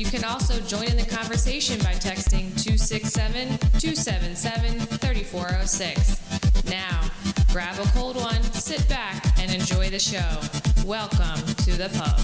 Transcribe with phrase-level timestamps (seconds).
[0.00, 6.64] You can also join in the conversation by texting 267 277 3406.
[6.70, 7.02] Now,
[7.52, 10.24] grab a cold one, sit back, and enjoy the show.
[10.88, 11.36] Welcome
[11.66, 12.18] to the pub.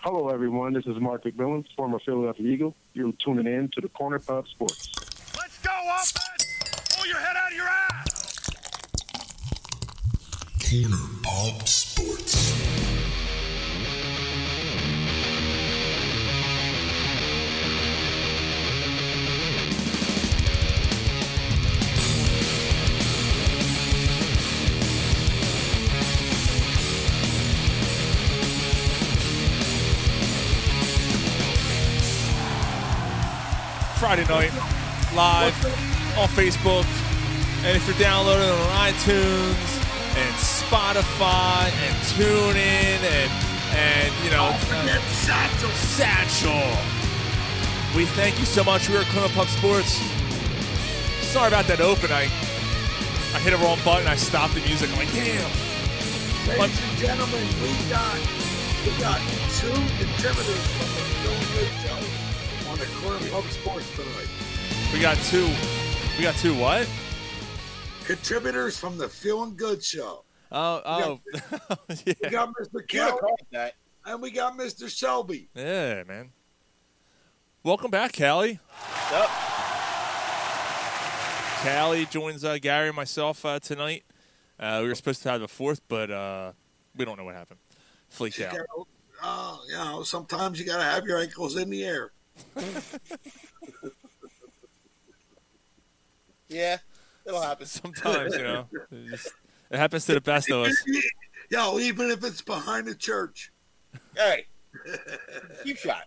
[0.00, 0.74] Hello, everyone.
[0.74, 2.76] This is Mark McMillian, former Philadelphia Eagle.
[2.92, 4.90] You're tuning in to the Corner Pub Sports.
[5.38, 6.96] Let's go, offense!
[6.98, 8.50] Pull your head out of your ass!
[10.68, 11.87] Corner Pub Sports.
[34.08, 34.54] Friday night,
[35.14, 35.52] live
[36.16, 36.86] on Facebook.
[37.62, 39.68] And if you're downloading on iTunes
[40.16, 43.30] and Spotify and TuneIn and
[43.76, 44.56] and you know
[45.12, 45.68] Satchel!
[45.68, 46.72] Satchel.
[47.94, 48.88] We thank you so much.
[48.88, 50.00] We are Corner Pub Sports.
[51.20, 52.10] Sorry about that open.
[52.10, 52.32] I
[53.36, 54.08] I hit a wrong button.
[54.08, 54.88] I stopped the music.
[54.88, 55.52] I'm like, damn.
[56.48, 58.16] Ladies and gentlemen, we got
[58.88, 59.20] we got
[59.60, 59.68] two
[60.00, 62.17] contributors from the Feeling Good Show on
[62.78, 64.28] the Corner Pub Sports tonight.
[64.92, 65.48] We got two.
[66.16, 66.54] We got two.
[66.54, 66.88] What?
[68.04, 70.24] Contributors from the Feeling Good Show.
[70.50, 71.20] Oh, oh,
[72.06, 72.14] yeah.
[72.22, 72.86] We got Mr.
[72.88, 73.70] Kelly
[74.06, 74.88] and we got Mr.
[74.88, 75.50] Shelby.
[75.54, 76.30] Yeah, man.
[77.62, 78.58] Welcome back, Callie.
[79.10, 79.28] Yep.
[81.62, 84.04] Callie joins uh, Gary and myself uh, tonight.
[84.58, 86.52] Uh, we were supposed to have a fourth, but uh,
[86.96, 87.60] we don't know what happened.
[88.10, 88.52] Fleeked You out.
[88.52, 88.66] gotta-
[89.20, 92.12] Oh, you know, sometimes you got to have your ankles in the air.
[96.48, 96.78] Yeah,
[97.26, 97.66] it'll happen.
[97.66, 99.32] Sometimes, you know, it, just-
[99.70, 100.82] it happens to the best of us.
[101.50, 103.52] Yo, even if it's behind the church.
[104.16, 104.46] Hey,
[105.64, 106.04] keep shot.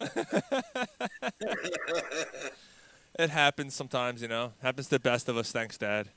[3.18, 4.52] It happens sometimes, you know.
[4.60, 5.50] Happens to the best of us.
[5.50, 6.08] Thanks, Dad.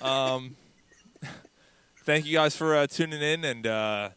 [0.00, 0.56] Um,
[2.06, 4.08] thank you guys for uh, tuning in, and uh,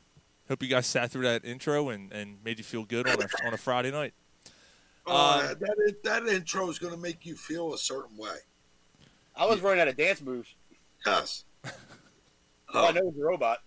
[0.51, 3.47] hope you guys sat through that intro and, and made you feel good on a
[3.47, 4.13] on a Friday night.
[5.07, 8.35] Uh, Um, that that intro is going to make you feel a certain way.
[9.35, 10.53] I was running out of dance moves.
[11.05, 11.45] Yes.
[12.73, 13.59] Oh, I know it's a robot.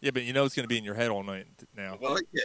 [0.00, 1.46] Yeah, but you know it's going to be in your head all night
[1.76, 1.96] now.
[2.00, 2.42] Well, yeah.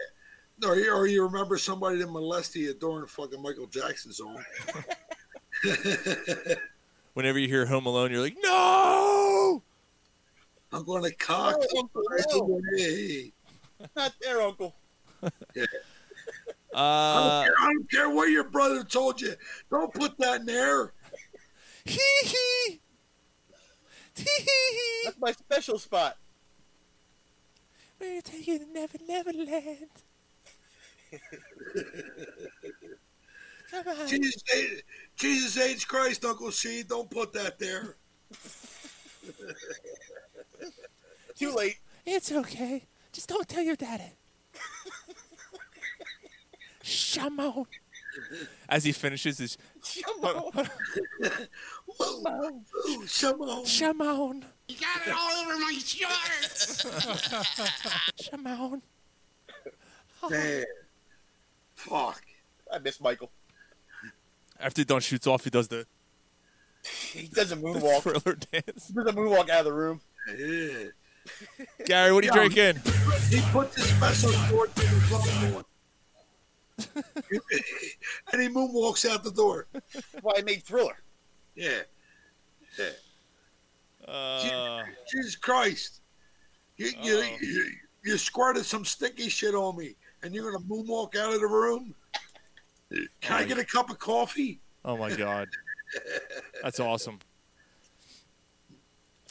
[0.70, 4.42] Or, you- or you remember somebody that molested you during fucking Michael Jackson song.
[7.14, 9.33] Whenever you hear Home Alone, you're like, no.
[10.74, 11.56] I'm going to cock.
[11.74, 12.40] No, Uncle, no.
[12.42, 13.32] away.
[13.96, 14.76] Not there, Uncle.
[15.24, 15.28] I,
[16.76, 19.36] Uh, don't care, I don't care what your brother told you.
[19.70, 20.92] Don't put that in there.
[21.86, 22.80] hee hee.
[24.16, 25.02] Tee hee.
[25.06, 26.18] That's my special spot.
[28.00, 29.88] We're taking to Never Neverland.
[33.72, 34.08] Come on.
[34.08, 34.42] Jesus,
[35.16, 35.88] Jesus H.
[35.88, 37.98] Christ, Uncle C, don't put that there.
[41.44, 41.78] Too late.
[42.06, 42.84] It's okay.
[43.12, 44.14] Just don't tell your daddy.
[46.84, 47.66] Shamo.
[48.70, 49.58] As he finishes his
[50.04, 50.70] Come on.
[51.98, 53.64] Whoa, Ooh, Shimon.
[53.66, 54.44] Shamon.
[54.68, 56.10] You got it all over my shirt.
[58.22, 58.82] Shamon.
[60.30, 60.66] Man.
[61.76, 62.22] Fuck.
[62.72, 63.32] I miss Michael.
[64.60, 65.86] After Don shoots off, he does the,
[67.14, 68.02] He does a the moonwalk.
[68.02, 68.88] thriller dance.
[68.88, 70.02] He does a moonwalk out of the room.
[70.38, 70.86] Yeah.
[71.86, 72.48] Gary, what are you Yeah.
[72.48, 72.82] drinking?
[73.30, 75.64] He put the special shorts in his phone
[78.34, 79.68] and he moonwalks out the door.
[79.74, 81.02] That's why I made Thriller.
[81.56, 81.82] Yeah.
[82.80, 84.12] Yeah.
[84.12, 86.02] Uh, Jesus Christ.
[86.78, 87.38] You, you, Uh-oh.
[87.42, 87.72] you,
[88.04, 91.48] you squirted some sticky shit on me, and you're going to moonwalk out of the
[91.48, 91.94] room?
[93.22, 94.60] Can I get a cup of coffee?
[94.84, 95.48] oh my God.
[96.64, 97.20] That's awesome.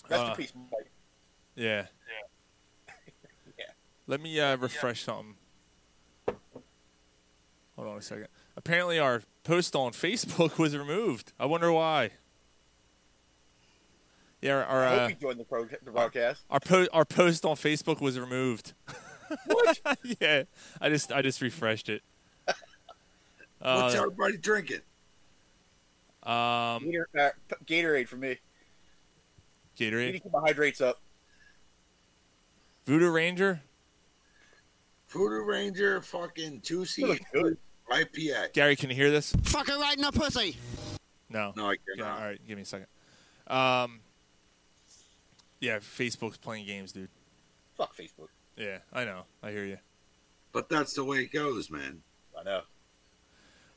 [0.09, 0.92] Rest Uh, in peace, Mike.
[1.55, 1.87] Yeah.
[3.59, 3.65] Yeah.
[4.07, 5.35] Let me uh, refresh something.
[7.77, 8.29] Hold on a second.
[8.57, 11.33] Apparently, our post on Facebook was removed.
[11.39, 12.11] I wonder why.
[14.41, 16.45] Yeah, our our, I uh, hope you joined the, pro- the broadcast.
[16.51, 18.73] our, po- our post on Facebook was removed.
[19.47, 19.81] What?
[20.21, 20.43] yeah,
[20.79, 22.03] I just I just refreshed it.
[22.45, 24.81] What's Uh, everybody drinking?
[26.25, 27.31] um, Gator, uh,
[27.65, 28.29] Gatorade for me.
[28.29, 28.39] Need
[29.79, 31.01] to Gatorade, keep my hydrates up.
[32.85, 33.61] Voodoo Ranger,
[35.09, 37.57] Voodoo Ranger, fucking It juicy looks good.
[37.91, 38.53] IPA.
[38.55, 38.75] Gary.
[38.77, 39.33] Can you hear this?
[39.35, 40.57] Fucker right in the pussy.
[41.29, 41.53] No.
[41.57, 42.19] No, I Yeah, cannot.
[42.21, 42.87] all right, give me a second.
[43.47, 44.01] Um,
[45.61, 47.11] yeah, Facebook's playing games, dude.
[47.77, 48.29] Fuck Facebook.
[48.57, 49.23] Yeah, I know.
[49.43, 49.79] I hear you.
[50.53, 52.03] But that's the way it goes, man.
[52.39, 52.63] I know.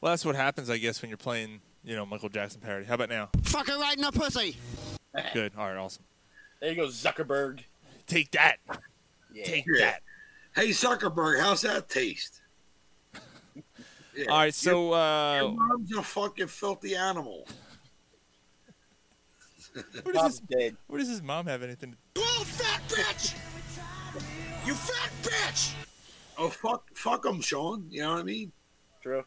[0.02, 2.86] Well, that's what happens, I guess, when you're playing, you know, Michael Jackson parody.
[2.86, 3.30] How about now?
[3.42, 4.58] Fucker right in the pussy.
[5.34, 5.54] Good.
[5.58, 6.04] All right, awesome.
[6.62, 7.62] There you go, Zuckerberg.
[8.08, 8.58] Take that.
[9.36, 9.46] Yeah.
[9.46, 9.86] Take Yeah.
[9.86, 10.02] that.
[10.56, 12.42] Hey, Zuckerberg, how's that taste?
[14.16, 14.26] Yeah.
[14.30, 17.46] All right, so Your uh, mom's a fucking filthy animal.
[20.04, 20.78] where does Bob's his dead.
[20.88, 21.92] where does his mom have anything?
[21.92, 22.22] To...
[22.22, 23.36] You old fat bitch.
[24.66, 25.74] You fat bitch.
[26.38, 27.88] Oh, fuck, fuck them, Sean.
[27.90, 28.54] You know what I mean?
[29.04, 29.26] True.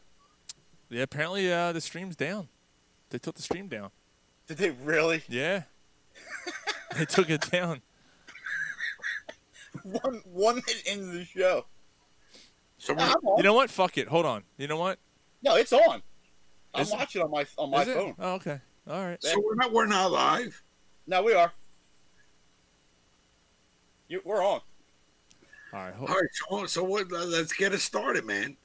[0.89, 2.47] Yeah, apparently uh, the stream's down.
[3.11, 3.91] They took the stream down.
[4.47, 5.21] Did they really?
[5.29, 5.63] Yeah,
[6.97, 7.83] they took it down.
[9.83, 11.65] One one minute into the show.
[12.77, 13.37] So No, I'm on.
[13.37, 13.69] You know what?
[13.69, 14.07] Fuck it.
[14.07, 14.43] Hold on.
[14.57, 14.99] You know what?
[15.41, 16.01] no, it's on.
[16.73, 16.97] I'm Is it?
[16.97, 17.95] watching on my on my Is it?
[17.95, 18.15] phone.
[18.19, 18.59] Oh, okay.
[18.89, 19.21] All right.
[19.21, 20.61] so we're not we're not live.
[21.07, 21.51] No, we are.
[24.07, 24.61] You, we're on.
[25.73, 25.93] All right.
[25.93, 26.09] Hold...
[26.09, 27.11] All right, so, so what?
[27.11, 28.57] Uh, let's get it started, man.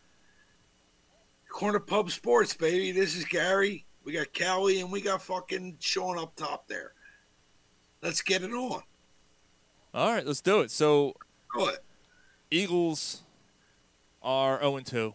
[1.51, 2.93] Corner Pub Sports, baby.
[2.93, 3.85] This is Gary.
[4.05, 6.93] We got Callie and we got fucking Sean up top there.
[8.03, 8.83] Let's get it on.
[9.95, 10.27] All right.
[10.27, 10.71] Let's do it.
[10.71, 11.15] So
[11.57, 11.79] ahead.
[12.51, 13.23] Eagles
[14.23, 15.15] are 0 2.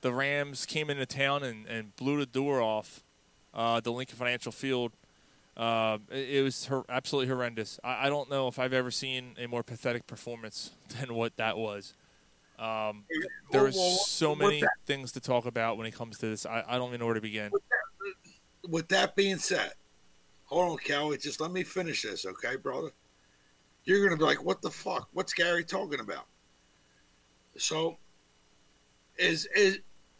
[0.00, 3.02] The Rams came into town and, and blew the door off
[3.52, 4.92] uh, the Lincoln Financial Field.
[5.56, 7.80] Uh, it, it was hor- absolutely horrendous.
[7.82, 11.58] I, I don't know if I've ever seen a more pathetic performance than what that
[11.58, 11.94] was.
[12.58, 13.04] Um,
[13.52, 16.46] there's well, so many that- things to talk about when it comes to this.
[16.46, 17.50] I, I don't even know where to begin.
[18.68, 19.72] with that being said,
[20.44, 21.18] hold on, Kelly.
[21.18, 22.90] Just let me finish this, okay, brother?
[23.88, 25.08] You're gonna be like, "What the fuck?
[25.14, 26.26] What's Gary talking about?"
[27.56, 27.96] So,
[29.16, 29.78] is is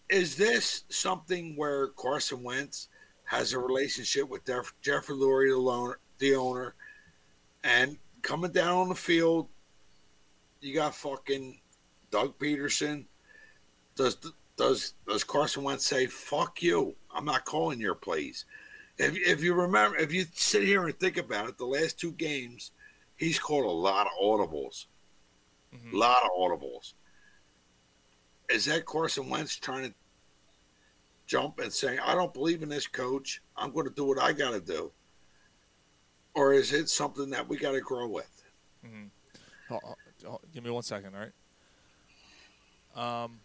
[0.09, 2.89] is this something where Carson Wentz
[3.25, 6.75] has a relationship with Jeff, Jeffrey Lurie, the owner, the owner,
[7.63, 9.51] and coming down on the field,
[10.63, 11.61] you got fucking
[12.11, 13.05] Doug Pederson.
[13.97, 14.17] Does
[14.57, 16.97] does does Carson Wentz say "fuck you"?
[17.11, 18.47] I'm not calling your plays.
[18.97, 22.13] If if you remember, if you sit here and think about it, the last two
[22.13, 22.71] games,
[23.19, 24.87] he's called a lot of audibles,
[25.93, 26.95] a lot of audibles.
[28.49, 29.95] Is that Carson Wentz trying to
[31.27, 33.43] jump and saying, "I don't believe in this coach.
[33.57, 34.91] I'm going to do what I got to do,"
[36.35, 38.43] or is it something that we got to grow with?
[38.85, 39.11] Mhm.
[39.69, 41.21] Ho- give me one second, all
[42.97, 43.25] right?
[43.27, 43.41] Um.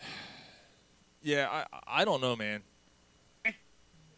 [1.22, 2.62] Yeah, I I don't know, man.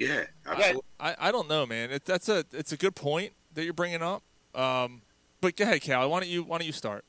[0.03, 0.83] Yeah, absolutely.
[0.99, 1.93] I, I don't know, man.
[1.93, 4.23] It, that's a it's a good point that you're bringing up.
[4.55, 5.03] Um,
[5.41, 6.11] but go ahead, Cal.
[6.11, 7.05] Why don't you why don't you start?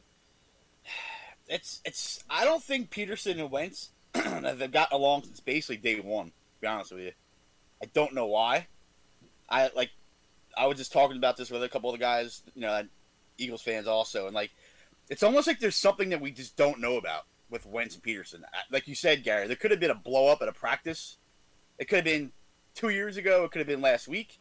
[1.49, 2.23] It's it's.
[2.29, 6.27] I don't think Pederson and Wentz have gotten along since basically day one.
[6.27, 6.31] To
[6.61, 7.11] be honest with you,
[7.81, 8.67] I don't know why.
[9.49, 9.91] I like.
[10.57, 12.83] I was just talking about this with a couple of the guys, you know,
[13.37, 14.51] Eagles fans also, and like,
[15.09, 18.43] it's almost like there's something that we just don't know about with Wentz and Pederson.
[18.71, 21.17] Like you said, Gary, there could have been a blow up at a practice.
[21.77, 22.31] It could have been
[22.75, 23.43] two years ago.
[23.43, 24.39] It could have been last week.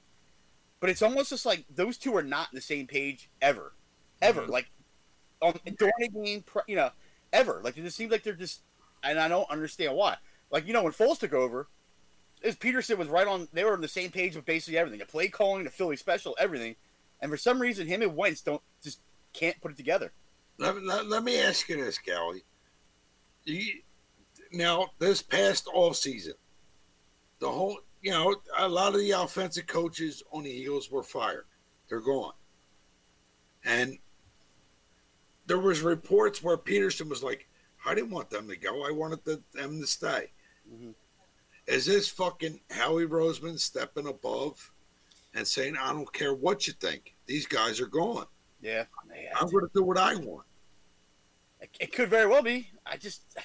[0.81, 3.73] But it's almost just like those two are not on the same page ever,
[4.21, 4.43] ever.
[4.43, 4.51] Mm-hmm.
[4.51, 4.71] Like
[5.41, 6.91] on during a game, you know,
[7.33, 7.61] ever.
[7.63, 8.63] Like it just seems like they're just,
[9.05, 10.17] and I don't understand why.
[10.51, 11.69] Like you know, when Foles took over,
[12.43, 13.47] is Pederson was right on.
[13.53, 16.35] They were on the same page with basically everything: the play calling, the Philly special,
[16.39, 16.75] everything.
[17.21, 19.01] And for some reason, him and Wentz don't just
[19.33, 20.13] can't put it together.
[20.59, 22.43] Let, me- let, let me ask you this, Callie.
[23.45, 23.81] You,
[24.53, 26.35] now, this past off season,
[27.39, 31.47] the whole, you know, a lot of the offensive coaches on the Eagles were fired.
[31.89, 32.33] They're gone.
[33.65, 33.97] And
[35.47, 37.49] there was reports where Pederson was like,
[37.87, 38.87] I didn't want them to go.
[38.87, 40.33] I wanted the, them to stay.
[40.71, 40.95] Mhm.
[41.67, 44.73] Is this fucking Howie Roseman stepping above
[45.35, 47.15] and saying, I don't care what you think.
[47.27, 48.27] These guys are gone.
[48.61, 48.85] Yeah,
[49.41, 50.47] I'm going to do what I want.
[51.61, 52.71] It, it could very well be.
[52.85, 53.43] I just, I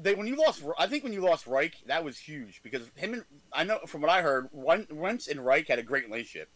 [0.00, 3.14] they when you lost, I think when you lost Reich, that was huge because him
[3.14, 6.48] and I know from what I heard, Wen- Wentz and Reich had a great relationship.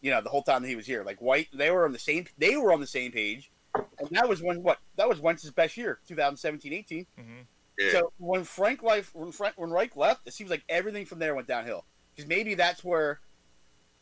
[0.00, 1.98] You know, the whole time that he was here, like White, they were on the
[1.98, 5.50] same, they were on the same page, and that was when what that was Wentz's
[5.50, 7.06] best year, 2017-18.
[7.18, 7.32] Mm-hmm.
[7.78, 7.92] Yeah.
[7.92, 11.34] So when Frank life when Frank when Reich left, it seems like everything from there
[11.34, 11.84] went downhill.
[12.14, 13.20] Because maybe that's where,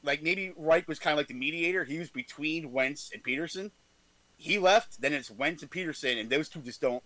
[0.03, 1.85] like maybe Reich was kind of like the mediator.
[1.85, 3.73] He was between Wentz and Pederson.
[4.37, 7.03] He left, then it's Wentz and Pederson, and those two just don't.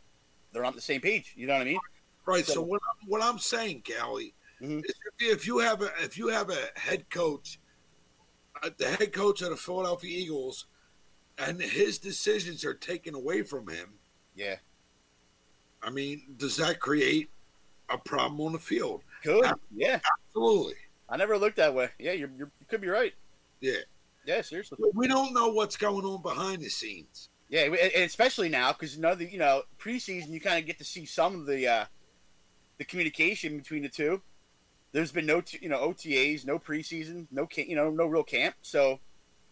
[0.53, 1.35] They're not on the same page.
[1.37, 1.79] You know what I mean?
[2.27, 2.45] Right.
[2.47, 4.85] So, So- what I'm, what I'm saying, Callie, Mhm.
[4.85, 7.61] is if you, have a if you have a head coach,
[8.63, 10.67] uh, the head coach of the Philadelphia Eagles,
[11.39, 13.99] and his decisions are taken away from him,
[14.35, 14.57] Yeah,
[15.83, 17.31] I mean, does that create
[17.89, 19.03] a problem on the field?
[19.23, 19.45] could.
[19.75, 20.75] Yeah, Absolutely.
[21.09, 21.91] I never looked that way.
[21.99, 23.15] Yeah, you're, you're you could be right.
[23.61, 23.79] Yeah.
[24.27, 24.77] Yeah, seriously.
[24.93, 27.31] We don't know what's going on behind the scenes.
[27.49, 30.79] Yeah, and and especially now because you know you know preseason you kind of get
[30.79, 31.85] to see some of the uh,
[32.79, 34.21] the communication between the two.
[34.93, 38.23] There's been no t- you know OTAs, no preseason, no ca- you know no real
[38.23, 38.57] camp.
[38.63, 39.01] So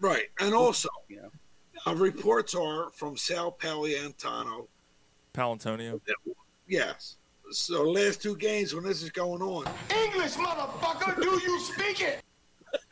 [0.01, 0.25] Right.
[0.41, 1.31] And also, you know
[1.87, 4.67] uh, reports are from Sal Paolantonio.
[5.35, 6.01] Paolantonio.
[6.67, 7.17] Yes.
[7.51, 9.67] So last two games when this is going on,
[10.05, 12.23] English, motherfucker, do you speak it?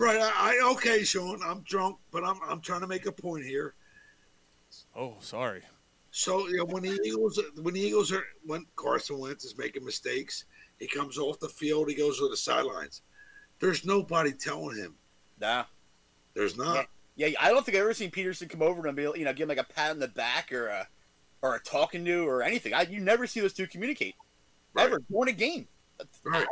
[0.00, 0.20] Right.
[0.20, 1.40] I, I okay, Sean.
[1.44, 3.74] I'm drunk, but I'm I'm trying to make a point here.
[4.98, 5.62] Oh, sorry.
[6.10, 9.84] So you know, when the Eagles when the Eagles are when Carson Wentz is making
[9.84, 10.44] mistakes,
[10.78, 13.02] he comes off the field, he goes to the sidelines.
[13.60, 14.96] There's nobody telling him.
[15.40, 15.64] nah.
[16.34, 16.86] There's not.
[17.16, 19.44] Yeah, I don't think I've ever seen Pederson come over and be you know give
[19.44, 20.88] him like a pat on the back or a
[21.42, 22.74] or a talking to or anything.
[22.74, 24.14] I you never see those two communicate
[24.72, 24.86] Right.
[24.86, 25.66] ever during a game.
[26.24, 26.46] Right.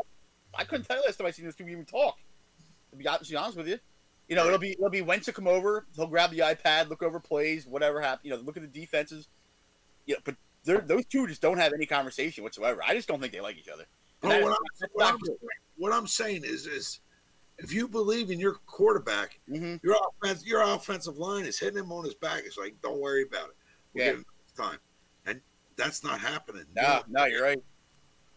[0.57, 2.19] I, I couldn't tell you last time I seen those two even talk.
[2.91, 3.79] To be honest, to be honest with you,
[4.28, 5.87] you know it'll be it'll be Wentz to come over.
[5.95, 8.25] He'll grab the iPad, look over plays, whatever happened.
[8.25, 9.28] You know, look at the defenses.
[10.06, 12.80] Yeah, but those two just don't have any conversation whatsoever.
[12.85, 13.85] I just don't think they like each other.
[14.23, 15.18] That what, I'm, what, I'm,
[15.76, 17.00] what I'm saying is is
[17.59, 19.83] if you believe in your quarterback, Mhm.
[19.83, 22.42] your offense your offensive line is hitting him on his back.
[22.45, 23.56] It's like, don't worry about it.
[23.95, 24.23] We'll Yeah.
[24.56, 24.78] time.
[25.26, 25.40] And
[25.76, 26.64] that's not happening.
[26.75, 27.62] No, no, you're right.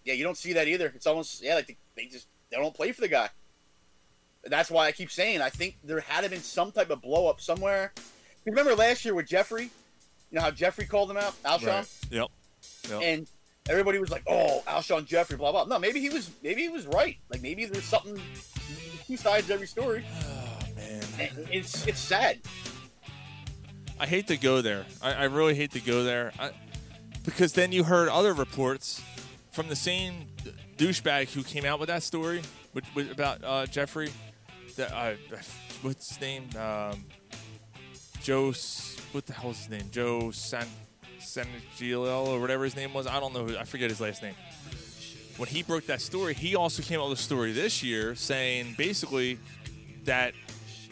[0.03, 0.91] Yeah, you don't see that either.
[0.95, 3.29] It's almost yeah, like they, they just they don't play for the guy.
[4.45, 7.27] That's why I keep saying I think there had to been some type of blow
[7.29, 7.93] up somewhere.
[8.45, 9.63] Remember last year with Jeffery?
[9.63, 11.87] You know how Jeffery called him out, Alshon, Right.
[12.11, 12.27] Yep.
[12.89, 13.01] Yep.
[13.01, 13.27] and
[13.69, 16.87] everybody was like, "Oh, Alshon Jeffery, blah blah." No, maybe he was maybe he was
[16.87, 17.17] right.
[17.29, 18.19] Like maybe there's something
[19.07, 20.05] two sides to every story.
[20.23, 21.03] oh man.
[21.19, 22.39] And It's it's sad.
[23.99, 24.85] I hate to go there.
[25.01, 26.51] I, I really hate to go there I,
[27.25, 29.01] because then you heard other reports
[29.51, 30.27] from the same
[30.77, 32.41] douchebag who came out with that story
[32.73, 34.09] with, with, about uh, Jeffery.
[34.79, 35.13] Uh,
[35.81, 36.49] what's his name?
[36.57, 37.03] Um,
[38.21, 38.53] Joe.
[39.11, 39.89] What the hell's his name?
[39.91, 40.67] Joe San
[41.19, 43.07] Sanagilio or whatever his name was.
[43.07, 43.45] I don't know.
[43.45, 44.35] Who, I forget his last name.
[45.37, 48.75] When he broke that story, he also came out with a story this year saying
[48.77, 49.39] basically
[50.03, 50.33] that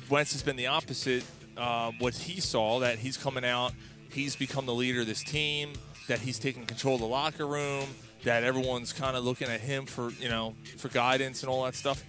[0.10, 1.24] Wentz has been the opposite.
[1.58, 3.74] Uh, what he saw that he's coming out,
[4.12, 5.74] he's become the leader of this team.
[6.08, 7.86] That he's taking control of the locker room.
[8.24, 11.76] That everyone's kind of looking at him for you know for guidance and all that
[11.76, 12.04] stuff.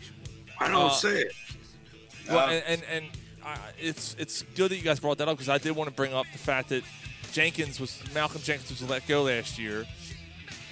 [0.61, 1.33] I don't Uh, say it.
[2.29, 3.07] Well, and and, and
[3.45, 5.95] I, it's it's good that you guys brought that up because I did want to
[5.95, 6.83] bring up the fact that
[7.33, 9.87] Jenkins was Malcolm Jenkins was let go last year,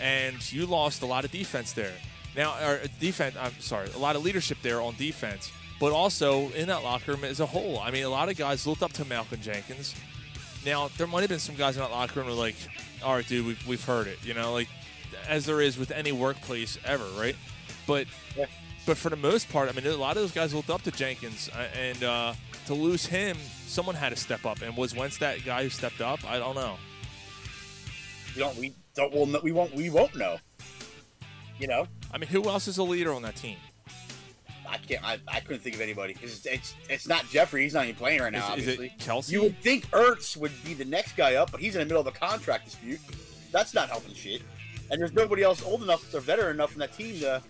[0.01, 1.93] and you lost a lot of defense there.
[2.37, 3.37] Now, or uh, defense.
[3.41, 7.25] I'm sorry, a lot of leadership there on defense, but also in that locker room
[7.25, 7.79] as a whole.
[7.81, 9.95] I mean, a lot of guys looked up to Malcolm Jenkins.
[10.65, 12.57] Now, there might have been some guys in that locker room who were like,
[13.03, 14.69] "All right, dude, we've we've heard it," you know, like
[15.29, 17.37] as there is with any workplace ever, right?
[17.87, 18.47] But Yeah.
[18.87, 20.93] But for the most part, I mean, a lot of those guys looked up to
[20.93, 22.35] Jenkins, uh, and uh,
[22.67, 24.63] to lose him, someone had to step up.
[24.63, 26.25] And was Wentz that guy who stepped up?
[26.25, 26.77] I don't know.
[28.35, 30.39] We don't we don't we'll, know- we won't we won't know.
[31.59, 33.57] You know, I mean, who else is a leader on that team?
[34.69, 35.03] I can't.
[35.05, 36.15] I, I couldn't think of anybody.
[36.21, 37.63] It's, it's it's not Jeffery.
[37.63, 38.55] He's not even playing right now.
[38.55, 39.31] Is, is obviously, it Kelce?
[39.31, 42.01] you would think Ertz would be the next guy up, but he's in the middle
[42.01, 43.01] of a contract dispute.
[43.53, 44.43] That's not helping shit.
[44.91, 47.43] And there's nobody else old enough or veteran enough in that team to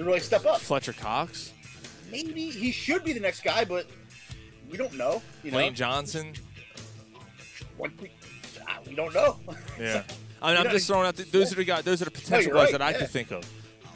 [0.00, 0.60] to really step up.
[0.60, 1.52] Fletcher Cox,
[2.10, 3.86] Maybe he should be the next guy, but
[4.70, 5.22] we don't know.
[5.44, 6.32] You know, Lane Johnson.
[7.76, 8.10] What we,
[8.68, 9.38] ah, we don't know.
[9.78, 10.02] Yeah,
[10.42, 11.16] I mean, I'm know, just throwing out.
[11.16, 11.84] The, those are the guys.
[11.84, 12.98] Those are the potential you're guys right, that I yeah.
[12.98, 13.44] could think of.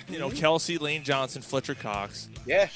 [0.09, 2.29] You know, Kelce, Lane Johnson, Fletcher Cox.
[2.47, 2.69] yeah.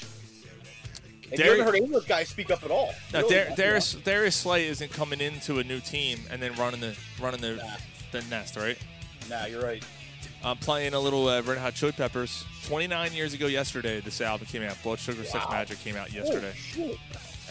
[1.31, 2.91] And Derek- you haven't heard any of those guys speak up at all.
[3.13, 6.79] Now, Really, Dar- Darius Darius Slay isn't coming into a new team and then running
[6.79, 7.63] the running the Nah.
[8.11, 8.77] the nest, right?
[9.29, 9.37] know.
[9.39, 9.83] Nah, you're right.
[10.43, 12.45] I'm playing a little uh, Red Hot Chili Peppers.
[12.67, 14.81] 29 years ago yesterday, this album came out.
[14.83, 15.51] Blood Sugar Sex Wow.
[15.51, 16.95] Magic came out yesterday, Oh,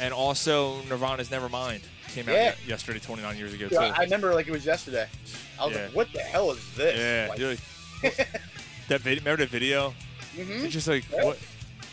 [0.01, 1.81] and also Nirvana's Nevermind
[2.15, 2.55] came out Yeah.
[2.67, 3.95] yesterday, 29 years ago Yeah, too.
[3.95, 5.07] I remember like it was yesterday.
[5.61, 5.83] I was Yeah.
[5.85, 7.29] like, "What the hell is this?" yeah,
[8.03, 8.17] Like,
[8.89, 9.21] that video.
[9.23, 9.95] Remember the video?
[10.37, 10.65] mhm.
[10.65, 11.25] It's just like Yeah.
[11.25, 11.39] what?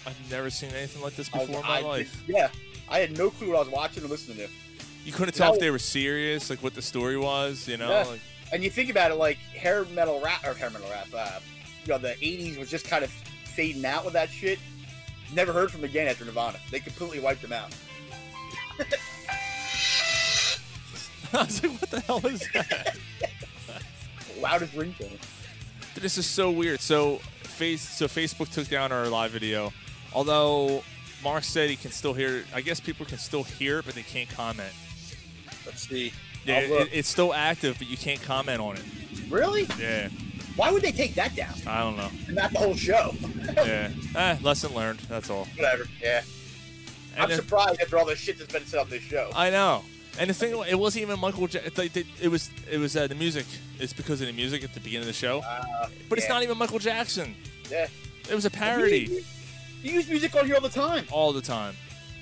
[0.06, 2.16] I've never seen anything like this was- before in my I life.
[2.28, 2.50] yeah,
[2.88, 4.48] I had no clue what I was watching or listening to.
[5.04, 7.68] You couldn't tell if they were serious, like what the story was.
[7.68, 8.04] You know, Yeah.
[8.04, 11.08] like, And you think about it, like hair metal rap or hair metal rap.
[11.14, 11.40] Uh,
[11.86, 14.60] you know, the '80s was just kind of fading out with that shit.
[15.34, 16.60] Never heard from again after Nirvana.
[16.72, 17.76] They completely wiped them out.
[21.34, 22.98] I was like, what the hell is that?
[24.40, 25.18] Loudest ringtone.
[25.96, 26.80] This is so weird.
[26.82, 29.74] So face so Facebook took down our live video.
[30.14, 30.84] Although
[31.24, 32.44] Mark said he can still hear.
[32.54, 34.72] I guess people can still hear it, but they can't comment.
[35.66, 36.14] Let's see.
[36.46, 38.84] Yeah, it, it's still active, but you can't comment on it.
[39.30, 39.68] really?
[39.80, 40.10] Yeah,
[40.56, 41.56] Why would they take that down?
[41.66, 42.10] I don't know.
[42.28, 43.14] And not the whole show.
[43.56, 45.00] Yeah, eh, lesson learned.
[45.10, 45.46] That's all.
[45.56, 45.86] Whatever.
[46.02, 46.22] Yeah.
[47.16, 49.30] And I'm surprised after all the shit that's been said on this show.
[49.36, 49.84] I know.
[50.20, 51.48] And the thing, it wasn't even Michael.
[51.78, 52.50] Like it was.
[52.72, 53.46] It was uh, the music.
[53.80, 55.40] It's because of the music at the beginning of the show.
[55.40, 57.36] Uh, but it's not even Michael Jackson.
[57.70, 57.88] Yeah.
[58.30, 59.24] It was a parody
[59.84, 61.06] You, use music on here all the time.
[61.12, 61.76] all the time.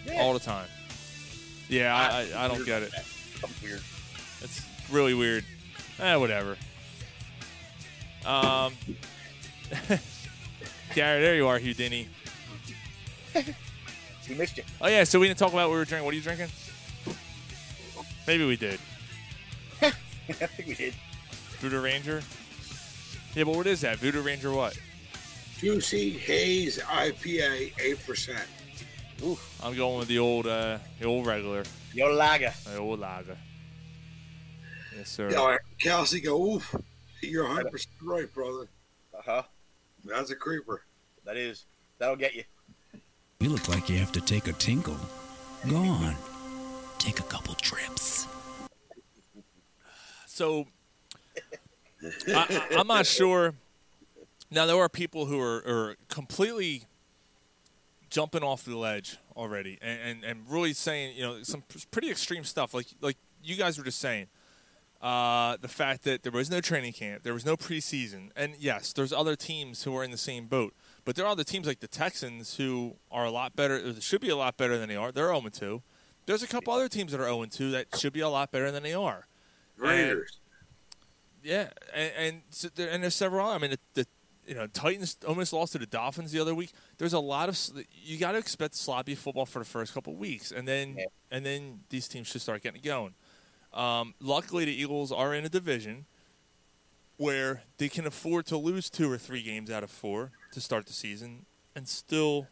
[0.05, 0.21] Yeah.
[0.21, 0.67] All the time.
[1.69, 2.91] Yeah, I, I, I don't get it.
[3.61, 3.81] Weird.
[4.93, 5.43] It's really weird.
[5.99, 6.55] Eh, whatever.
[8.27, 8.73] Um,
[10.93, 12.07] Gary, there you are, Houdini.
[14.29, 14.63] We missed you.
[14.79, 16.05] Oh yeah, so we didn't talk about what we were drinking.
[16.05, 16.47] What are you drinking?
[18.25, 18.79] Maybe we did.
[19.81, 20.93] I think we did.
[21.59, 22.21] Voodoo Ranger.
[23.35, 23.97] Yeah, but what is that?
[23.97, 24.79] Voodoo Ranger what?
[25.57, 28.47] Juicy Haze IPA, eight percent.
[29.23, 29.37] Ooh.
[29.61, 32.53] I'm going with the old, uh, the old regular, Yo Lager.
[32.63, 33.35] the old lager.
[34.97, 35.29] Yes, sir.
[35.31, 36.53] Yeah, Kelsey go.
[36.55, 36.75] Oof,
[37.21, 38.67] you're 100 percent right, brother.
[39.17, 39.43] Uh huh.
[40.05, 40.83] That's a creeper.
[41.25, 41.65] That is.
[41.99, 42.43] That'll get you.
[43.39, 44.97] You look like you have to take a tinkle.
[45.69, 46.15] Go on.
[46.99, 48.27] Take a couple trips.
[50.25, 50.65] So
[52.27, 53.53] I, I- I'm not sure.
[54.51, 56.83] Now there are people who are, are completely
[58.09, 62.43] jumping off the ledge already, and, and, and really saying you know some pretty extreme
[62.43, 62.73] stuff.
[62.73, 64.27] Like like you guys were just saying,
[65.03, 68.93] uh, the fact that there was no training camp, there was no preseason, and yes,
[68.93, 70.73] there's other teams who are in the same boat.
[71.03, 74.29] But there are other teams like the Texans who are a lot better, should be
[74.29, 75.11] a lot better than they are.
[75.11, 75.81] They're 0 2.
[76.25, 78.71] There's a couple other teams that are 0 2 that should be a lot better
[78.71, 79.27] than they are.
[79.77, 80.39] Raiders.
[81.43, 83.45] Yeah, and and, so there, and there's several.
[83.45, 84.07] I mean, the, the
[84.47, 86.71] you know Titans almost lost to the Dolphins the other week.
[86.97, 87.59] There's a lot of
[87.91, 91.05] you got to expect sloppy football for the first couple weeks, and then Yeah.
[91.29, 93.15] and then these teams should start getting going.
[93.73, 96.05] Um, luckily, the Eagles are in a division
[97.17, 100.85] where they can afford to lose two or three games out of four to start
[100.85, 102.47] the season and still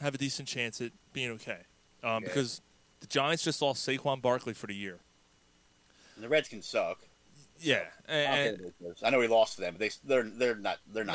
[0.00, 1.60] have a decent chance at being okay.
[2.02, 2.22] Um.
[2.22, 2.60] Because
[3.00, 4.98] the Giants just lost Saquon Barkley for the year.
[6.14, 6.98] And the Redskins suck.
[7.60, 9.02] Yeah, and, is.
[9.02, 11.14] I know we lost to them, but they they're they're not they're not.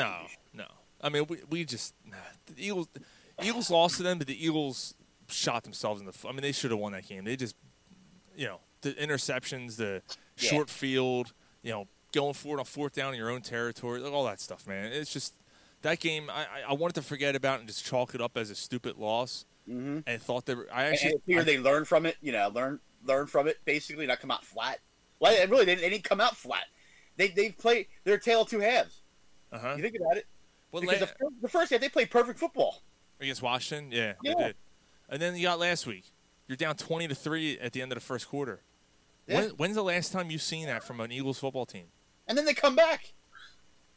[0.54, 0.66] No, no.
[1.02, 2.88] I mean, we, we just nah, the Eagles.
[2.94, 4.94] The Eagles lost to them, but the Eagles
[5.28, 6.14] shot themselves in the.
[6.28, 7.24] I mean, they should have won that game.
[7.24, 7.56] They just,
[8.36, 10.02] you know, the interceptions, the
[10.38, 10.50] Yeah.
[10.50, 14.40] short field, you know, going forward on fourth down in your own territory, all that
[14.40, 14.92] stuff, man.
[14.92, 15.34] It's just
[15.82, 16.30] that game.
[16.30, 19.46] I, I- wanted to forget about and just chalk it up as a stupid loss,
[19.70, 20.00] Mm-hmm.
[20.08, 20.58] and thought that.
[20.74, 22.18] I actually and figure I- they learn from it.
[22.22, 23.60] You know, learn learn from it.
[23.66, 24.80] Basically, not come out flat.
[25.20, 26.64] Well, really, they, they didn't come out flat.
[27.18, 29.02] They they play their tail two halves.
[29.52, 29.76] uh-huh.
[29.78, 30.26] You think about it.
[30.72, 32.82] Well, because la- the, fir- the first half they played perfect football.
[33.20, 34.34] against Washington, yeah, Yeah.
[34.38, 34.56] they did.
[35.10, 36.06] And then you got last week.
[36.48, 38.62] You're down twenty to three at the end of the first quarter.
[39.30, 39.42] Yeah.
[39.42, 41.86] When, when's the last time you've seen that from an Eagles football team?
[42.28, 43.14] And then they come back.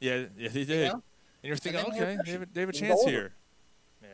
[0.01, 0.89] Yeah, yeah, they did.
[0.89, 0.95] know?
[0.95, 3.33] And you're thinking, then they okay, they have, a- they have a chance here.
[4.03, 4.09] Yeah,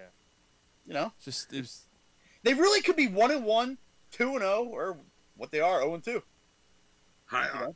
[0.87, 1.83] You know, just it was.
[2.43, 3.79] they really could be one and one,
[4.11, 4.97] two and zero, or
[5.37, 6.23] what they are, zero and two.
[7.31, 7.67] I, I,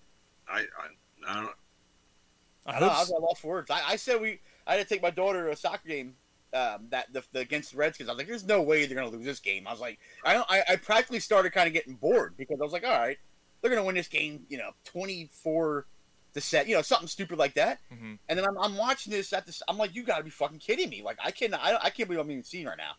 [0.48, 0.64] I,
[1.28, 1.50] I don't.
[2.64, 3.70] I I know, hope I've got lost words.
[3.70, 4.40] I, I said we.
[4.66, 6.14] I had to take my daughter to a soccer game.
[6.54, 9.08] Um, that the, the against the Redskins, I was like, "There's no way they're gonna
[9.08, 11.94] lose this game." I was like, I don't, I, I practically started kind of getting
[11.94, 13.16] bored because I was like, "All right,
[13.62, 15.86] they're gonna win this game, you know, 24
[16.34, 18.18] to set, you know, something stupid like that." Mhm.
[18.28, 19.62] And then I'm, I'm watching this at this.
[19.68, 22.08] I'm like, "You got to be fucking kidding me!" Like, I can't, I, I can't
[22.08, 22.92] believe I'm even seeing right now.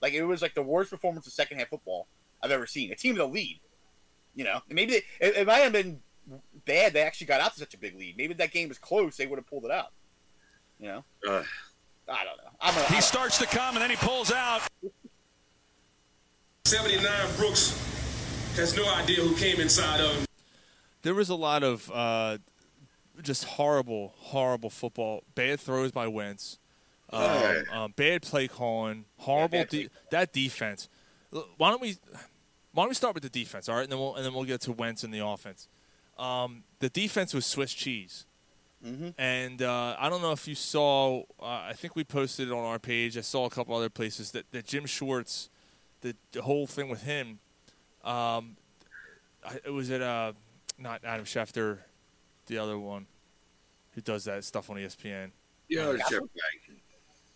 [0.00, 2.06] Like, it was like the worst performance of second half football
[2.42, 2.90] I've ever seen.
[2.92, 3.60] A team with a lead,
[4.34, 6.00] you know, and maybe they, it, it might have been
[6.64, 8.16] bad they actually got out to such a big lead.
[8.16, 9.92] Maybe if that game was close, they would have pulled it out.
[10.78, 11.42] You know, Uh,
[12.08, 12.50] I don't know.
[12.60, 14.62] I'm a, He I'm starts to come and then he pulls out.
[16.64, 17.70] 79 Brooks
[18.56, 20.24] has no idea who came inside of him.
[21.02, 22.38] there was a lot of uh,
[23.22, 25.22] just horrible, horrible football.
[25.34, 26.58] Bad throws by Wentz.
[27.12, 27.64] Um, Right.
[27.72, 29.04] um, bad play calling.
[29.18, 29.58] Horrible.
[29.58, 30.88] bad de- that defense.
[31.56, 31.96] Why don't we?
[32.72, 33.68] Why don't we start with the defense?
[33.68, 35.68] All right, and then we'll and then we'll get to Wentz and the offense.
[36.18, 38.26] Um, the defense was Swiss cheese.
[38.86, 39.12] Mhm.
[39.18, 41.22] And uh, I don't know if you saw.
[41.40, 43.16] Uh, I think we posted it on our page.
[43.18, 45.50] I saw a couple other places that, that Jim Schwartz,
[46.00, 47.40] the, the whole thing with him.
[48.04, 48.56] Um,
[49.44, 50.32] I, it was at uh,
[50.78, 51.78] not Adam Schefter,
[52.46, 53.06] the other one,
[53.94, 55.30] who does that stuff on ESPN.
[55.68, 55.98] yeah, Kapler?
[55.98, 56.80] Jeff Bank.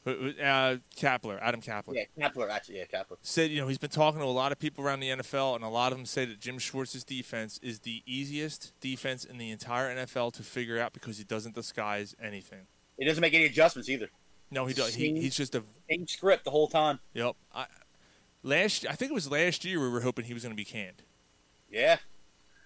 [0.04, 1.94] Who- who- Uh, Kapler, Adam Kapler.
[1.94, 3.16] yeah, Kapler actually, yeah, Kapler.
[3.22, 5.64] Said, you know, he's been talking to a lot of people around the NFL, and
[5.64, 9.50] a lot of them say that Jim Schwartz's defense is the easiest defense in the
[9.50, 12.66] entire NFL to figure out because he doesn't disguise anything.
[12.98, 14.10] He doesn't make any adjustments either.
[14.50, 14.94] No, he does.
[14.94, 17.00] He, he's just a Same script the whole time.
[17.14, 17.34] Yep.
[17.54, 17.66] I,
[18.44, 20.64] last, I think it was last year we were hoping he was going to be
[20.64, 21.02] canned,
[21.68, 21.96] Yeah.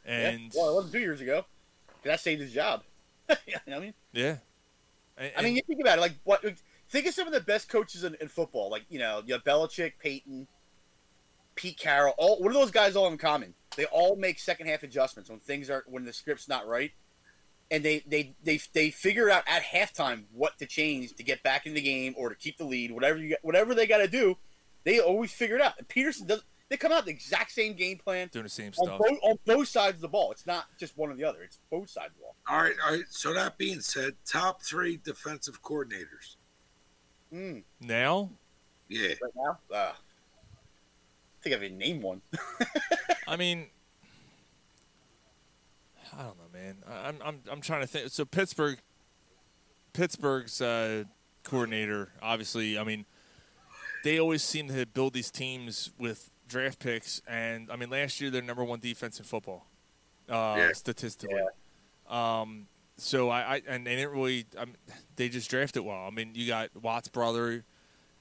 [0.04, 0.48] and yeah.
[0.54, 1.46] Well, it wasn't two years ago.
[1.88, 2.82] 'Cause That saved his job.
[3.46, 4.36] you know what I mean, yeah.
[5.16, 6.00] And- I mean, you think about it.
[6.02, 6.44] Like, what?
[6.90, 8.70] Think of some of the best coaches in, in football.
[8.70, 10.46] Like, you know, you have Belichick, Payton,
[11.54, 12.14] Pete Carroll.
[12.18, 13.54] All what are those guys all in common?
[13.76, 16.92] They all make second half adjustments when things are when the script's not right,
[17.70, 21.66] and they they they they figure out at halftime what to change to get back
[21.66, 22.92] in the game or to keep the lead.
[22.92, 24.36] Whatever you whatever they got to do,
[24.88, 25.74] they always figure it out.
[25.78, 26.42] And Pederson does.
[26.70, 28.98] They come out the exact same game plan doing the same on stuff.
[28.98, 30.32] both, on both sides of the ball.
[30.32, 31.42] It's not just one or the other.
[31.42, 32.36] It's both sides of the ball.
[32.48, 33.04] All right, all right.
[33.10, 36.36] So that being said, top three defensive coordinators.
[37.32, 38.30] Mm, Now,
[38.88, 42.22] Yeah, right now, uh, I think I can name one.
[43.28, 43.66] I mean,
[46.18, 46.76] I don't know, man.
[46.88, 48.08] I- I'm I'm I'm trying to think.
[48.10, 48.78] So Pittsburgh,
[49.92, 51.04] Pittsburgh's uh,
[51.44, 52.78] coordinator, obviously.
[52.78, 53.04] I mean,
[54.08, 58.30] they always seem to build these teams with draft picks, and I mean, last year
[58.30, 59.66] they're number one defense in football,
[60.30, 60.72] uh, Yeah.
[60.72, 61.42] statistically.
[62.08, 64.46] Um, so I, I and they didn't really.
[64.56, 64.72] Um,
[65.16, 66.06] they just drafted well.
[66.06, 67.64] I mean, you got Watt's brother,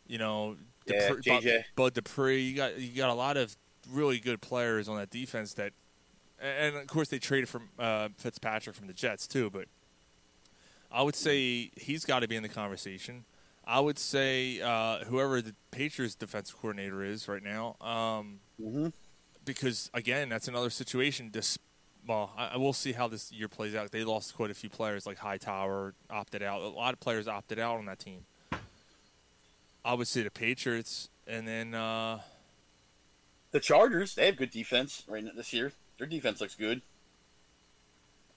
[0.08, 1.64] you know, Yeah, Dupre- JJ.
[1.78, 2.42] Bud Dupree.
[2.42, 3.56] You got you got a lot of
[3.90, 5.72] really good players on that defense that,
[6.42, 9.50] and of course they traded from uh, Fitzpatrick from the Jets too.
[9.50, 9.68] But
[10.92, 13.24] I would say he's got to be in the conversation.
[13.70, 18.94] I would say uh, whoever the Patriots defensive coordinator is right now, um, Mhm.
[19.44, 21.32] because again, that's another situation.
[21.34, 21.60] This,
[22.08, 23.92] well, I, I will see how this year plays out.
[23.92, 26.62] They lost quite a few players, like Hightower opted out.
[26.62, 28.26] A lot of players opted out on that team.
[29.84, 32.22] I would say the Patriots, and then uh,
[33.52, 35.74] The Chargers, they have good defense right now this year.
[35.98, 36.82] Their defense looks good.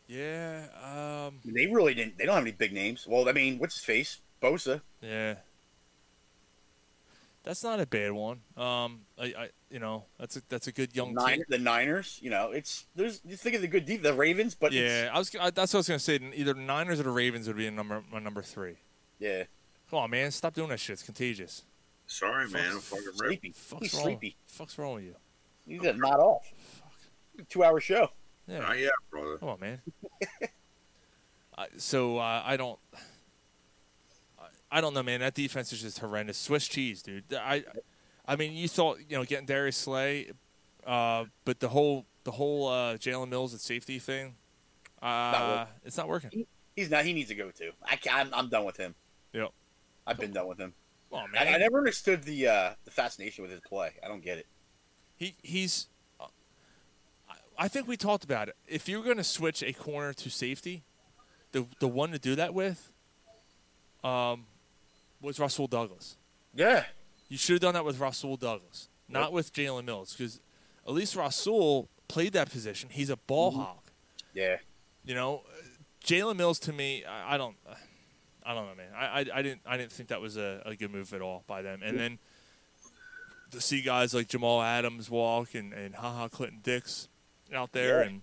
[0.08, 0.66] Yeah.
[0.82, 1.38] Um.
[1.44, 2.18] They really didn't.
[2.18, 3.06] They don't have any big names.
[3.06, 4.18] Well, I mean, what's his face?
[4.42, 4.80] Bosa.
[5.00, 5.34] Yeah.
[7.42, 8.40] That's not a bad one.
[8.56, 9.00] Um.
[9.18, 9.24] I.
[9.38, 10.04] I you know.
[10.18, 11.44] That's a that's a good young Nine, team.
[11.48, 12.18] the Niners.
[12.22, 13.20] You know, it's there's.
[13.24, 15.10] You think of the good deep, the Ravens, but it's- Yeah.
[15.14, 15.34] I was.
[15.40, 16.18] I, that's what I was gonna say.
[16.34, 18.76] Either the Niners or the Ravens would be a number my number three.
[19.18, 19.44] yeah.
[19.90, 20.30] Come on, man.
[20.30, 20.94] Stop doing that shit.
[20.94, 21.64] It's contagious.
[22.06, 22.72] Sorry, man.
[22.74, 23.04] I'm fucking.
[23.14, 23.52] Sleepy.
[23.56, 24.02] Fuck's He's wrong?
[24.04, 24.36] sleepy.
[24.46, 25.14] Fuck's wrong with you?
[25.66, 26.52] He's a not off.
[27.36, 27.48] Fuck.
[27.48, 28.08] Two hour show.
[28.46, 28.60] Yeah.
[28.60, 29.38] Not yet, brother.
[29.38, 29.80] Come on, man.
[31.58, 32.78] I so uh, I don't.
[34.70, 35.20] I- I don't know, man.
[35.20, 36.38] That defense is just horrendous.
[36.38, 37.24] Swiss cheese, dude.
[37.34, 37.64] I,
[38.26, 40.30] I mean, you thought you know getting Darius Slay,
[40.86, 44.34] uh, but the whole the whole uh, Jalen Mills at safety thing,
[45.02, 45.74] uh, working.
[45.84, 46.46] it's not working.
[46.76, 47.04] He's not.
[47.04, 47.72] He needs to go too.
[47.84, 48.94] I can, I'm, I'm done with him.
[49.32, 49.48] Yep.
[50.06, 50.72] I've been done with him.
[51.12, 53.90] Oh I, man, I never understood the uh, the fascination with his play.
[54.04, 54.46] I don't get it.
[55.16, 55.88] he he's.
[56.20, 56.26] uh,
[57.28, 58.56] I- I think we talked about it.
[58.68, 60.84] If you're going to switch a corner to safety,
[61.52, 62.92] the the one to do that with,
[64.04, 64.46] um,
[65.20, 66.16] was Rasul Douglas.
[66.54, 66.84] Yeah.
[67.28, 70.40] You should have done that with Rasul Douglas, not with Jalen Mills, because
[70.86, 72.88] at least Rasul played that position.
[72.90, 73.78] He's a ball hog.
[74.34, 74.56] Yeah.
[75.04, 75.42] You know,
[76.04, 77.56] Jalen Mills to me, I, I don't,
[78.44, 78.90] I don't know, man.
[78.96, 81.44] I, I, I didn't, I didn't think that was a, a good move at all
[81.46, 81.80] by them.
[81.84, 82.18] And then
[83.52, 87.08] to see guys like Jamal Adams walk and and Ha Ha Clinton-Dix
[87.54, 88.08] out there, Yeah.
[88.08, 88.22] and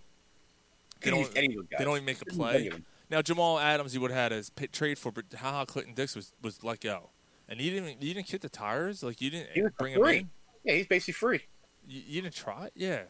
[1.02, 2.72] they don't, any of those they don't even make a play.
[3.10, 3.34] Any of them.
[3.36, 6.16] Now Jamal Adams, he would have had his pit trade for, but Ha Ha Clinton-Dix
[6.16, 7.10] was was let go,
[7.50, 10.02] and you didn't, you didn't kick the tires, like you didn't He was bring him
[10.02, 10.18] free.
[10.20, 10.30] in.
[10.64, 11.42] Yeah, he's basically free.
[11.88, 12.74] You, you didn't try it?
[12.76, 13.04] Yeah.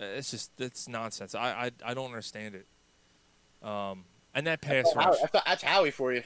[0.00, 1.34] Uh, It's just that's nonsense.
[1.34, 2.66] I, I I don't understand it.
[3.66, 5.18] Um, and that pass That's, Howie- rush.
[5.32, 6.22] that's, that's Howie for you.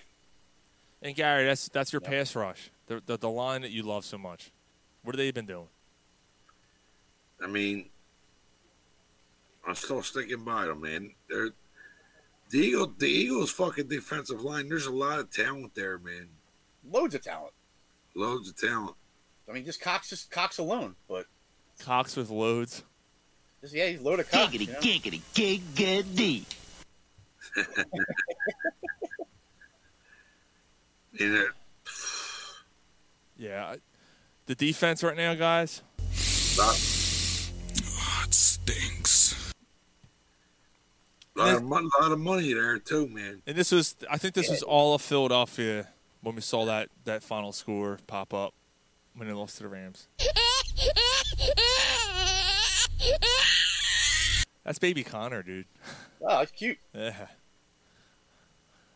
[1.02, 2.70] And Gary, that's that's your pass rush.
[2.86, 4.50] The, the the line that you love so much.
[5.02, 5.68] What have they been doing?
[7.42, 7.86] I mean,
[9.66, 11.12] I'm still sticking by them, man.
[11.28, 11.50] They're
[12.50, 14.68] the Eagle, the Eagles' fucking defensive line.
[14.68, 16.28] There's a lot of talent there, man.
[16.88, 17.52] Loads of talent.
[18.14, 18.96] Loads of talent.
[19.48, 21.26] I mean, just Cox, just Cox alone, but
[21.80, 22.84] Cox with loads.
[23.60, 24.52] just, yeah, he's loaded Cox.
[24.52, 24.80] Giggity, you know?
[24.80, 26.44] giggity, giggity.
[31.18, 31.48] And it,
[33.36, 33.74] Yeah.
[34.46, 35.82] The defense right now, guys.
[36.56, 36.76] lot,
[38.26, 39.19] it stinks.
[41.44, 43.42] Lot, of, mon- lot of money there too, man.
[43.46, 45.88] And this was, I think, this was all of Philadelphia
[46.22, 48.54] when we saw that that final score pop up
[49.14, 50.08] when they lost to the Rams.
[54.64, 55.66] That's baby Connor, dude.
[56.22, 56.78] Oh, that's cute.
[56.94, 57.26] Yeah.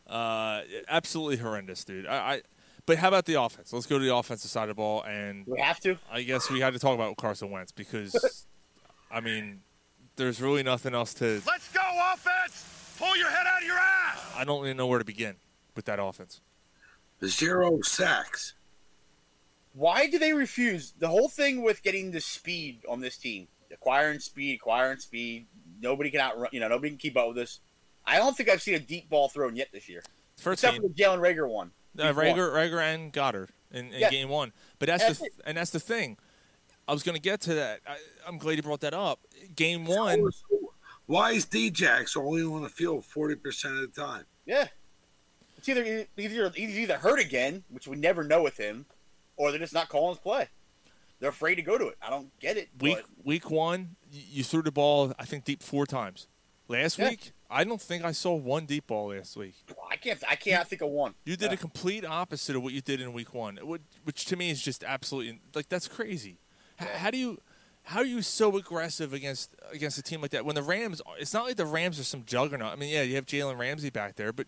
[0.06, 2.06] Uh, absolutely horrendous, dude.
[2.06, 2.42] I, I,
[2.86, 3.72] but how about the offense?
[3.72, 5.96] Let's go to the offensive side of the ball, and We have to.
[6.12, 8.46] I guess we had to talk about Carson Wentz because,
[9.10, 9.62] I mean,
[10.16, 11.42] there's really nothing else to.
[11.46, 11.80] Let's go,
[12.12, 12.94] offense!
[12.98, 14.20] Pull your head out of your ass!
[14.36, 15.36] I don't even know where to begin
[15.74, 16.40] with that offense.
[17.24, 18.54] Zero sacks.
[19.72, 23.48] Why do they refuse the whole thing with getting the speed on this team?
[23.72, 25.46] Acquiring speed, acquiring speed.
[25.80, 26.48] Nobody can outrun.
[26.52, 27.60] You know, nobody can keep up with this.
[28.06, 30.02] I don't think I've seen a deep ball thrown yet this year,
[30.36, 31.70] First except game, for the Jalen Reagor one.
[31.98, 32.26] uh, Week one.
[32.26, 34.10] Reagor, Reagor, and Goedert in, in Yeah.
[34.10, 34.52] game one.
[34.78, 35.32] But that's That's the it.
[35.46, 36.18] and that's the thing.
[36.86, 37.80] I was going to get to that.
[37.86, 39.20] I, I'm glad you brought that up.
[39.56, 40.30] Game one.
[41.06, 44.24] Why is Djax only on the field forty percent of the time?
[44.46, 44.68] Yeah,
[45.58, 48.86] it's either he's either he's either hurt again, which we never know with him,
[49.36, 50.48] or they're just not calling his play.
[51.20, 51.96] They're afraid to go to it.
[52.02, 52.68] I don't get it.
[52.80, 55.12] Week but week one, you threw the ball.
[55.18, 56.26] I think deep four times.
[56.68, 57.10] Last Yeah.
[57.10, 59.54] week, I don't think I saw one deep ball last week.
[59.90, 60.22] I can't.
[60.28, 61.14] I can't think of one.
[61.26, 61.54] You did Yeah.
[61.54, 64.62] a complete opposite of what you did in week one, which, which to me is
[64.62, 66.38] just absolutely like that's crazy.
[66.78, 67.40] How do you
[67.84, 71.02] how are you so aggressive against against a team like that when the Rams?
[71.18, 72.72] It's not like the Rams are some juggernaut.
[72.72, 74.46] I mean, yeah, you have Jalen Ramsey back there, but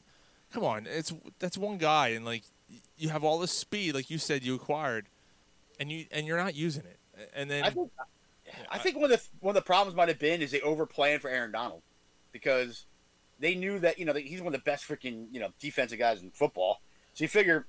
[0.53, 2.45] come on, it's that's one guy, and like
[2.97, 5.07] you have all this speed, like you said, you acquired,
[5.79, 7.91] and you and you're not using it, and then I think.
[8.71, 11.21] I think one of the one of the problems might have been is they overplanned
[11.21, 11.83] for Aaron Donald
[12.31, 12.87] because
[13.41, 15.99] they knew that you know that he's one of the best freaking you know defensive
[15.99, 16.81] guys in football.
[17.13, 17.67] So you figure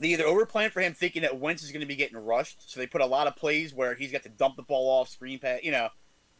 [0.00, 2.80] they either overplanned for him thinking that Wentz is going to be getting rushed, so
[2.80, 5.38] they put a lot of plays where he's got to dump the ball off screen
[5.38, 5.90] pass, you know,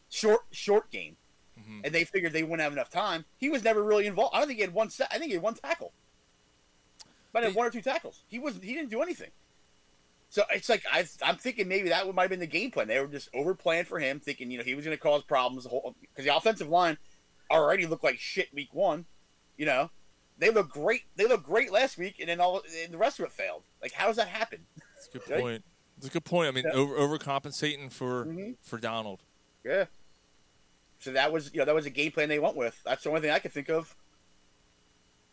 [0.09, 1.15] short short game,
[1.59, 1.81] Mm-hmm.
[1.83, 3.25] and they figured they wouldn't have enough time.
[3.37, 4.33] He was never really involved.
[4.33, 5.09] I don't think he had one set.
[5.11, 5.91] I think he had one tackle,
[7.33, 8.23] but had one or two tackles.
[8.27, 9.31] He was he didn't do anything.
[10.29, 12.87] So it's like I, I'm thinking maybe that might have been the game plan.
[12.87, 15.23] They were just over planned for him, thinking you know he was going to cause
[15.23, 15.63] problems.
[15.65, 16.97] The whole because the offensive line
[17.51, 19.05] already looked like shit week one.
[19.57, 19.91] You know,
[20.37, 21.03] they look great.
[21.15, 23.63] They look great last week, and then all and the rest of it failed.
[23.81, 24.65] Like how does that happen?
[24.95, 25.41] That's a good Right?
[25.41, 25.65] point.
[25.97, 26.47] It's a good point.
[26.47, 26.71] I mean, Yeah.
[26.73, 28.55] over overcompensating for Mhm.
[28.61, 29.21] for Donald.
[29.63, 29.85] Yeah.
[30.99, 32.81] So that was you know that was a game plan they went with.
[32.83, 33.95] That's the only thing I could think of.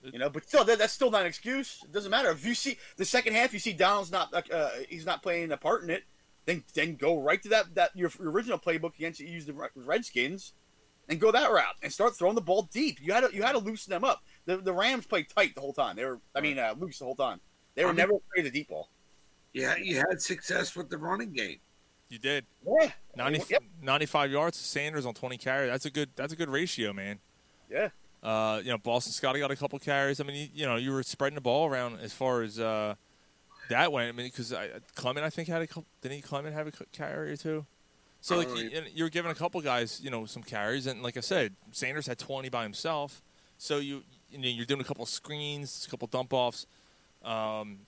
[0.01, 1.81] You know, but still, that, that's still not an excuse.
[1.85, 3.53] It doesn't matter if you see the second half.
[3.53, 6.05] You see Donald's not uh, he's not playing a part in it.
[6.47, 9.71] Then then go right to that that your, your original playbook against you use the
[9.75, 10.53] Redskins,
[11.09, 13.01] and go that route and start throwing the ball deep.
[13.03, 14.23] You had to you had to loosen them up.
[14.49, 15.95] The the Rams played tight the whole time.
[15.97, 17.39] They were I mean uh, loose the whole time.
[17.75, 18.89] They were I mean- never afraid of the deep ball.
[19.53, 21.59] Yeah, you had success with the running game.
[22.09, 22.47] You did.
[22.67, 22.91] Yeah.
[23.17, 23.63] 90, Yep.
[23.83, 25.71] 95 yards to Sanders on 20 carries.
[25.71, 27.19] That's a good that's a good ratio, man.
[27.71, 27.89] Yeah.
[28.23, 30.19] Uh, you know, Boston Scotty got a couple carries.
[30.21, 32.95] I mean, you, you know, you were spreading the ball around as far as uh,
[33.69, 34.09] that went.
[34.09, 34.55] I mean, because
[34.95, 35.85] Clement, I think had a couple.
[36.01, 37.67] Didn't he Clement have a carry or two?
[38.23, 38.81] So like Oh, you, yeah.
[38.93, 42.07] you were giving a couple guys, you know, some carries, and like I said, Sanders
[42.07, 43.23] had 20 by himself.
[43.59, 46.67] So you you know, you're doing a couple of screens, a couple dump offs.
[47.25, 47.81] Um,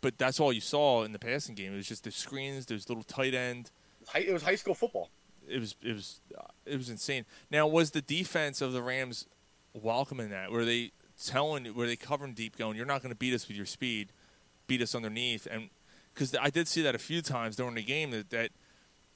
[0.00, 1.72] but that's all you saw in the passing game.
[1.72, 3.70] It was just the screens, those little tight end
[4.14, 5.08] It was high school football.
[5.48, 7.24] it was it was uh, it was insane.
[7.50, 9.26] Now, was the defense of the Rams
[9.72, 10.50] welcoming that?
[10.50, 10.92] Were they
[11.22, 11.74] telling?
[11.74, 14.08] Were they covering deep, going, "You're not going to beat us with your speed,
[14.66, 15.46] beat us underneath"?
[15.50, 15.70] And
[16.12, 18.50] because I did see that a few times during the game that that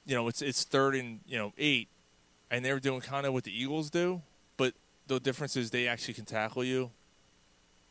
[0.05, 1.87] you know it's it's third and you know eight,
[2.49, 4.21] and they were doing kind of what the Eagles do,
[5.09, 6.91] the difference is they actually can tackle you.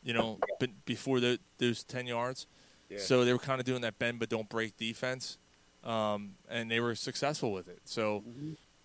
[0.02, 2.46] You know, but before the, those ten yards,
[2.88, 2.98] Yeah.
[2.98, 5.36] so they were kind of doing that bend but don't break defense,
[5.84, 7.80] um, and they were successful with it.
[7.84, 8.22] So,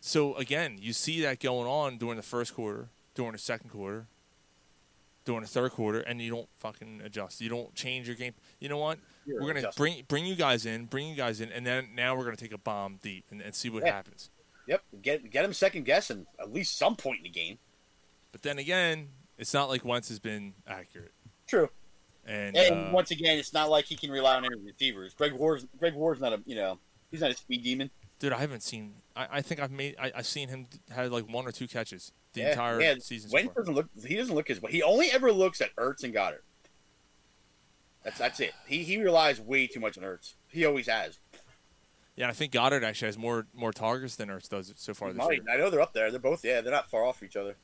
[0.02, 4.08] so again, you see that going on during the first quarter, during the second quarter,
[5.24, 7.40] during the third quarter, and you don't fucking adjust.
[7.40, 8.34] You don't change your game.
[8.60, 8.98] You know what?
[9.26, 9.82] You're we're gonna adjusting.
[9.82, 12.54] bring bring you guys in, bring you guys in, and then now we're gonna take
[12.54, 13.94] a bomb deep and, and see what Yeah.
[13.94, 14.32] happens.
[14.68, 14.84] Yep.
[15.02, 17.60] Get get him second guessing at least some point in the game.
[18.34, 21.14] But then again, it's not like Wentz has been accurate.
[21.48, 21.70] True.
[22.26, 25.14] And, And uh, once again, it's not like he can rely on any receivers.
[25.14, 26.80] Greg Ward's Greg Ward's not a you know
[27.12, 27.90] he's not a speed demon.
[28.20, 28.96] dude, I haven't seen.
[29.16, 29.96] I, I think I've made.
[30.00, 33.30] I, I've seen him had like one or two catches the Yeah, entire yeah, season.
[33.30, 33.62] so Wentz far.
[33.64, 33.88] doesn't look.
[34.06, 34.72] He doesn't look as well.
[34.72, 36.44] He only ever looks at Ertz and Goedert.
[38.04, 38.54] That's that's it.
[38.68, 40.34] He he relies way too much on Ertz.
[40.48, 41.20] He always has.
[42.16, 45.18] Yeah, I think Goedert actually has more more targets than Ertz does so far this
[45.18, 45.34] Might.
[45.44, 45.44] year.
[45.54, 46.10] I know they're up there.
[46.10, 46.62] They're both yeah.
[46.62, 47.56] They're not far off each other.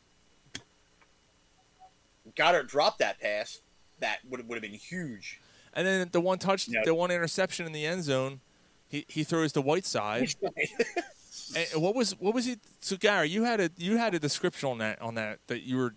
[2.36, 3.62] Goedert dropped that pass.
[4.00, 5.42] That would would have been huge.
[5.74, 6.82] And then the one touch, Yeah.
[6.84, 8.40] the one interception in the end zone,
[8.88, 10.34] he, he throws to Whiteside.
[11.56, 12.58] and what was what was he?
[12.80, 15.78] So Gary, you had a you had a description on that on that that you
[15.78, 15.94] were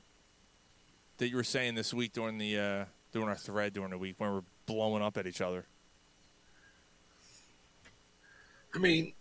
[1.18, 4.16] that you were saying this week during the uh, during our thread during the week
[4.18, 5.64] when we were blowing up at each other.
[8.74, 9.12] I mean,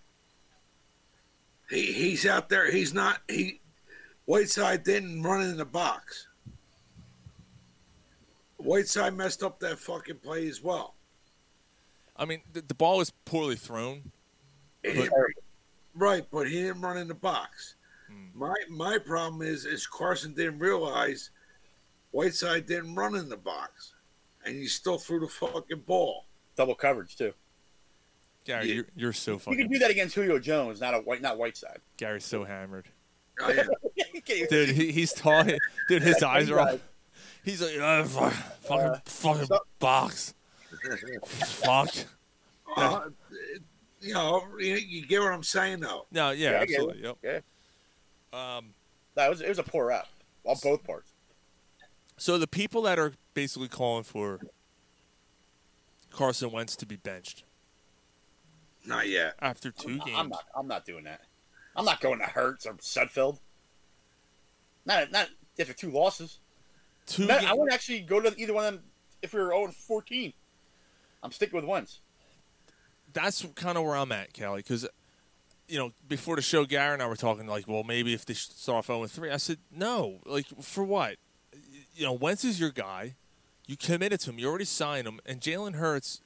[1.69, 2.71] he he's out there.
[2.71, 3.19] He's not.
[3.28, 3.60] He
[4.26, 6.28] Whiteside didn't run in the box.
[8.63, 10.95] Whiteside messed up that fucking play as well.
[12.17, 14.12] I mean, the, the ball was poorly thrown.
[14.84, 15.13] He didn't-
[15.95, 17.76] right, but he didn't run in the box.
[18.10, 18.28] Hmm.
[18.38, 21.30] My my problem is is Carson didn't realize
[22.12, 23.93] Whiteside didn't run in the box,
[24.45, 26.26] and he still threw the fucking ball.
[26.58, 27.34] Double coverage too.
[28.43, 28.74] Gary, Yeah.
[28.74, 29.58] you're, you're so funny.
[29.58, 31.80] You can do that against Julio Jones, not a white, not Whiteside.
[31.97, 32.88] Gary's so hammered.
[33.39, 33.50] Oh,
[33.95, 34.04] yeah.
[34.13, 35.58] You can't even- Dude, he, he's talking.
[35.88, 36.71] Dude, his eyes are guy.
[36.71, 36.80] all.
[37.43, 39.47] He's like, uh, fuck, fucking, fucking
[39.80, 40.34] box.
[41.25, 41.89] Fuck.
[42.77, 43.01] Uh,
[43.99, 46.06] you know, you, you get what I'm saying, though.
[46.12, 47.04] No, yeah, Yeah, I get absolutely.
[47.04, 47.17] Yep.
[48.34, 48.58] Yeah.
[48.58, 48.73] Um,
[49.15, 50.08] That was it was a poor rap
[50.45, 51.12] on both parts.
[52.18, 54.39] so the people that are basically calling for
[56.11, 57.43] Carson Wentz to be benched
[58.86, 59.34] Not yet.
[59.41, 60.11] after two games.
[60.16, 60.43] I'm not.
[60.55, 61.22] I'm not doing that.
[61.76, 63.39] I'm not going to Hurts or Sudfeld.
[64.86, 65.28] Not not
[65.59, 66.39] after two losses.
[67.06, 68.84] Two No, I wouldn't actually go to either one of them
[69.22, 70.34] if we were 0 14.
[71.24, 71.99] I'm sticking with Wentz.
[73.14, 74.88] That's kind of where I'm at, Kelly, because
[75.68, 78.34] you know before the show, Gary and I were talking like, well, maybe if they
[78.34, 79.32] start off 0 3.
[79.32, 81.18] I said, no, like for what?
[81.93, 83.16] You know, Wentz is your guy.
[83.68, 84.39] You committed to him.
[84.39, 86.22] You already signed him, and Jalen Hurts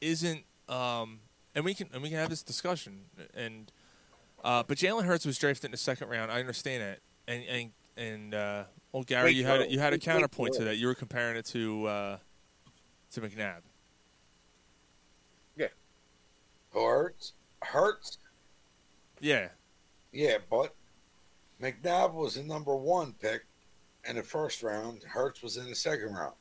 [0.00, 0.44] isn't.
[0.68, 1.20] Um,
[1.54, 3.06] and we can and we can have this discussion.
[3.34, 3.72] And
[4.44, 6.30] uh, but Jalen Hurts was drafted in the second round.
[6.30, 6.98] I understand that.
[7.26, 8.64] And and and uh,
[8.96, 10.78] well, Gary, Wait you had for a, you had a Wait for counterpoint to that.
[10.78, 12.16] You were comparing it to uh,
[13.12, 13.60] to McNabb.
[15.54, 15.66] Yeah.
[16.72, 18.16] Hurts, Hurts,
[19.20, 19.48] Yeah,
[20.12, 20.74] yeah, but
[21.60, 23.44] McNabb was the number one pick
[24.08, 25.02] in the first round.
[25.02, 26.32] Hurts was in the second round.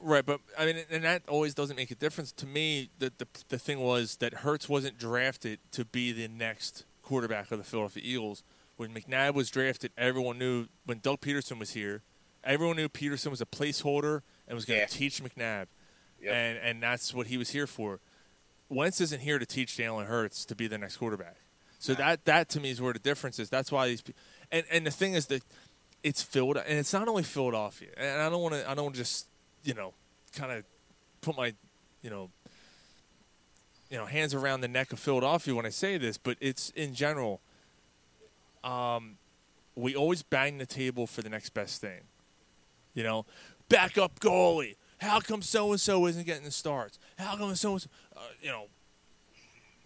[0.00, 2.88] Right, but I mean, and that always doesn't make a difference to me.
[2.98, 7.58] The the the thing was that Hurts wasn't drafted to be the next quarterback of
[7.58, 8.42] the Philadelphia Eagles.
[8.80, 12.00] When McNabb was drafted, everyone knew when Doug Pederson was here.
[12.42, 14.86] Everyone knew Peterson was a placeholder and was going to Yeah.
[14.86, 15.66] teach McNabb,
[16.22, 16.32] Yep.
[16.32, 18.00] and and that's what he was here for.
[18.70, 21.36] Wentz isn't here to teach Jalen Hurts to be the next quarterback.
[21.78, 23.50] So that that to me is where the difference is.
[23.50, 24.02] That's why these
[24.50, 25.42] and and the thing is that
[26.02, 27.90] it's filled and it's not only Philadelphia.
[27.98, 29.26] And I don't want to I don't just
[29.62, 29.92] you know
[30.34, 30.64] kind of
[31.20, 31.52] put my
[32.00, 32.30] you know
[33.90, 36.94] you know hands around the neck of Philadelphia when I say this, but it's in
[36.94, 37.42] general.
[38.62, 39.16] Um,
[39.74, 42.00] we always bang the table for the next best thing.
[42.94, 43.26] You know,
[43.68, 44.76] backup goalie.
[44.98, 46.98] How come so and so isn't getting the starts?
[47.18, 47.88] How come so and so?
[48.42, 48.64] You know,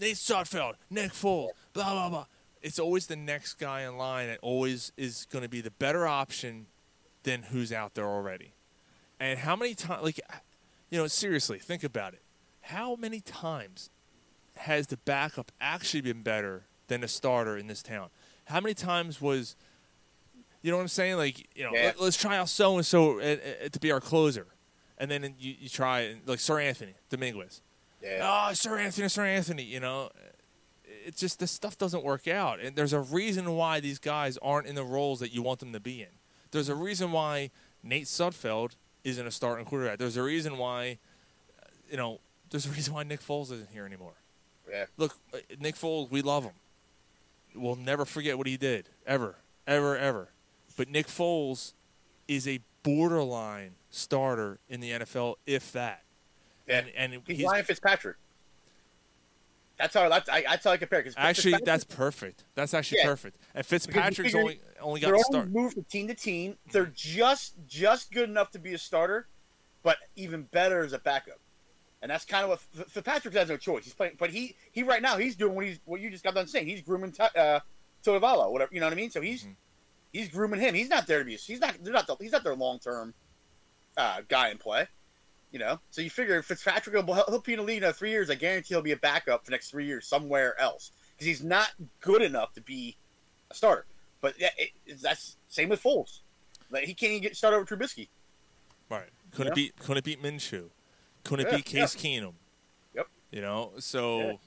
[0.00, 2.26] Nate Sudfeld, Nick Foles, blah blah blah.
[2.62, 6.06] It's always the next guy in line that always is going to be the better
[6.06, 6.66] option
[7.22, 8.54] than who's out there already.
[9.20, 10.20] And how many times, like,
[10.90, 12.22] you know, seriously, think about it.
[12.62, 13.90] How many times
[14.56, 18.08] has the backup actually been better than the starter in this town?
[18.46, 19.56] How many times was,
[20.62, 21.16] you know what I'm saying?
[21.16, 21.92] Like, you know, Yeah.
[21.98, 24.46] let, us try out so and so to be our closer,
[24.98, 27.60] and then you, you try like Seranthony Dominguez.
[28.02, 28.18] Yeah.
[28.22, 29.62] Oh, Seranthony, Sir Anthony.
[29.64, 30.10] You know,
[31.06, 34.66] it's just this stuff doesn't work out, and there's a reason why these guys aren't
[34.66, 36.08] in the roles that you want them to be in.
[36.50, 37.50] There's a reason why
[37.82, 38.72] Nate Sudfeld
[39.04, 39.98] isn't a starting quarterback.
[39.98, 40.98] There's a reason why,
[41.60, 42.20] uh, you know,
[42.50, 44.14] there's a reason why Nick Foles isn't here anymore.
[44.70, 44.84] Yeah.
[44.96, 46.52] Look, uh, Nick Foles, we love him.
[47.54, 49.36] We'll never forget what he did, ever,
[49.66, 50.28] ever, ever.
[50.76, 51.72] But Nick Foles
[52.26, 56.02] is a borderline starter in the NFL, if that.
[56.66, 56.78] Yeah.
[56.78, 58.16] And, and He's, he's, Ryan Fitzpatrick.
[59.76, 61.00] That's how that's I, that's how I compare.
[61.00, 62.44] Because actually that's perfect.
[62.54, 63.08] That's actually Yeah.
[63.08, 63.38] perfect.
[63.54, 65.50] And Fitzpatrick's only only got to start.
[65.50, 66.56] moved from team to team.
[66.70, 66.92] They're mm-hmm.
[66.94, 69.26] just just good enough to be a starter,
[69.82, 71.40] but even better as a backup.
[72.04, 73.84] And that's kind of what Fitzpatrick has no choice.
[73.84, 76.34] He's playing, but he he right now he's doing what he's what you just got
[76.34, 76.66] done saying.
[76.66, 77.60] He's grooming Ta- uh,
[78.04, 79.10] Toivala, whatever you know what I mean.
[79.10, 79.46] So he's
[80.12, 80.74] he's grooming him.
[80.74, 81.34] He's not there to be.
[81.36, 81.76] He's not.
[81.82, 82.06] They're not.
[82.06, 83.14] The, he's not their long term
[83.96, 84.86] uh, guy in play.
[85.50, 88.28] You know, so you figure Fitzpatrick will he'll be in the league in three years.
[88.28, 91.42] I guarantee he'll be a backup for the next three years somewhere else because he's
[91.42, 92.96] not good enough to be
[93.50, 93.86] a starter.
[94.20, 96.18] But yeah, it, it's- that's same with Foles.
[96.70, 98.08] Like, he can't even get started over Trubisky.
[98.90, 99.08] Right.
[99.30, 100.70] Couldn't beat couldn't beat Minshew.
[101.24, 102.34] Couldn't Yeah, beat Case Keenum.
[102.94, 103.08] Yep.
[103.32, 104.38] You know, so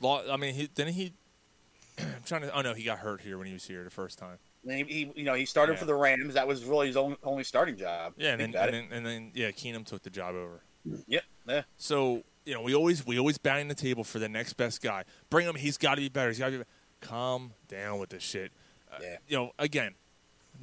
[0.00, 0.22] law.
[0.30, 1.12] I mean, he didn't he.
[1.98, 2.56] I'm trying to.
[2.56, 4.38] Oh no, he got hurt here when he was here the first time.
[4.66, 5.78] He, he you know, he started Yeah.
[5.78, 6.34] for the Rams.
[6.34, 8.14] That was really his only, only starting job.
[8.16, 10.60] Yeah, and then, and then and then yeah, Keenum took the job over.
[11.06, 11.22] Yep.
[11.48, 11.62] Yeah.
[11.76, 15.04] So you know, we always we always bang the table for the next best guy.
[15.30, 15.54] Bring him.
[15.54, 16.28] He's got to be better.
[16.30, 16.56] He's got to be.
[16.58, 16.68] Better.
[17.02, 18.50] Calm down with this shit.
[18.90, 19.16] Uh, Yeah.
[19.28, 19.94] You know, again,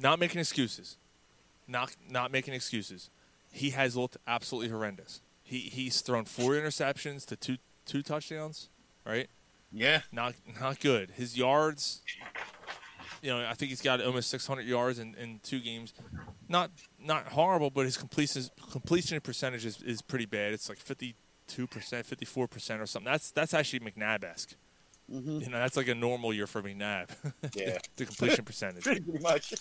[0.00, 0.96] not making excuses.
[1.68, 3.08] Not not making excuses.
[3.52, 5.20] He has looked absolutely horrendous.
[5.44, 8.70] He he's thrown four interceptions to two two touchdowns.
[9.06, 9.28] Right.
[9.70, 10.00] Yeah.
[10.10, 11.10] Not not good.
[11.12, 12.02] His yards.
[13.22, 15.94] You know, I think he's got almost 600 yards in, in two games.
[16.48, 20.52] Not not horrible, but his completion completion percentage is, is pretty bad.
[20.52, 23.10] It's like 52 percent, 54 percent, or something.
[23.10, 24.54] That's that's actually McNabb esque.
[25.12, 25.40] Mhm.
[25.42, 27.08] You know, that's like a normal year for McNabb.
[27.54, 27.78] Yeah.
[27.96, 28.84] the completion percentage.
[28.84, 29.52] Pretty much.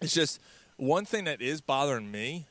[0.00, 0.40] It's just
[0.76, 2.46] one thing that is bothering me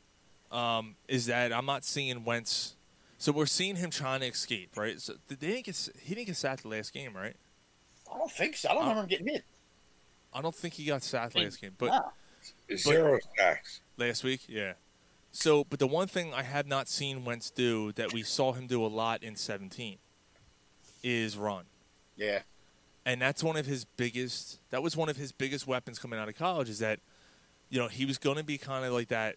[0.52, 2.76] um, is that I'm not seeing Wentz.
[3.18, 5.00] So we're seeing him trying to escape, right?
[5.02, 7.36] So they didn't get he didn't get sacked the last game, right?
[8.14, 8.70] I don't think so.
[8.70, 9.44] I don't remember him getting hit.
[10.34, 12.02] I don't think he got sacked last game, but Nah.
[12.78, 13.82] Zero sacks.
[13.98, 14.74] last week, yeah.
[15.32, 18.66] So, but the one thing I have not seen Wentz do that we saw him
[18.68, 19.98] do a lot in 17
[21.04, 21.66] is run.
[22.16, 22.40] Yeah.
[23.06, 26.28] and that's one of his biggest that was one of his biggest weapons coming out
[26.30, 27.00] of college is that
[27.70, 29.36] you know he was going to be kind of like that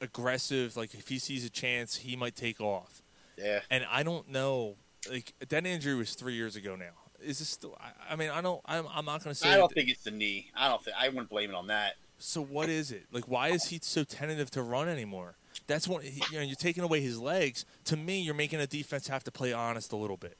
[0.00, 3.02] aggressive like if he sees a chance he might take off
[3.38, 3.60] Yeah.
[3.70, 4.76] and i don't know
[5.10, 6.90] like that injury was three years ago now
[7.22, 9.56] is this still i, I mean i don't i'm, I'm not going to say I
[9.56, 10.50] don't that- think it's the knee.
[10.54, 11.94] I don't think I wouldn't blame it on that.
[12.18, 15.36] so what is it like why is he so tentative to run anymore
[15.66, 19.08] that's he- you know you're taking away his legs to me you're making a defense
[19.08, 20.36] have to play honest a little bit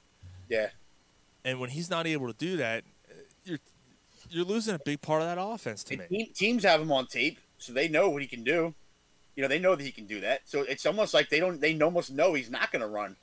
[0.49, 0.69] Yeah.
[1.45, 3.59] and when he's not able to do that uh, you're
[4.31, 7.39] you're losing a big part of that offense to me teams have him on tape,
[7.59, 8.75] so they know what he can do.
[9.37, 10.43] You know, they know that he can do that.
[10.45, 11.61] So it's almost like they don't.
[11.61, 13.17] They almost know he's not going to run.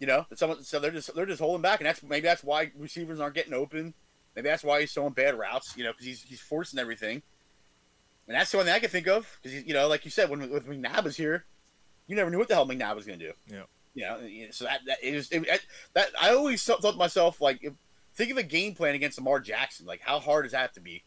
[0.00, 2.72] You know, almost, so they're just they're just holding back, and that's maybe that's why
[2.76, 3.94] receivers aren't getting open.
[4.34, 5.74] Maybe that's why he's throwing bad routes.
[5.76, 7.22] You know, because he's he's forcing everything.
[8.26, 10.30] And that's the only thing I can think of because you know, like you said,
[10.30, 11.44] when with McNabb was here,
[12.06, 13.32] you never knew what the hell McNabb was going to do.
[13.48, 13.62] Yeah.
[13.94, 15.60] You know, so that that was it,
[15.92, 17.74] that I always thought to myself like, if,
[18.14, 19.86] think of a game plan against Lamar Jackson.
[19.86, 21.04] Like, how hard does that have to be?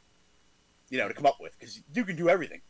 [0.90, 2.62] You know, to come up with because you can do everything.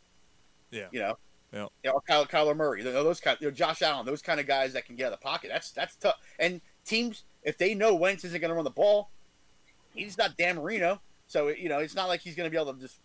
[0.72, 0.88] Yeah.
[0.92, 1.18] You know.
[1.58, 1.68] Yeah.
[1.84, 4.22] You know, or Kyle, Kyler Murray, you know, those kind, you know, Josh Allen, those
[4.22, 5.50] kind of guys that can get out of the pocket.
[5.52, 6.16] That's that's tough.
[6.40, 9.10] And teams, if they know Wentz isn't going to run the ball,
[9.94, 12.74] he's not Dan Marino, so you know it's not like he's going to be able
[12.74, 13.00] to just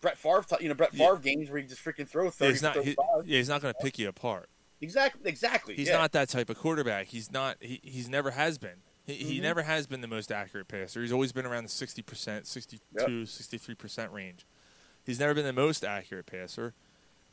[0.00, 2.52] Brett Favre, you know, Brett Favre games where he just freaking throw Yeah, thirty.
[2.52, 2.76] he's not.
[2.76, 4.48] He, yeah, he's not going to pick you apart.
[4.80, 5.22] Exactly.
[5.28, 5.74] Exactly.
[5.76, 5.98] He's yeah.
[5.98, 7.06] not that type of quarterback.
[7.06, 7.56] He's not.
[7.60, 8.82] He, he's never has been.
[9.04, 9.42] He, he Mhm.
[9.42, 11.00] never has been the most accurate passer.
[11.02, 12.80] He's always been around the 60%, 62,
[13.26, 14.46] 63% range.
[15.04, 16.74] He's never been the most accurate passer,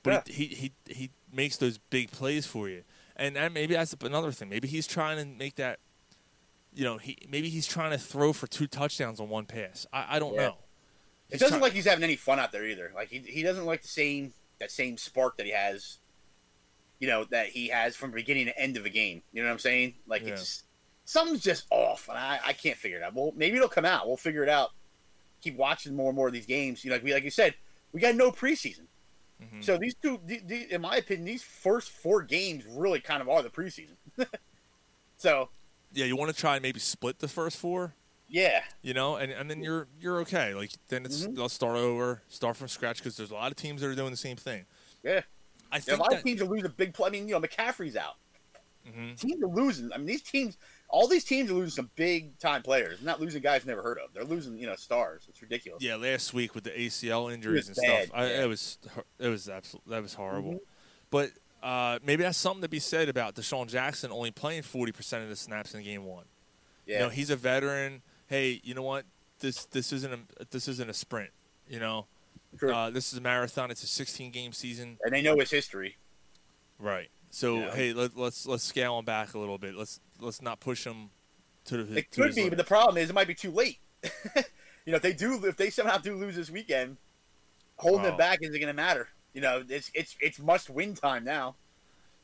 [0.04, 2.84] but he, he, he he makes those big plays for you.
[3.16, 4.47] And maybe that's another thing.
[4.50, 5.80] Maybe he's trying to make that.
[6.74, 9.86] You know, he maybe he's trying to throw for two touchdowns on one pass.
[9.91, 10.47] I, I don't Yeah.
[10.47, 10.58] know.
[11.30, 12.91] It doesn't try- like he's having any fun out there either.
[12.95, 15.97] Like he he doesn't like the same that same spark that he has.
[17.00, 19.22] You know that he has from beginning to end of a game.
[19.34, 19.95] You know what I'm saying?
[20.08, 20.34] Like Yeah.
[20.34, 20.64] it's
[21.06, 23.16] something's just off, and I, I can't figure it out.
[23.16, 24.08] Well, maybe it'll come out.
[24.08, 24.70] We'll figure it out.
[25.41, 26.84] Keep watching more and more of these games.
[26.86, 27.56] You know, like we like you said,
[27.93, 28.86] we got no preseason.
[29.42, 29.62] Mm-hmm.
[29.62, 33.30] So these two, the, the, in my opinion, these first four games really kind of
[33.30, 33.96] are the preseason.
[35.18, 35.50] so
[35.92, 37.96] Yeah, you want to try and maybe split the first four.
[38.28, 40.54] yeah, you know, and, and then you're you're okay.
[40.54, 41.40] Like then it's Mm-hmm.
[41.40, 44.12] let's start over, start from scratch because there's a lot of teams that are doing
[44.12, 44.66] the same thing.
[45.04, 45.22] yeah.
[45.72, 47.08] I Yeah, a lot that, of teams are losing big play.
[47.08, 48.16] I mean, you know, McCaffrey's out.
[48.88, 49.20] Mhm.
[49.20, 49.92] Teams are losing.
[49.94, 50.58] I mean, these teams,
[50.90, 53.00] all these teams are losing some big time players.
[53.00, 54.12] They're not losing guys never heard of.
[54.14, 55.26] They're losing, you know, stars.
[55.30, 55.84] It's ridiculous.
[55.84, 58.78] yeah, last week with the ACL injuries and bad, stuff, I, it was
[59.20, 60.54] it was absolutely that was horrible.
[60.54, 60.60] Mhm.
[61.12, 61.32] But
[61.62, 65.30] uh, maybe that's something to be said about DeSean Jackson only playing forty percent of
[65.30, 66.26] the snaps in game one.
[66.86, 66.96] Yeah.
[66.98, 68.02] You know, he's a veteran.
[68.28, 69.06] Hey, you know what?
[69.40, 71.30] This this isn't a this isn't a sprint.
[71.68, 72.08] You know,
[72.68, 73.70] uh, this is a marathon.
[73.72, 74.98] It's a sixteen game season.
[75.04, 75.98] and they know his history.
[76.80, 77.10] Right.
[77.30, 77.75] So Yeah.
[77.75, 79.75] hey, let, let's let's scale him back a little bit.
[79.75, 81.09] Let's let's not push him
[81.65, 81.99] to the.
[81.99, 83.77] It to could be, but the problem is it might be too late.
[84.03, 86.97] you know, if they do, if they somehow do lose this weekend,
[87.77, 88.09] holding Oh.
[88.09, 89.09] it back isn't going to matter.
[89.34, 91.55] You know, it's it's it's must win time now.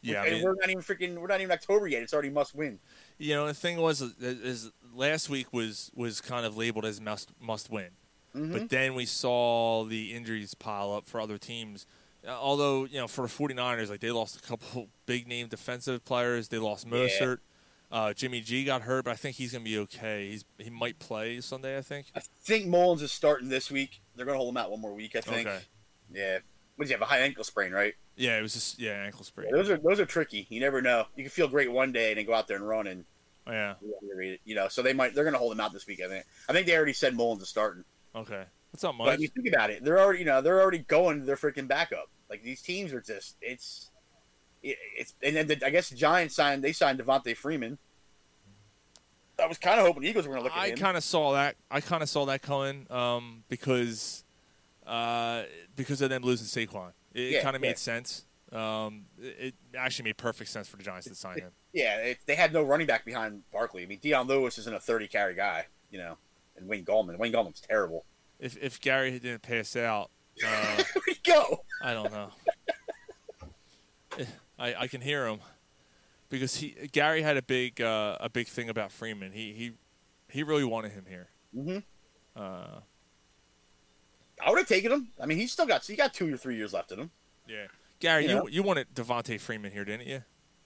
[0.01, 1.17] yeah, I mean, we're not even freaking.
[1.17, 2.01] We're not even October yet.
[2.01, 2.79] It's already must win.
[3.19, 6.99] you know the thing was is, is last week was was kind of labeled as
[6.99, 7.89] must must win,
[8.35, 8.51] Mm-hmm.
[8.51, 11.85] but then we saw the injuries pile up for other teams.
[12.27, 16.03] Uh, although you know for the 49ers, like they lost a couple big name defensive
[16.05, 16.47] players.
[16.47, 17.35] They lost Yeah.
[17.91, 20.29] Uh, Jimmy G got hurt, but I think he's gonna be okay.
[20.29, 21.77] He's he might play Sunday.
[21.77, 22.07] I think.
[22.15, 24.01] I think Mullens is starting this week.
[24.15, 25.15] They're going to hold him out one more week.
[25.15, 25.47] I think.
[25.47, 25.59] Okay.
[26.11, 26.39] Yeah.
[26.75, 27.01] What does he have?
[27.01, 27.93] A high ankle sprain, right?
[28.17, 29.47] Yeah, it was just yeah ankle sprain.
[29.49, 30.47] Yeah, those are those are tricky.
[30.49, 31.05] You never know.
[31.15, 33.05] You can feel great one day and then go out there and run and
[33.47, 33.75] Yeah.
[34.43, 34.67] you know.
[34.67, 36.01] So they might they're going to hold him out this week.
[36.03, 36.25] I think.
[36.49, 37.83] I think they already said Mullens is starting.
[38.15, 38.43] Okay.
[38.75, 39.19] That's not But much.
[39.19, 42.09] you think about it, they're already you know they're already going to their freaking backup.
[42.29, 43.89] Like these teams are just it's
[44.63, 47.77] it, it's and then the, I guess the Giants signed they signed Devonta Freeman.
[49.37, 50.77] I was kind of hoping the Eagles were going to look at I him.
[50.77, 51.55] kind of saw that.
[51.69, 54.23] I kind of saw that coming um, because
[54.87, 55.43] uh,
[55.75, 56.91] because of them losing Saquon.
[57.13, 57.69] It, Yeah, kind of yeah.
[57.69, 58.25] made sense.
[58.53, 61.51] Um, it, it actually made perfect sense for the Giants to sign him.
[61.73, 63.83] Yeah, it, they had no running back behind Barkley.
[63.83, 66.15] I mean, Dion Lewis isn't a thirty carry guy, you know,
[66.55, 67.17] and Wayne Gallman.
[67.17, 68.05] Wayne Gallman's terrible.
[68.39, 70.11] If if Gary didn't pass out,
[70.45, 71.61] uh, Where'd go?
[71.81, 72.29] I don't know.
[74.57, 75.39] I, I can hear him
[76.29, 79.31] because he Gary had a big uh, a big thing about Freeman.
[79.31, 79.71] He he
[80.29, 81.27] he really wanted him here.
[81.55, 81.77] Mm-hmm.
[82.41, 82.79] Uh,
[84.45, 85.07] I would have taken him.
[85.21, 87.11] I mean, he's still got he got two or three years left in him.
[87.47, 87.67] yeah,
[87.99, 88.47] Gary, You you know?
[88.47, 90.23] you wanted Devonta Freeman here, didn't you?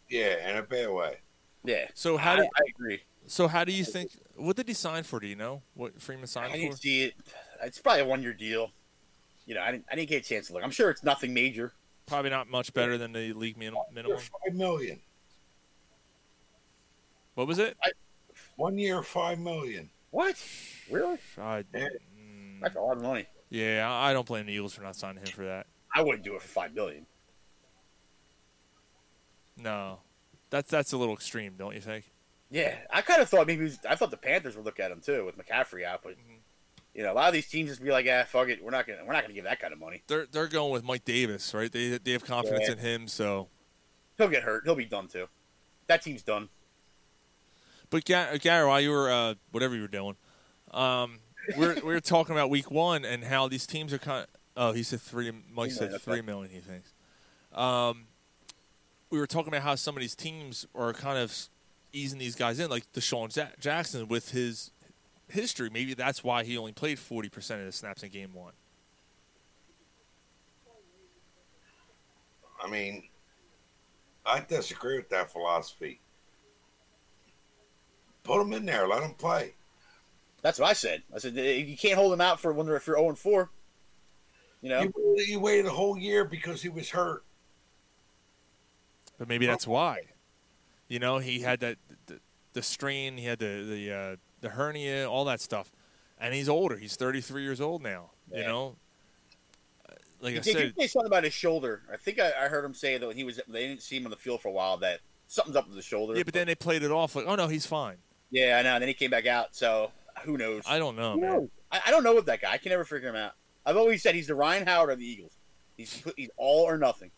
[0.09, 1.17] Yeah, in a bad way.
[1.63, 1.86] Yeah.
[1.93, 3.01] So how I, do I agree.
[3.28, 4.11] so how do you think?
[4.36, 5.20] What did he sign for?
[5.20, 6.78] Do you know what Freeman signed I didn't for?
[6.78, 7.13] see it.
[7.64, 8.72] It's probably a one year deal.
[9.45, 9.86] You know, I didn't.
[9.91, 10.64] I didn't get a chance to look.
[10.64, 11.74] I'm sure it's nothing major.
[12.05, 14.18] Probably not much better than the league min- minimum.
[14.18, 14.99] Five million.
[17.36, 17.78] What was it?
[18.55, 19.89] One year, five million.
[20.12, 20.36] What?
[20.89, 21.18] Really?
[21.38, 22.60] I, mm.
[22.62, 23.26] That's a lot of money.
[23.49, 25.68] yeah, I I don't blame the Eagles for not signing him for that.
[25.95, 27.05] I wouldn't do it for five million.
[29.57, 29.99] No,
[30.49, 32.05] that's that's a little extreme, don't you think?
[32.49, 35.01] Yeah, I kind of thought maybe was, I thought the Panthers would look at him
[35.01, 36.38] too with McCaffrey out, but mm-hmm.
[36.93, 38.87] You know a lot of these teams just be like, "Ah, fuck it, we're not
[38.87, 41.53] gonna we're not gonna give that kind of money." They're they're going with Mike Davis,
[41.53, 41.71] right?
[41.71, 42.73] They they have confidence Yeah.
[42.73, 43.47] in him, so.
[44.17, 44.63] He'll get hurt.
[44.65, 45.27] He'll be done too.
[45.87, 46.49] That team's done.
[47.89, 50.15] But Gary, while you were uh, whatever you were doing,
[50.71, 51.19] um,
[51.57, 54.21] we're we were talking about Week One and how these teams are kind.
[54.23, 54.27] of...
[54.57, 55.31] Oh, he said three.
[55.53, 56.51] Mike said million, three million.
[56.51, 56.93] He thinks.
[57.53, 58.07] Um,
[59.09, 61.35] we were talking about how some of these teams are kind of
[61.93, 64.69] easing these guys in, like DeSean Ja- Jackson with his
[65.30, 65.69] history.
[65.69, 68.53] Maybe that's why he only played forty percent of the snaps in Game One.
[72.63, 73.03] I mean,
[74.25, 76.01] I disagree with that philosophy.
[78.23, 78.88] Put him in there.
[78.88, 79.53] Let him play.
[80.41, 81.03] That's what I said.
[81.13, 83.17] I said "Eh, you can't hold him out for when they're if you're zero and
[83.17, 83.49] four.
[84.61, 84.93] You know, You,
[85.25, 87.23] you waited a whole year because he was hurt.
[89.17, 90.01] But maybe that's why.
[90.88, 91.77] You know, he had that
[92.07, 92.19] the,
[92.53, 95.71] the strain, he had the the uh, the hernia, all that stuff,
[96.19, 96.77] and he's older.
[96.77, 98.11] He's thirty three years old now.
[98.33, 98.75] You know,
[99.89, 101.81] Uh, like he I did said, say something about his shoulder.
[101.91, 104.05] I think I, I heard him say that when he was they didn't see him
[104.05, 106.15] on the field for a while that something's up with the shoulder.
[106.15, 107.97] yeah, but then they played it off like, oh no, he's fine.
[108.31, 108.73] yeah, I know.
[108.75, 109.55] And then he came back out.
[109.55, 109.91] So
[110.23, 110.63] who knows?
[110.67, 111.29] I don't know, man.
[111.31, 111.49] knows?
[111.71, 112.51] I, I don't know with that guy.
[112.51, 113.33] I can never figure him out.
[113.65, 115.33] I've always said he's the Ryan Howard of the Eagles.
[115.77, 117.11] He's he's all or nothing.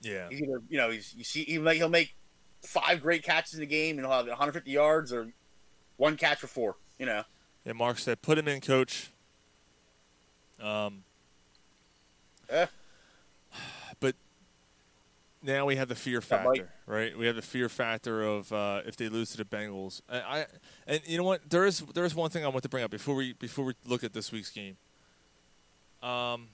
[0.00, 2.14] Yeah, He's either you know he's you see he'll make, he'll make
[2.62, 5.32] five great catches in the game and he'll have 150 yards or
[5.96, 6.76] one catch for four.
[6.98, 7.22] You know.
[7.66, 9.10] And Mark said, put him in, coach.
[10.60, 11.02] Um,
[12.50, 12.66] Eh.
[14.00, 14.14] but
[15.42, 17.16] now we have the fear factor, right?
[17.16, 20.02] We have the fear factor of uh, if they lose to the Bengals.
[20.08, 20.46] I, I
[20.86, 21.48] and you know what?
[21.48, 23.74] There is there is one thing I want to bring up before we before we
[23.86, 24.76] look at this week's game.
[26.02, 26.48] Um,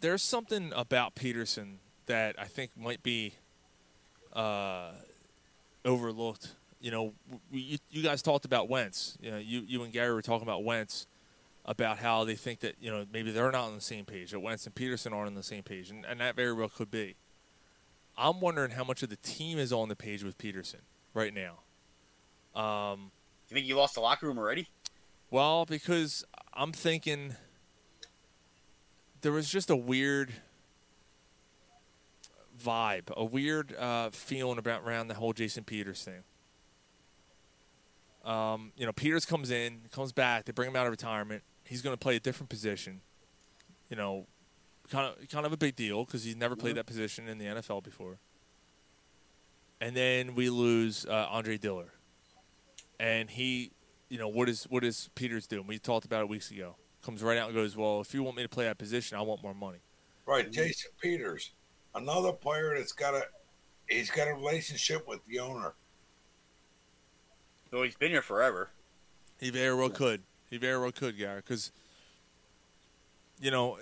[0.00, 1.76] there's something about Pederson
[2.06, 3.34] that I think might be
[4.32, 4.90] uh,
[5.84, 6.50] overlooked.
[6.82, 7.12] You know,
[7.50, 9.16] you, you guys talked about Wentz.
[9.20, 11.06] You know, you you and Gary were talking about Wentz
[11.64, 14.32] about how they think that you know maybe they're not on the same page.
[14.32, 16.90] That Wentz and Pederson aren't on the same page, and, and that very well could
[16.90, 17.14] be.
[18.18, 20.80] I'm wondering how much of the team is on the page with Pederson
[21.14, 21.60] right now.
[22.60, 23.10] Um,
[23.48, 24.68] You think you lost the locker room already?
[25.30, 27.36] well, because I'm thinking
[29.22, 30.32] there was just a weird
[32.62, 36.22] vibe, a weird uh, feeling about around the whole Jason Peters thing.
[38.24, 40.44] Um, you know, Peters comes in, comes back.
[40.44, 41.42] They bring him out of retirement.
[41.64, 43.00] He's going to play a different position.
[43.88, 44.26] You know,
[44.90, 47.46] kind of kind of a big deal because he's never played that position in the
[47.46, 48.18] NFL before.
[49.80, 51.90] And then we lose uh, Andre Dillard,
[53.00, 53.72] and he,
[54.08, 55.66] you know, what is what is Peters doing?
[55.66, 56.76] We talked about it weeks ago.
[57.02, 59.22] Comes right out and goes, "Well, if you want me to play that position, I
[59.22, 59.78] want more money."
[60.24, 61.50] Right, Jason Peters,
[61.96, 63.24] another player that's got a
[63.88, 65.74] he's got a relationship with the owner.
[67.72, 68.68] Well, he's been here forever.
[69.40, 70.22] He very well could.
[70.50, 71.72] He very well could, Gary, because
[73.40, 73.78] you know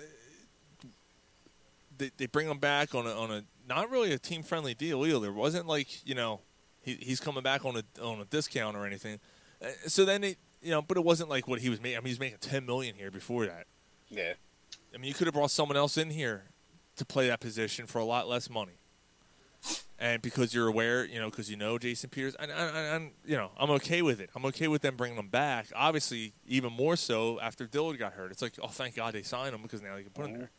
[1.99, 5.05] they they bring him back on a on a not really a team friendly deal
[5.05, 5.29] either.
[5.29, 6.41] It wasn't like you know
[6.83, 9.19] he he's coming back on a on a discount or anything.
[9.63, 11.97] Uh, So then they you know, but it wasn't like what he was making.
[11.97, 13.67] I mean, he was making ten million here before that.
[14.09, 14.35] Yeah.
[14.95, 16.45] I mean, you could have brought someone else in here
[16.97, 18.80] to play that position for a lot less money.
[19.99, 23.37] And because you're aware, you know, because you know Jason Peters, and, and, and you
[23.37, 24.31] know, I'm okay with it.
[24.35, 25.67] I'm okay with them bringing him back.
[25.77, 28.31] Obviously, even more so after Dillard got hurt.
[28.31, 30.51] It's like, oh, thank God they signed him because now they can put him there.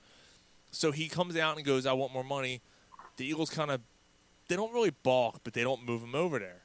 [0.70, 2.62] So he comes out and goes, "I want more money."
[3.18, 3.82] The Eagles kind of,
[4.48, 6.62] they don't really balk, but they don't move him over there.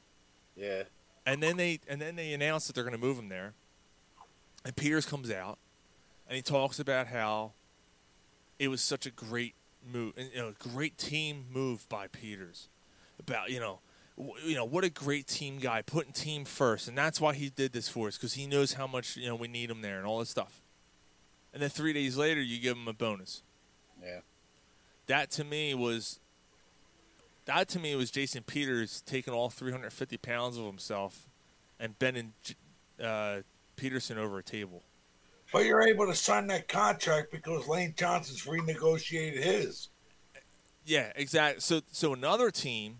[0.55, 0.83] Yeah.
[1.25, 3.53] And then they and then they announce that they're going to move him there.
[4.63, 5.57] And Peters comes out,
[6.27, 7.53] and he talks about how
[8.59, 9.55] it was such a great
[9.91, 12.69] move, and, you know, great team move by Peters.
[13.19, 13.79] About you know,
[14.17, 17.49] w- you know what a great team guy, putting team first, and that's why he
[17.49, 19.97] did this for us because he knows how much you know we need him there
[19.97, 20.61] and all this stuff.
[21.53, 23.41] And then three days later, you give him a bonus.
[24.03, 24.19] Yeah.
[25.07, 26.19] That to me was.
[27.45, 31.27] That to me was Jason Peters taking all 350 pounds of himself
[31.79, 32.33] and bending
[33.01, 33.37] uh,
[33.77, 34.83] Pederson over a table.
[35.51, 39.89] But you're able to sign that contract because Lane Johnson's renegotiated his.
[40.85, 41.61] Yeah, exactly.
[41.61, 42.99] So, so another team,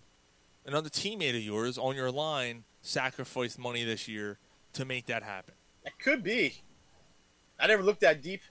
[0.66, 4.40] another teammate of yours on your line sacrificed money this year
[4.74, 5.56] to make that happen.
[5.86, 6.62] It could be.
[7.60, 8.42] I never looked that deep.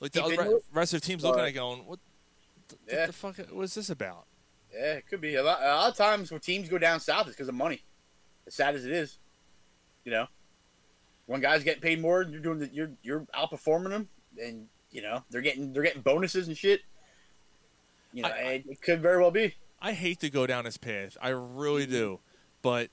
[0.00, 1.98] Like the Deep other rest of the teams looking at it going, "What
[2.68, 3.06] the, Yeah.
[3.06, 3.36] the fuck?
[3.50, 4.26] What's this about?"
[4.72, 5.36] Yeah, it could be.
[5.36, 7.82] A lot, a lot of times when teams go down south, it's because of money.
[8.46, 9.18] As sad as it is,
[10.04, 10.26] you know,
[11.26, 14.08] when guys getting paid more, you're doing the, you're you're outperforming them,
[14.42, 16.80] and you know they're getting they're getting bonuses and shit.
[18.12, 19.54] You know, it, it could very well be.
[19.80, 21.16] I hate to go down this path.
[21.20, 22.20] I really do.
[22.62, 22.90] But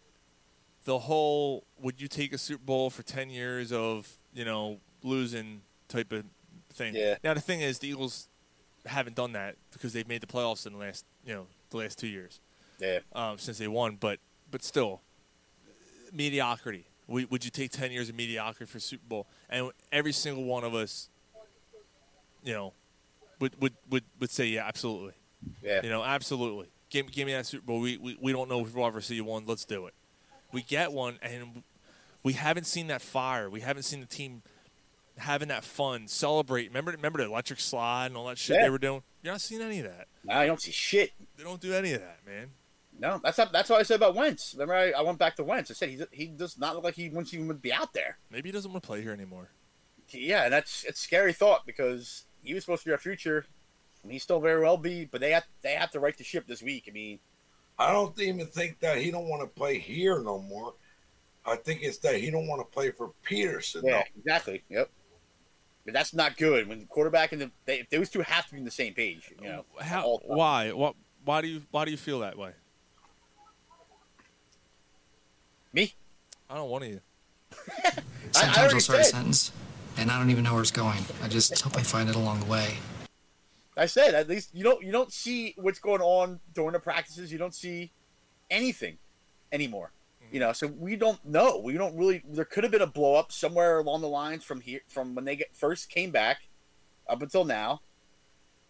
[0.85, 5.61] the whole would you take a Super Bowl for 10 years of, you know, losing
[5.87, 6.25] type of
[6.73, 6.95] thing.
[6.95, 7.15] Yeah.
[7.23, 8.27] Now the thing is the Eagles
[8.85, 11.99] haven't done that because they've made the playoffs in the last, you know, the last
[11.99, 12.39] 2 years.
[12.79, 12.99] Yeah.
[13.13, 14.19] Um, since they won, but
[14.51, 15.01] but still
[16.11, 16.85] mediocrity.
[17.07, 19.27] Would, would you take 10 years of mediocrity for Super Bowl?
[19.49, 21.09] And every single one of us
[22.43, 22.73] you know,
[23.39, 25.13] would would would, would say yeah, absolutely.
[25.61, 25.81] Yeah.
[25.83, 26.67] You know, absolutely.
[26.89, 27.79] Give, give me that Super Bowl.
[27.79, 29.45] We, we we don't know if we'll ever see one.
[29.45, 29.93] Let's do it.
[30.51, 31.63] We get one, and
[32.21, 33.49] we haven't seen that fire.
[33.49, 34.43] We haven't seen the team
[35.17, 36.67] having that fun, celebrate.
[36.67, 38.63] Remember, remember the electric slide and all that shit Yeah.
[38.63, 39.01] they were doing.
[39.21, 40.07] You're not seeing any of that.
[40.23, 41.11] Nah, you don't see shit.
[41.37, 42.49] They don't do any of that, man.
[43.03, 44.53] No, that's not, that's what I said about Wentz.
[44.53, 45.69] Remember, I, I went back to Wentz.
[45.69, 48.17] I said he he does not look like he wants even to be out there.
[48.31, 49.49] Maybe he doesn't want to play here anymore.
[50.07, 53.45] Yeah, and that's it's a scary thought because he was supposed to be our future,
[54.03, 55.03] and he still very well be.
[55.03, 56.85] But they have they have to right the ship this week.
[56.87, 57.19] I mean,
[57.77, 60.75] I don't even think that he don't want to play here no more.
[61.45, 63.83] I think it's that he don't want to play for Pederson.
[63.83, 64.03] yeah, no.
[64.17, 64.63] exactly.
[64.69, 64.89] Yep.
[65.83, 68.59] But that's not good when the quarterback and the they, those two have to be
[68.59, 69.29] on the same page.
[69.41, 70.03] You know, How?
[70.03, 70.37] all the time.
[70.37, 70.71] Why?
[70.71, 70.95] What?
[71.25, 71.63] Why do you?
[71.71, 72.53] Why do you feel that way?
[75.73, 75.93] Me?
[76.49, 76.99] I don't want to.
[78.31, 79.51] Sometimes already I'll start a sentence,
[79.97, 80.99] and I don't even know where it's going.
[81.23, 82.75] I just hope I find it along the way.
[83.75, 87.31] I said at least you don't you don't see what's going on during the practices.
[87.31, 87.91] You don't see
[88.51, 88.99] anything
[89.51, 89.91] anymore.
[90.31, 91.59] You know, so we don't know.
[91.59, 92.23] We don't really.
[92.27, 95.25] There could have been a blow up somewhere along the lines from here, from when
[95.25, 96.47] they get first came back,
[97.07, 97.81] up until now,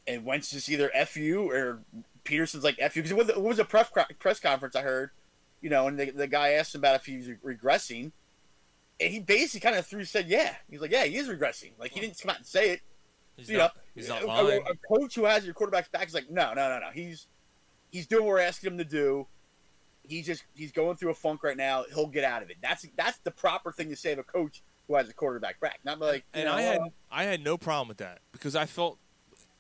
[0.08, 1.80] and Wentz just either fu or
[2.26, 3.90] Pederson's like fu because it was, it was a press
[4.20, 5.12] press conference I heard,
[5.64, 8.12] you know, and the, the guy asked him about if he was regressing,
[9.00, 10.54] and he basically kind of threw said yeah.
[10.70, 11.72] He's like yeah he is regressing.
[11.80, 12.82] Like he didn't come out and say it.
[13.38, 13.76] He's you not.
[13.76, 14.62] know, He's not a- lying.
[14.68, 16.90] A, a coach who has your quarterback's back is like, no, no, no, no.
[16.94, 17.26] He's
[17.92, 19.26] he's doing what we're asking him to do.
[20.04, 21.86] He's just he's going through a funk right now.
[21.96, 22.58] He'll get out of it.
[22.62, 25.80] That's that's the proper thing to say of a coach who has a quarterback back.
[25.86, 28.98] Not like and know, I had I had no problem with that because I felt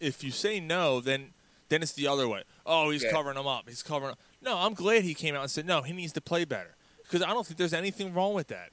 [0.01, 1.30] if you say no, then
[1.70, 2.43] then it's the other way.
[2.66, 3.12] Oh, he's Yeah.
[3.12, 3.68] covering him up.
[3.70, 4.12] He's covering.
[4.12, 4.20] Up.
[4.43, 5.81] No, I'm glad he came out and said no.
[5.81, 8.69] He needs to play better because I don't think there's anything wrong with that.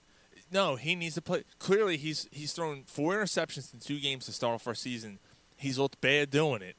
[0.52, 1.44] No, he needs to play.
[1.58, 5.18] Clearly, he's he's thrown four interceptions in two games to start off our season.
[5.56, 6.74] He's looked bad doing it.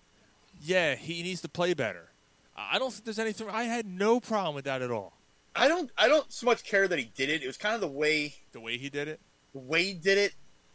[0.60, 2.10] Yeah, he needs to play better.
[2.58, 3.50] I don't think there's anything.
[3.50, 5.14] I had no problem with that at all.
[5.56, 7.44] I don't I don't so much care that he did it.
[7.44, 9.20] It was kind of the way The way he did it.
[9.54, 10.34] the way he did it.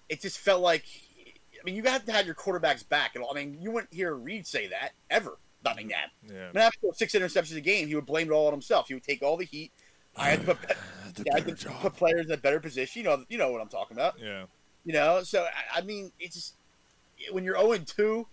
[0.08, 0.84] It just felt like
[1.26, 3.14] I mean you have to have your quarterback's back.
[3.14, 3.30] And all.
[3.30, 5.36] I mean you wouldn't hear Reid say that ever.
[5.70, 6.10] Nothing that.
[6.26, 6.44] Yeah.
[6.48, 8.88] I mean, after six interceptions a game, he would blame it all on himself.
[8.88, 9.72] He would take all the heat.
[10.16, 10.70] I had to put,
[11.34, 13.02] I had to put players in a better position.
[13.02, 14.14] You know, you know what I'm talking about.
[14.20, 14.44] Yeah.
[14.84, 16.54] You know, so I- I mean, it's just
[17.32, 18.26] when you're 0 2,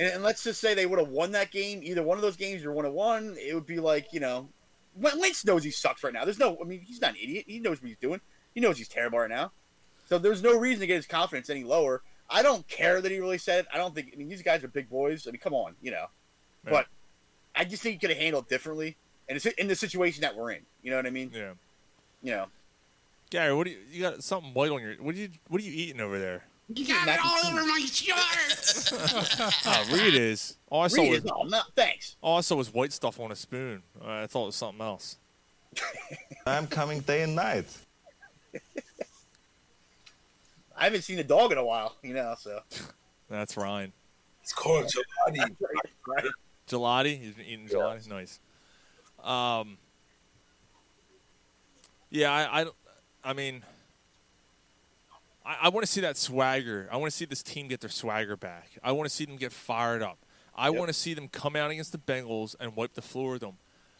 [0.00, 2.36] and, and let's just say they would have won that game, either one of those
[2.36, 4.48] games you're 1 1, it would be like, you know,
[4.96, 6.24] Wen- Wentz knows he sucks right now.
[6.24, 7.44] There's no, I mean, he's not an idiot.
[7.46, 8.20] He knows what he's doing.
[8.54, 9.52] He knows he's terrible right now.
[10.08, 12.02] So there's no reason to get his confidence any lower.
[12.30, 13.66] I don't care that he really said it.
[13.72, 15.26] I don't think, I mean, these guys are big boys.
[15.26, 16.06] I mean, come on, you know.
[16.64, 16.70] Yeah.
[16.70, 16.86] But
[17.54, 18.96] I just think he could have handled it differently.
[19.28, 20.60] And it's in the situation that we're in.
[20.82, 21.30] You know what I mean?
[21.34, 21.52] Yeah.
[22.22, 22.46] You know.
[23.30, 25.64] Gary, what do you you got something white on your what are you what are
[25.64, 26.44] you eating over there?
[26.74, 28.92] You got it all over my shirt.
[29.66, 30.56] Oh, Reed is.
[30.68, 32.16] All I saw Reed was is all, no, thanks.
[32.20, 33.82] all I saw was white stuff on a spoon.
[34.02, 35.16] Uh, I thought it was something else.
[36.46, 37.66] I'm coming day and night.
[40.78, 42.60] I haven't seen a dog in a while, you know, so.
[43.30, 43.92] That's Ryan.
[44.42, 45.56] It's called Gelati.
[46.06, 46.24] right.
[46.68, 47.20] Gelati.
[47.20, 48.08] He's been eating gelati.
[48.08, 48.38] Nice.
[49.22, 49.78] Um.
[52.10, 52.66] Yeah, I, I,
[53.22, 53.62] I mean,
[55.44, 56.88] I, I want to see that swagger.
[56.90, 58.70] I want to see this team get their swagger back.
[58.82, 60.18] I want to see them get fired up.
[60.56, 63.42] I want to see them come out against the Bengals and wipe the floor with
[63.42, 63.58] them.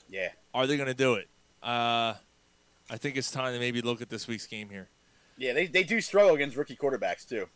[0.09, 0.31] Yeah.
[0.55, 1.29] Are they going to do it?
[1.63, 2.15] Uh,
[2.91, 4.89] I think it's time to maybe look at this week's game here.
[5.37, 7.47] Yeah, they, they do struggle against rookie quarterbacks, too.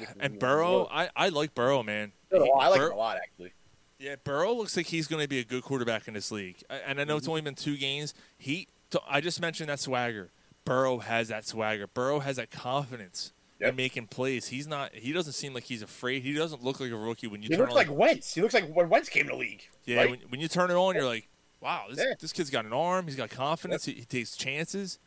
[0.00, 2.10] That's- And Burrow, I, I like Burrow, man.
[2.34, 3.52] I like Bur- him a lot, actually.
[4.00, 6.56] Yeah, Burrow looks like he's going to be a good quarterback in this league.
[6.70, 7.30] And I know it's Mm-hmm.
[7.30, 8.14] only been two games.
[8.38, 8.66] He,
[9.08, 10.30] I just mentioned that swagger.
[10.64, 11.86] Burrow has that swagger.
[11.86, 14.48] Burrow has that confidence in making plays.
[14.48, 14.94] He's not.
[14.94, 16.22] He doesn't seem like he's afraid.
[16.22, 17.76] He doesn't look like a rookie when you He turn looks on.
[17.76, 18.34] like Wentz.
[18.34, 19.68] He looks like when Wentz came to the league.
[19.84, 20.10] yeah, right?
[20.10, 21.28] when, when you turn it on, you're like,
[21.60, 22.14] wow, this, Yeah.
[22.18, 23.06] this kid's got an arm.
[23.06, 23.84] He's got confidence.
[23.84, 24.98] He, he takes chances.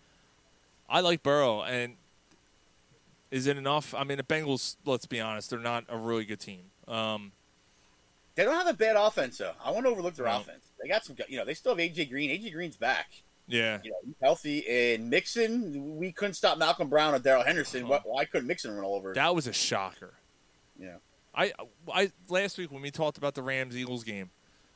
[0.88, 1.96] I like Burrow, and
[3.32, 3.96] is it enough?
[3.96, 4.76] I mean, the Bengals.
[4.86, 6.66] Let's be honest, they're not a really good team.
[6.88, 7.32] Um,
[8.36, 9.54] They don't have a bad offense, though.
[9.64, 10.38] I want to overlook their No.
[10.40, 10.66] offense.
[10.82, 12.30] They got some, you know, they still have AJ Green.
[12.32, 13.12] AJ Green's back.
[13.48, 14.68] yeah, You know, he's healthy.
[14.68, 17.84] And Mixon, we couldn't stop Malcolm Brown or Darrell Henderson.
[17.84, 18.00] Uh-huh.
[18.04, 19.14] Why, why couldn't Mixon run all over?
[19.14, 20.14] that was a shocker.
[20.80, 20.96] Yeah.
[21.36, 21.52] I,
[21.94, 24.30] I last week when we talked about the Rams Eagles game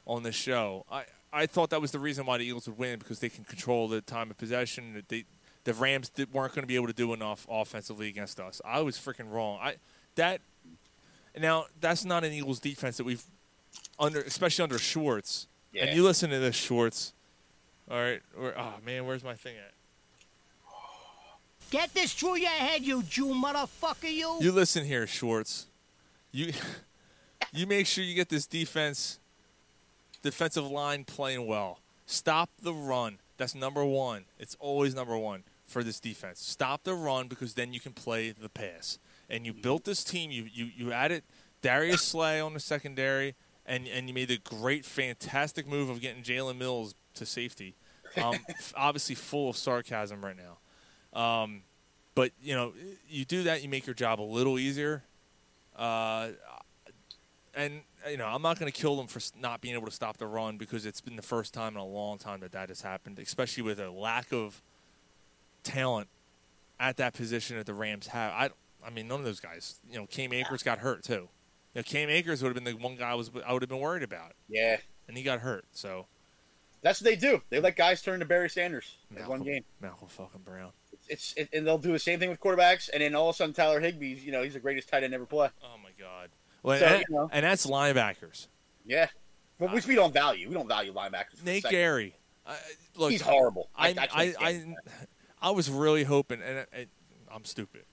[0.06, 3.00] on the show, I, I thought that was the reason why the Eagles would win
[3.00, 4.94] because they can control the time of possession.
[4.94, 5.26] That they
[5.66, 8.62] the Rams did, weren't going to be able to do enough offensively against us.
[8.66, 9.60] I was freaking wrong.
[9.62, 9.76] I
[10.16, 10.42] that
[11.38, 13.24] now that's not an Eagles defense that we've
[14.00, 15.48] under, especially under Schwartz.
[15.72, 15.86] Yeah.
[15.86, 17.14] And you listen to this Schwartz.
[17.90, 19.74] All right, where, oh man, where's my thing at?
[21.70, 24.38] Get this through your head, you Jew motherfucker, you.
[24.40, 25.68] You listen here, Schwartz.
[26.32, 26.54] You
[27.54, 29.20] you make sure you get this defense
[30.22, 31.80] defensive line playing well.
[32.06, 33.20] Stop the run.
[33.38, 34.26] That's number one.
[34.40, 36.42] It's always number one for this defense.
[36.42, 38.98] Stop the run because then you can play the pass.
[39.30, 40.32] And you built this team.
[40.32, 41.24] You you, you added
[41.62, 43.36] Darius Slay on the secondary,
[43.68, 47.76] and and you made the great, fantastic move of getting Jalen Mills to safety.
[48.22, 48.38] Um,
[48.76, 51.20] obviously, full of sarcasm right now.
[51.20, 51.62] Um,
[52.16, 52.74] but you know,
[53.10, 55.04] you do that, you make your job a little easier.
[55.76, 56.30] Uh,
[57.54, 60.18] and you know, I'm not going to kill them for not being able to stop
[60.18, 62.82] the run because it's been the first time in a long time that that has
[62.82, 64.62] happened, especially with a lack of
[65.64, 66.08] talent
[66.80, 68.32] at that position that the Rams have.
[68.32, 68.50] I
[68.86, 69.82] I mean, none of those guys.
[69.90, 71.28] You know, Cam Akers got hurt too.
[71.78, 73.80] Know, Cam Akers would have been the one guy I was I would have been
[73.80, 75.66] worried about, Yeah, and he got hurt.
[75.72, 76.08] So
[76.82, 77.42] that's what they do.
[77.50, 79.64] They let guys turn to Barry Sanders in one Malcolm, game.
[79.82, 80.72] Malcolm fucking Brown.
[81.08, 83.38] It's it, and they'll do the same thing with quarterbacks, and then all of a
[83.38, 85.50] sudden Tyler Higbee's you know he's the greatest tight end ever play.
[85.64, 86.30] Oh my god.
[86.64, 87.30] Well, So, and, you know.
[87.32, 88.48] and that's linebackers.
[88.86, 89.08] Yeah,
[89.60, 90.48] but which uh, we don't value.
[90.50, 91.44] We don't value linebackers.
[91.44, 91.64] Nate.
[91.64, 92.16] Gary.
[92.46, 92.58] I,
[92.96, 93.70] look, He's horrible.
[93.76, 94.76] I- I I I, I,
[95.42, 96.88] I was really hoping, and I,
[97.32, 97.84] I'm stupid,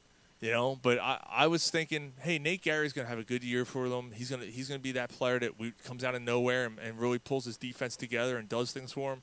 [0.44, 3.64] you know, but I, I was thinking, hey, Nate Gerry's gonna have a good year
[3.64, 4.10] for them.
[4.12, 7.00] He's gonna he's gonna be that player that we, comes out of nowhere and, and
[7.00, 9.22] really pulls his defense together and does things for him.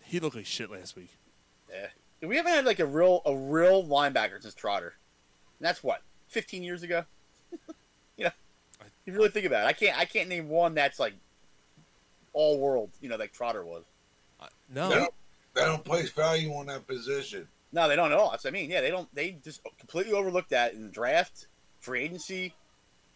[0.00, 1.10] He looked like shit last week.
[1.68, 1.88] Yeah,
[2.28, 4.94] we haven't had like a real a real linebacker since Trotter.
[5.58, 7.04] And that's what 15 years ago.
[8.16, 8.30] you know,
[8.80, 11.14] if you really think about it, I can't I can't name one that's like
[12.32, 12.90] all world.
[13.00, 13.82] You know, like Trotter was.
[14.72, 15.14] No, They don't,
[15.54, 17.48] they don't place value on that position.
[17.72, 18.30] No, they don't at all.
[18.30, 18.70] That's what I mean.
[18.70, 19.12] Yeah, they don't.
[19.14, 21.46] They just completely overlooked that in the draft,
[21.78, 22.54] free agency.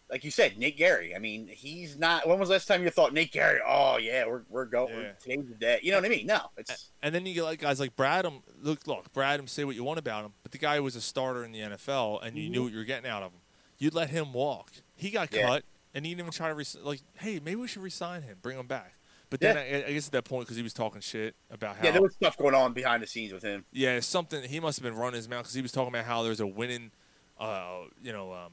[0.09, 1.15] Like you said, Nate Gerry.
[1.15, 2.27] I mean, he's not.
[2.27, 3.59] When was the last time you thought Nate Gerry?
[3.67, 4.93] Oh yeah, we're we're going.
[4.93, 5.11] Yeah.
[5.19, 5.79] Today's the day.
[5.81, 6.27] You know what I mean?
[6.27, 8.43] No, it's And then you get like guys like Bradham.
[8.61, 9.49] Look, look, Bradham.
[9.49, 12.25] Say what you want about him, but the guy was a starter in the NFL,
[12.25, 12.63] and you knew mm-hmm.
[12.65, 13.39] what you were getting out of him.
[13.77, 14.71] You'd let him walk.
[14.95, 15.47] He got Yeah.
[15.47, 18.37] cut, and he didn't even try to res- like, hey, maybe we should resign him,
[18.41, 18.93] bring him back.
[19.29, 21.83] But then I, I guess at that point, because he was talking shit about how
[21.85, 21.91] yeah.
[21.91, 23.65] There was stuff going on behind the scenes with him.
[23.71, 26.23] yeah, something he must have been running his mouth because he was talking about how
[26.23, 26.91] there's a winning,
[27.39, 28.51] uh, you know, um,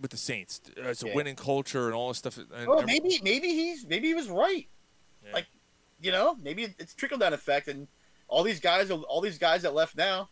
[0.00, 1.14] with the Saints, uh, it's a Yeah.
[1.14, 2.38] winning culture and all this stuff.
[2.38, 4.66] And Oh, every- maybe maybe he's maybe he was right.
[5.32, 5.46] Like,
[6.00, 7.86] you know, maybe it's trickle down effect, and
[8.28, 10.30] all these guys, all these guys that left now.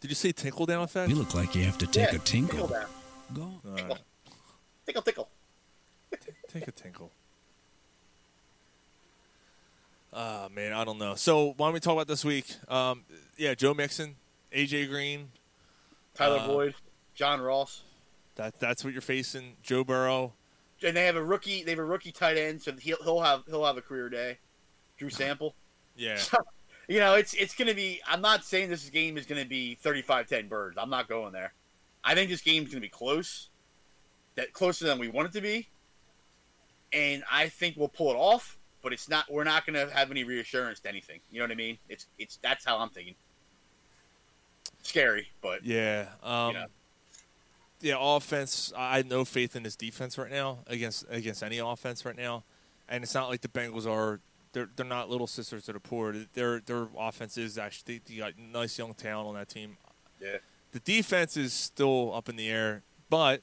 [0.00, 1.08] Did you say tinkle down effect?
[1.10, 2.66] You look like you have to take yeah, a tinkle.
[2.66, 2.86] down.
[3.32, 3.42] Go.
[3.42, 3.98] All right.
[4.84, 5.28] Tinkle, tickle,
[6.10, 6.32] tickle.
[6.48, 7.12] Take a tinkle.
[10.12, 11.14] Ah man, I don't know.
[11.14, 12.54] So why don't we talk about this week?
[12.68, 13.04] Um,
[13.36, 14.16] yeah, Joe Mixon,
[14.54, 15.30] AJ Green,
[16.14, 16.74] Tyler Uh, Boyd,
[17.14, 17.82] John Ross,
[18.36, 19.56] That that's what you're facing.
[19.62, 20.34] Joe Burrow.
[20.84, 21.62] and they have a rookie.
[21.64, 24.38] They have a rookie tight end, so he'll he'll have he'll have a career day.
[24.98, 25.54] Drew Sample.
[25.96, 26.20] Yeah.
[26.88, 28.00] you know, it's it's going to be.
[28.06, 30.76] I'm not saying this game is going to be 35-10 birds.
[30.78, 31.54] I'm not going there.
[32.04, 33.48] I think this game's going to be close,
[34.34, 35.68] that closer than we want it to be,
[36.92, 38.58] and I think we'll pull it off.
[38.82, 39.30] But it's not.
[39.30, 41.20] We're not going to have any reassurance to anything.
[41.30, 41.78] You know what I mean?
[41.88, 43.14] It's it's that's how I'm thinking.
[44.82, 46.06] Scary, but Yeah.
[46.22, 46.66] Um, know.
[47.80, 48.72] Yeah, offense.
[48.76, 52.44] I have no faith in this defense right now against against any offense right now,
[52.88, 54.20] and it's not like the Bengals are.
[54.52, 56.14] They're they're not little sisters to the poor.
[56.34, 59.78] Their their offense is actually they, they got nice young talent on that team.
[60.20, 60.36] yeah.
[60.72, 63.42] The defense is still up in the air, but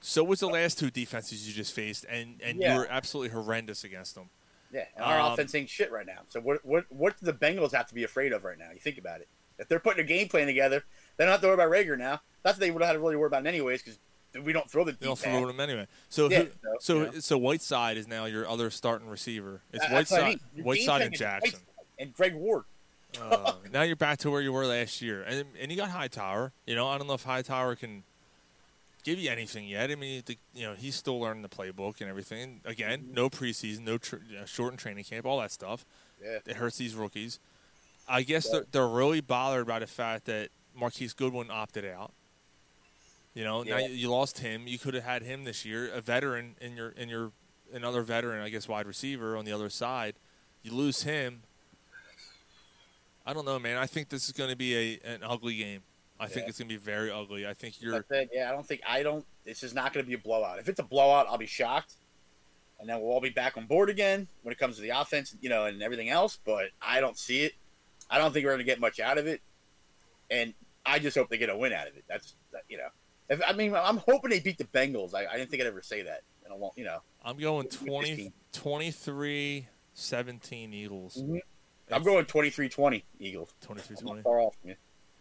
[0.00, 2.74] so was the last two defenses you just faced, and and Yeah.
[2.74, 4.28] you were absolutely horrendous against them.
[4.72, 6.20] Yeah, and our Um, offense ain't shit right now.
[6.28, 8.70] So what what what do the Bengals have to be afraid of right now?
[8.72, 9.28] You think about it.
[9.58, 10.84] If they're putting a game plan together,
[11.16, 12.20] they don't have to worry about Reagor now.
[12.42, 13.98] That's what they would have had to really worry about anyways, because
[14.44, 15.86] we don't throw the They don't throw them anyway.
[16.08, 17.12] So Yeah, who, so, so you know.
[17.20, 19.62] so Whiteside is now your other starting receiver.
[19.72, 20.64] It's That- that's what I Whiteside, mean.
[20.64, 21.60] Whiteside and Jackson.
[21.98, 22.64] And Greg Ward.
[23.20, 26.52] Uh, now you're back to where you were last year, and and you got Hightower.
[26.66, 28.04] You know, I don't know if Hightower can
[29.08, 29.90] give you anything yet.
[29.90, 32.60] I mean, the, you know, he's still learning the playbook and everything.
[32.64, 35.86] Again, no preseason, no tr- uh, shortened training camp, all that stuff.
[36.22, 36.38] Yeah.
[36.46, 37.38] It hurts these rookies.
[38.08, 42.12] I guess they're, they're really bothered by the fact that Marquise Goodwin opted out.
[43.34, 44.66] You know, now you, you lost him.
[44.66, 47.30] You could have had him this year, a veteran in your in your
[47.72, 50.14] another veteran, I guess, wide receiver on the other side.
[50.62, 51.42] You lose him.
[53.24, 53.76] I don't know, man.
[53.76, 55.82] I think this is going to be a an ugly game.
[56.20, 56.48] I think Yeah.
[56.48, 57.46] it's going to be very ugly.
[57.46, 59.24] I think you're Like I yeah, I don't think I don't.
[59.44, 60.58] This is not going to be a blowout.
[60.58, 61.94] If it's a blowout, I'll be shocked,
[62.80, 65.34] and then we'll all be back on board again when it comes to the offense,
[65.40, 66.38] you know, and everything else.
[66.44, 67.52] But I don't see it.
[68.10, 69.40] I don't think we're going to get much out of it,
[70.30, 70.54] and
[70.84, 72.04] I just hope they get a win out of it.
[72.08, 72.88] That's that- you know.
[73.30, 75.14] If, I mean, I'm hoping they beat the Bengals.
[75.14, 76.22] I, I didn't think I'd ever say that.
[76.44, 77.00] And I won't, you know.
[77.22, 81.16] I'm going With 20, 23 17 Eagles.
[81.16, 81.36] Mm-hmm.
[81.92, 83.54] I'm going 23-20 Eagles.
[83.62, 84.76] 23 I'm not far off from you.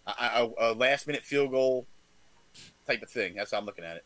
[0.08, 1.86] A, a, a last minute field goal
[2.88, 3.36] type of thing.
[3.36, 4.06] That's how I'm looking at it.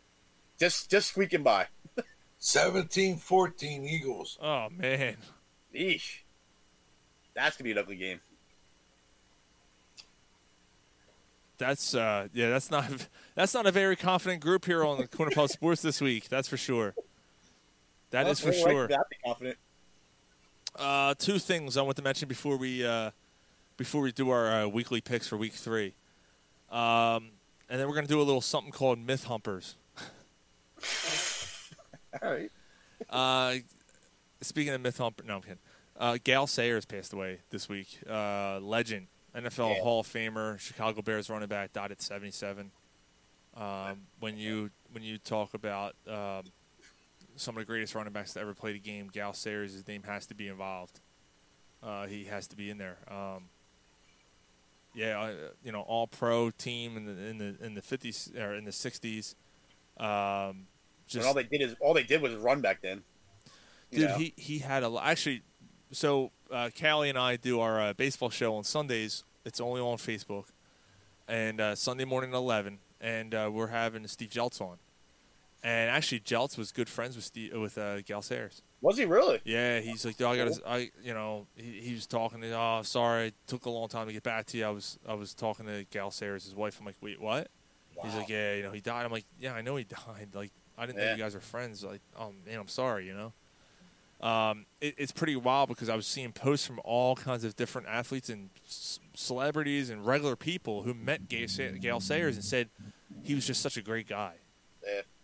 [0.60, 1.68] Just just squeaking by.
[2.40, 4.38] 17-14 Eagles.
[4.42, 5.18] Oh man.
[5.76, 6.22] Eesh.
[7.36, 8.20] That's gonna be an ugly game.
[11.58, 15.32] That's uh yeah, that's not that's not a very confident group here on the Corner
[15.32, 16.28] Pub Sports this week.
[16.30, 16.96] That's for sure.
[18.10, 18.84] That is for Well, right, sure.
[18.86, 19.58] I'd be confident.
[20.76, 23.12] Uh, two things I want to mention before we uh,
[23.82, 25.96] before we do our uh, weekly picks for week three,
[26.70, 27.32] um,
[27.68, 29.76] and then we're going to do a little something called Myth Humpers.
[32.22, 32.52] All right.
[33.10, 33.56] Uh,
[34.42, 35.58] speaking of Myth Humper, no, I'm kidding.
[36.00, 37.98] Uh, Gale Sayers passed away this week.
[38.08, 39.82] Uh, legend NFL Yeah.
[39.82, 42.70] Hall of Famer, Chicago Bears running back, died at 77.
[43.58, 46.44] Um, when you when you talk about um,
[47.36, 50.04] some of the greatest running backs that ever played a game, Gale Sayers, his name
[50.04, 51.00] has to be involved.
[51.82, 52.98] Uh, he has to be in there.
[53.08, 53.46] Um,
[54.94, 55.32] yeah,
[55.64, 58.72] you know, all pro team in the in the in the 50s or in the
[58.72, 59.36] 60s.
[59.98, 60.68] Um,
[61.14, 63.04] and all they did is all they did was run back then.
[63.92, 64.18] Dude, know?
[64.18, 65.44] he he had a actually.
[65.92, 69.24] So uh, Callie and I do our uh, baseball show on Sundays.
[69.44, 70.46] It's only on Facebook,
[71.28, 74.78] and uh, Sunday morning at eleven, and uh, we're having Steve Jeltz on.
[75.64, 78.64] And actually, Jeltz was good friends with Steve, with uh, Gale Sayers.
[78.82, 79.42] Was he really?
[79.44, 83.28] Yeah, he's like, I got, I, you know, he, he was talking to, oh, sorry,
[83.28, 84.66] it took a long time to get back to you.
[84.66, 86.80] I was, I was talking to Gale Sayers, his wife.
[86.80, 87.50] I'm like, wait, what?
[88.04, 89.06] He's like, yeah, you know, he died.
[89.06, 90.30] I'm like, yeah, I know he died.
[90.34, 90.50] Like,
[90.80, 91.84] I didn't know you guys are friends.
[91.84, 93.34] Like, oh man, I'm sorry, you know.
[94.28, 97.88] Um, it, it's pretty wild because I was seeing posts from all kinds of different
[97.88, 102.70] athletes and c- celebrities and regular people who met Gale, Sa- Gale Sayers and said
[103.24, 104.34] he was just such a great guy.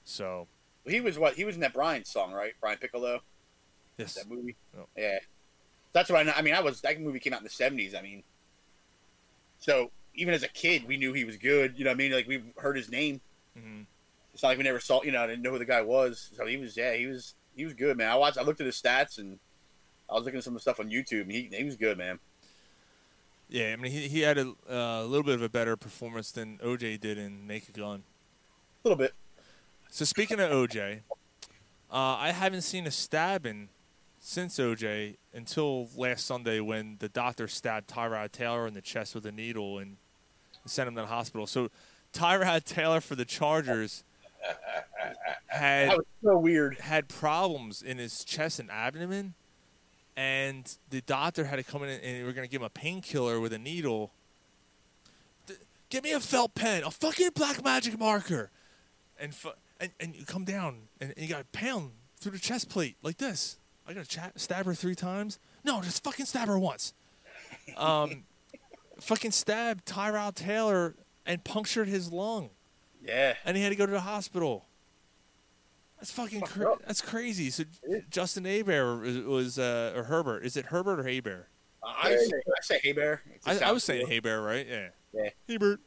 [0.09, 0.47] So
[0.87, 1.33] He was what?
[1.35, 2.53] He was in that Brian song, right?
[2.61, 3.19] Brian Piccolo.
[3.97, 4.55] yes, That movie.
[4.75, 4.87] Yep.
[4.97, 5.19] Yeah.
[5.91, 6.33] That's what I know.
[6.35, 7.93] I mean, I was that movie came out in the seventies.
[7.93, 8.23] I mean,
[9.59, 11.73] so even as a kid, we knew he was good.
[11.77, 12.11] You know what I mean?
[12.13, 13.19] Like we heard his name.
[13.57, 13.85] Mhm.
[14.33, 15.01] It's not like we never saw.
[15.03, 16.31] You know, I didn't know who the guy was.
[16.37, 16.77] So he was.
[16.77, 17.33] Yeah, he was.
[17.55, 18.09] He was good, man.
[18.09, 18.37] I watched.
[18.37, 19.39] I looked at his stats and
[20.09, 21.23] I was looking at some of the stuff on YouTube.
[21.23, 22.19] And he he was good, man.
[23.49, 23.73] yeah.
[23.73, 26.99] I mean, he he had a uh, little bit of a better performance than OJ
[26.99, 28.03] did in Naked Gun.
[28.85, 29.13] A little bit.
[29.89, 30.99] So speaking of OJ,
[31.91, 33.69] uh, I haven't seen a stabbing
[34.19, 39.25] since OJ until last Sunday when the doctor stabbed Tyrod Taylor in the chest with
[39.25, 39.97] a needle and
[40.65, 41.47] sent him to the hospital.
[41.47, 41.69] So
[42.13, 44.03] Tyrod Taylor for the Chargers
[45.47, 46.77] had so weird.
[46.79, 49.33] had problems in his chest and abdomen,
[50.15, 52.69] and the doctor had to come in and they were going to give him a
[52.69, 54.11] painkiller with a needle.
[55.89, 58.51] Give me a felt pen, a fucking black magic marker,
[59.17, 62.39] and fu- and, and you come down and, and you got to pound through the
[62.39, 63.57] chest plate like this.
[63.87, 65.39] I got to stab her three times.
[65.63, 66.93] No, just fucking stab her once.
[67.77, 68.23] Um,
[68.99, 72.49] fucking stabbed Tyrod Taylor and punctured his lung
[73.03, 73.35] Yeah.
[73.45, 74.65] and he had to go to the hospital.
[75.99, 77.49] That's fucking cra- that's crazy.
[77.49, 77.63] So
[78.11, 80.45] Justin Abear was, uh, or Herbert.
[80.45, 81.47] Is it Herbert or Haber?
[81.83, 83.21] I say, I say Hey Bear.
[83.33, 84.07] It just I, I was saying.
[84.07, 84.67] Haber, right?
[84.69, 84.89] Yeah.
[85.13, 85.29] Yeah.
[85.47, 85.79] Hebert.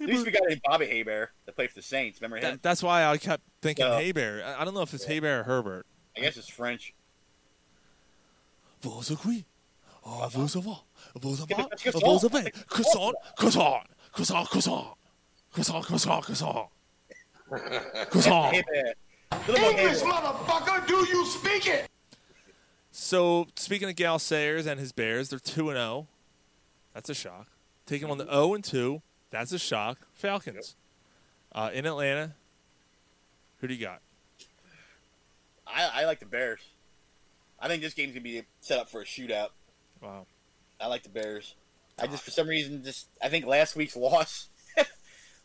[0.00, 2.20] At least we got in Bobby Hebert that played for the Saints.
[2.20, 2.52] Remember him?
[2.52, 4.44] That, that's why I kept thinking so, Haybear.
[4.56, 5.20] I, don't know if it's yeah.
[5.20, 5.86] Haybear or Herbert.
[6.16, 6.94] I guess it's French.
[8.80, 9.44] Vous agree?
[10.06, 10.84] Oh, vous avoir?
[11.20, 11.68] Vous avoir?
[11.84, 12.52] Vous avez?
[12.68, 13.82] Croissant, croissant,
[14.12, 14.96] croissant, croissant,
[15.50, 16.70] croissant, croissant, croissant,
[18.10, 18.52] croissant.
[18.52, 21.88] English, motherfucker, do you speak it?
[22.90, 26.08] So, speaking of Gale Sayers and his Bears, they're 2 and 0.
[26.94, 27.48] That's a shock.
[27.86, 29.98] Taking on the 0 and 2 that's a shock.
[30.14, 30.76] Falcons
[31.52, 32.34] uh, in Atlanta.
[33.60, 34.00] Who do you got?
[35.66, 36.60] I, I like the Bears.
[37.60, 39.48] I think this game's gonna be set up for a shootout.
[40.00, 40.26] Wow.
[40.80, 41.54] I like the Bears.
[41.98, 44.48] I just for some reason just I think last week's loss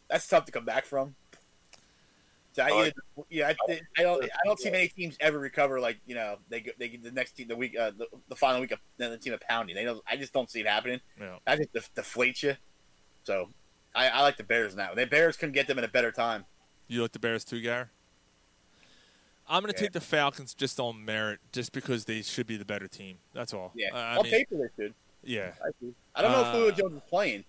[0.10, 1.16] that's tough to come back from.
[2.54, 2.92] So I, either,
[3.32, 6.64] yeah, I, I don't I don't see many teams ever recover like you know they
[6.78, 9.18] they get the next team the week uh, the, the final week of then the
[9.18, 9.76] team of pounding.
[9.76, 11.02] They don't, I just don't see it happening.
[11.20, 11.40] No.
[11.48, 12.56] I just def- deflate you.
[13.24, 13.50] So
[13.96, 14.94] I, I like the Bears now.
[14.94, 16.46] The Bears couldn't get them at a better time.
[16.88, 17.89] You like the Bears too, Gar?
[19.48, 19.86] I'm going to Yeah.
[19.86, 23.18] take the Falcons just on merit, just because they should be the better team.
[23.34, 23.72] That's all.
[23.76, 24.94] Yeah, I on mean, paper they should.
[25.24, 25.52] yeah.
[25.64, 25.94] I, see.
[26.16, 27.44] I don't know if Uh, Julio Jones is playing.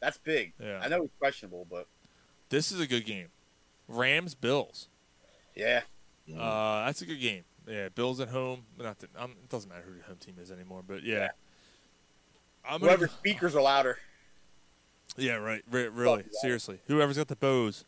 [0.00, 0.52] That's big.
[0.60, 0.80] Yeah.
[0.82, 1.86] I know he's questionable, but
[2.50, 3.28] This is a good game.
[3.88, 4.88] Rams Bills.
[5.54, 5.82] yeah,
[6.28, 7.44] Uh, that's a good game.
[7.66, 8.64] Yeah, Bills at home.
[8.78, 11.28] Not that, um, it doesn't matter who the home team is anymore, but yeah.
[12.64, 13.98] I'm gonna whoever speakers are louder.
[15.16, 15.62] Yeah, right.
[15.70, 16.40] Re- really, yeah.
[16.40, 16.80] seriously.
[16.86, 17.84] Whoever's got the bows.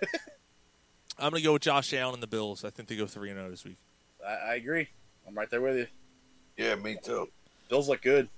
[1.18, 2.64] I'm gonna go with Josh Allen and the Bills.
[2.64, 3.78] I think they go three and zero this week.
[4.24, 4.88] I, I agree.
[5.26, 5.86] I'm right there with you.
[6.56, 7.28] Yeah, me too.
[7.68, 8.28] Bills look good.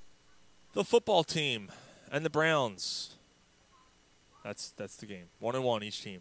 [0.73, 1.71] The football team
[2.11, 3.17] and the Browns.
[4.43, 5.27] That's that's the game.
[5.39, 6.21] One and one each team.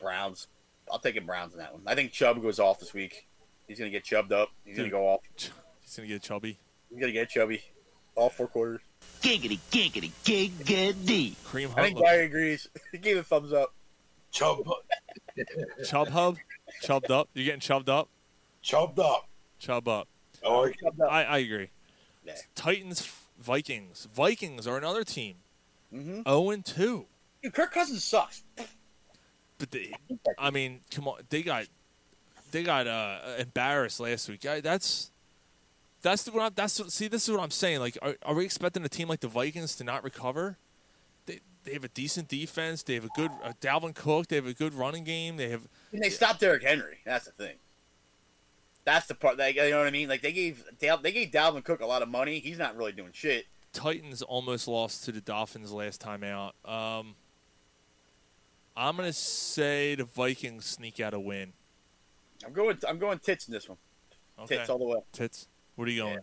[0.00, 0.46] Browns.
[0.90, 1.82] I'll take it Browns in that one.
[1.86, 3.26] I think Chubb goes off this week.
[3.66, 4.50] He's gonna get chubbed up.
[4.64, 5.20] He's gonna go off.
[5.36, 6.58] He's gonna get chubby.
[6.90, 7.62] He's gonna get chubby.
[8.14, 8.80] All four quarters.
[9.22, 11.34] Giggity, giggity, giggity.
[11.44, 11.74] Kareem I Hunt.
[11.76, 12.68] think looks- Barry agrees.
[12.92, 13.72] he gave a thumbs up.
[14.32, 14.66] Chub,
[15.84, 16.38] Chub hub.
[16.80, 17.28] Chubbed up.
[17.34, 18.08] You getting chubbed up?
[18.62, 19.28] chubbed up.
[19.58, 20.08] Chub up.
[20.42, 21.00] Oh, Chubbed.
[21.02, 21.70] I, I agree.
[22.24, 22.34] Yeah.
[22.54, 24.08] Titans Vikings.
[24.12, 25.36] Vikings are another team.
[25.94, 26.22] Mm-hmm.
[26.28, 27.06] Zero and two.
[27.42, 28.42] Dude, Kirk Cousins sucks.
[29.58, 29.92] But they,
[30.38, 31.66] I mean, come on, they got
[32.50, 34.44] they got uh, embarrassed last week.
[34.46, 35.11] I, that's
[36.02, 37.08] That's the what I'm, that's what- see.
[37.08, 37.80] This is what I'm saying.
[37.80, 40.58] Like, are, are we expecting a team like the Vikings to not recover?
[41.26, 42.82] They they have a decent defense.
[42.82, 44.26] They have a good uh, Dalvin Cook.
[44.26, 45.36] They have a good running game.
[45.36, 46.98] They have And they stopped Derrick Henry.
[47.06, 47.56] That's the thing.
[48.84, 49.36] That's the part.
[49.36, 50.08] That, you know what I mean?
[50.08, 52.40] Like they gave they gave Dalvin Cook a lot of money.
[52.40, 53.46] He's not really doing shit.
[53.72, 56.54] Titans almost lost to the Dolphins last time out.
[56.64, 57.14] Um,
[58.76, 61.52] I'm gonna say the Vikings sneak out a win.
[62.44, 62.76] I'm going.
[62.88, 63.78] I'm going tits in this one.
[64.40, 64.56] Okay.
[64.56, 64.98] Tits all the way.
[65.12, 65.46] Tits.
[65.82, 66.18] What are you going,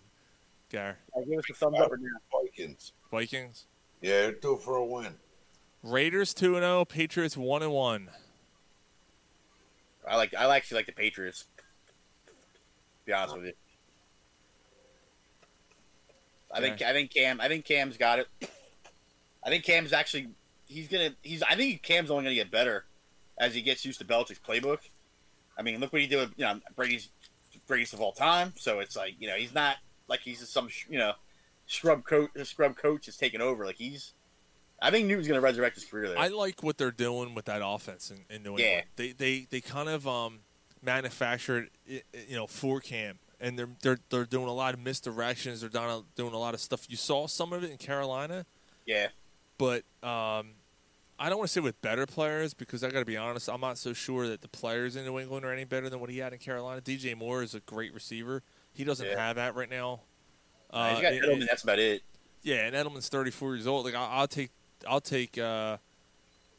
[0.71, 0.97] Gar?
[1.13, 2.07] I'll give us a thumbs up or down.
[2.31, 2.93] Vikings.
[3.11, 3.65] Vikings.
[3.99, 5.15] Yeah, they're due for a win.
[5.83, 6.85] Raiders two and zero.
[6.85, 8.09] Patriots one and one.
[10.07, 10.33] I like.
[10.33, 11.43] I actually like the Patriots.
[12.27, 12.33] To
[13.05, 13.53] be honest with you.
[16.53, 16.81] I think.
[16.81, 17.41] I think Cam.
[17.41, 18.29] I think Cam's got it.
[19.43, 20.29] I think Cam's actually.
[20.69, 21.09] He's gonna.
[21.21, 21.43] He's.
[21.43, 22.85] I think Cam's only gonna get better
[23.37, 24.79] as he gets used to Belichick's playbook.
[25.57, 27.09] I mean, look what he did with you know Brady's
[27.69, 28.51] greatest of all time.
[28.57, 29.77] So it's like you know he's not
[30.09, 31.13] like he's just some you know
[31.67, 32.31] scrub coach.
[32.43, 33.65] Scrub coach is taking over.
[33.65, 34.13] Like he's.
[34.81, 36.17] I think Newton's gonna resurrect his career there.
[36.17, 38.59] I like what they're doing with that offense in, in New England.
[38.59, 38.81] Yeah.
[38.97, 40.39] They they they kind of um,
[40.81, 42.01] manufactured you
[42.31, 45.61] know for Cam, and they're they're they're doing a lot of misdirections.
[45.61, 46.85] They're doing a, doing a lot of stuff.
[46.89, 48.45] You saw some of it in Carolina,
[48.85, 49.07] yeah.
[49.57, 50.51] but um,
[51.19, 53.49] I don't want to say with better players because I got to be honest.
[53.49, 56.09] I'm not so sure that the players in New England are any better than what
[56.09, 56.81] he had in Carolina.
[56.81, 58.41] DJ Moore is a great receiver.
[58.73, 59.19] He doesn't Yeah.
[59.27, 60.01] have that right now.
[60.71, 62.03] Uh, he's got it- Edelman, it- that's about it.
[62.41, 63.85] yeah, and Edelman's 34 years old.
[63.85, 64.51] Like I, I'll take,
[64.87, 65.77] I'll take, uh,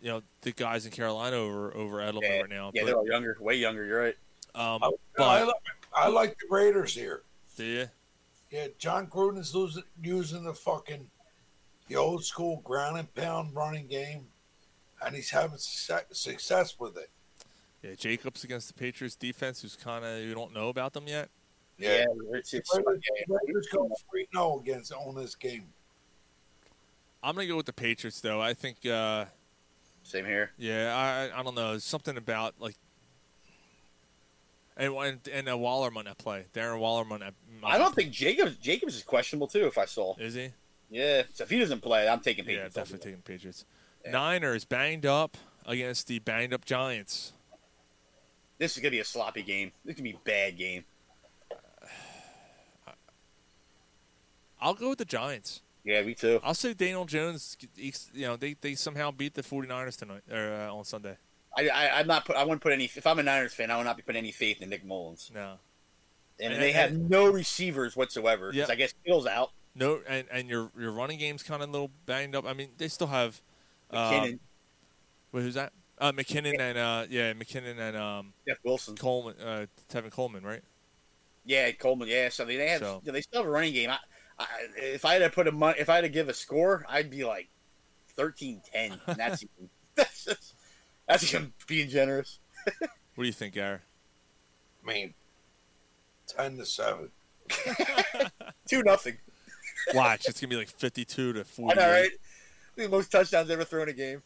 [0.02, 2.70] you know, the guys in Carolina over over Edelman Yeah, right now.
[2.74, 3.84] yeah, but, they're all younger, way younger.
[3.84, 4.16] You're right.
[4.54, 5.54] um, I, but like,
[5.94, 7.22] I like the Raiders here.
[7.56, 7.88] do you?
[8.50, 11.08] Yeah, Jon Gruden's losing, using the fucking
[11.86, 14.26] the old school ground and pound running game,
[15.04, 17.10] and he's having success, success with it.
[17.82, 21.30] Yeah, Jacobs against the Patriots defense, who's kind of you don't know about them yet.
[21.78, 22.60] Yeah, it's, the
[23.26, 25.68] Raiders, go three zero against on this game.
[27.22, 28.40] I'm gonna go with the Patriots though.
[28.40, 28.84] I think.
[28.84, 29.26] Uh,
[30.02, 30.50] Same here.
[30.58, 31.70] Yeah, I I don't know.
[31.70, 32.74] There's something about like.
[34.76, 36.44] And and, and uh, Waller might not play.
[36.54, 37.34] Darren Waller might not.
[37.62, 39.66] I don't think Jacobs Jacobs is questionable too.
[39.66, 40.50] If I saw, is he?
[40.90, 41.22] Yeah.
[41.32, 42.76] So if he doesn't play, I'm taking Patriots.
[42.76, 43.64] Yeah, definitely taking Patriots.
[44.06, 45.36] Niners banged up
[45.66, 47.32] against the banged up Giants.
[48.58, 49.72] This is gonna be a sloppy game.
[49.84, 50.84] This is gonna be a bad game.
[54.60, 55.62] I'll go with the Giants.
[55.84, 56.40] Yeah, me too.
[56.44, 57.56] I'll say Daniel Jones.
[57.76, 57.92] You
[58.26, 61.16] know, they, they somehow beat the 49ers tonight or uh, on Sunday.
[61.56, 62.36] I, I I'm not put.
[62.36, 62.84] I wouldn't put any.
[62.84, 65.30] If I'm a Niners fan, I would not be putting any faith in Nick Mullens.
[65.34, 65.54] No.
[66.38, 68.50] And, And- they have and- no receivers whatsoever.
[68.52, 68.66] Yeah.
[68.68, 69.50] I guess Hill's out.
[69.74, 72.44] No, and, and your your running game's kind of a little banged up.
[72.44, 73.40] I mean, they still have.
[73.92, 74.32] McKinnon.
[74.32, 74.40] Um,
[75.32, 75.72] wait, who's that?
[75.98, 80.62] Uh, McKinnon and uh, yeah, McKinnon and um, Jeff Wilson, Coleman, uh, Tevin Coleman, right?
[81.44, 82.08] Yeah, Coleman.
[82.08, 82.80] Yeah, so they, they have.
[82.80, 83.90] So- They still have a running game.
[83.90, 83.98] I,
[84.38, 86.84] I, if I had to put a mon- if I had to give a score,
[86.88, 87.48] I'd be like
[88.16, 88.60] 13-10.
[88.74, 90.54] And that's even, that's just,
[91.06, 92.38] that's even being generous.
[93.16, 93.80] What do you think, Gary?
[94.82, 95.12] I mean,
[96.26, 97.10] ten to seven.
[98.68, 99.18] Two nothing.
[99.92, 101.78] Watch, it's gonna be like fifty-two to I forty.
[101.78, 102.10] know, right?
[102.76, 104.22] The most touchdowns ever thrown in a game.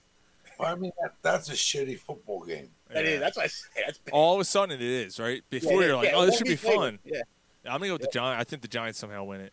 [0.61, 2.69] I mean, that, that's a shitty football game.
[2.93, 3.19] That is.
[3.21, 4.12] That's why I say that's bad.
[4.12, 5.43] All of a sudden, it is right.
[5.51, 6.99] Before Yeah, you're like, yeah, oh, this should be week fun.
[7.05, 7.23] Yeah.
[7.65, 8.41] I'm gonna go with the Giants.
[8.41, 9.53] I think the Giants somehow win it.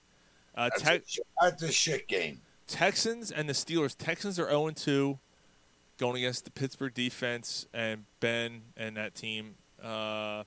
[0.54, 2.42] Uh, That's, Tex- a, sh- that's a shit game.
[2.68, 3.96] Texans and the Steelers.
[3.98, 5.18] Texans are 0 2
[5.98, 9.56] going against the Pittsburgh defense and Ben and that team.
[9.82, 10.44] Uh,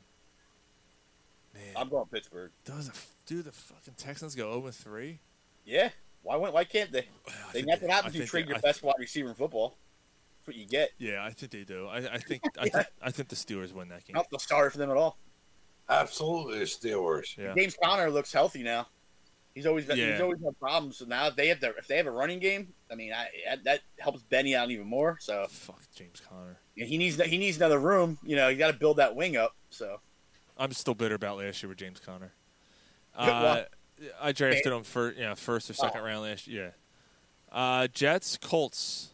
[1.76, 2.50] I'm going Pittsburgh.
[2.64, 5.18] does the, do the fucking Texans go 0 3?
[5.64, 5.90] Yeah.
[6.24, 6.52] Why won't?
[6.52, 7.06] Why can't they?
[7.52, 8.14] They think that's they- what I happens.
[8.16, 9.76] You trade they- your I best wide receiver in football.
[10.38, 10.90] That's what you get.
[10.98, 11.86] Yeah, I think they do.
[11.86, 14.14] I, I think I, think I think the Steelers win that game.
[14.14, 15.16] Not the starter for them at all.
[15.88, 17.36] Absolutely, the Steelers.
[17.36, 17.54] Yeah.
[17.54, 18.88] James Conner looks healthy now.
[19.54, 20.12] He's always been, Yeah.
[20.12, 20.96] he's always had problems.
[20.96, 23.28] So now if they have the, if they have a running game, I mean, I,
[23.64, 25.16] that helps Benny out even more.
[25.20, 26.56] So fuck James Conner.
[26.76, 28.18] And he needs he needs another room.
[28.24, 29.54] You know, you got to build that wing up.
[29.70, 30.00] So
[30.58, 32.32] I'm still bitter about last year with James Conner.
[33.16, 33.62] Well, Uh,
[34.20, 34.78] I drafted man.
[34.78, 35.82] him for you know first or Oh.
[35.86, 36.74] second round last year.
[37.52, 39.10] Uh, Jets, Colts.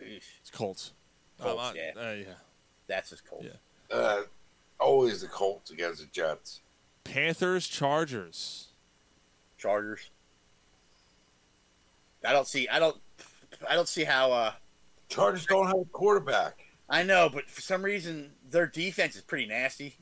[0.00, 0.92] It's Colts.
[1.40, 1.92] Um, I- yeah.
[1.96, 2.24] uh, yeah.
[2.86, 3.44] that's just cold.
[3.44, 3.96] Yeah.
[3.96, 4.22] Uh,
[4.80, 6.60] always the Colts against the Jets.
[7.04, 8.68] Panthers, Chargers.
[9.58, 10.10] Chargers.
[12.24, 12.68] I don't see.
[12.68, 12.96] I don't.
[13.68, 14.32] I don't see how.
[14.32, 14.52] uh
[15.08, 16.64] Chargers don't have a quarterback.
[16.88, 19.96] I know, but for some reason their defense is pretty nasty.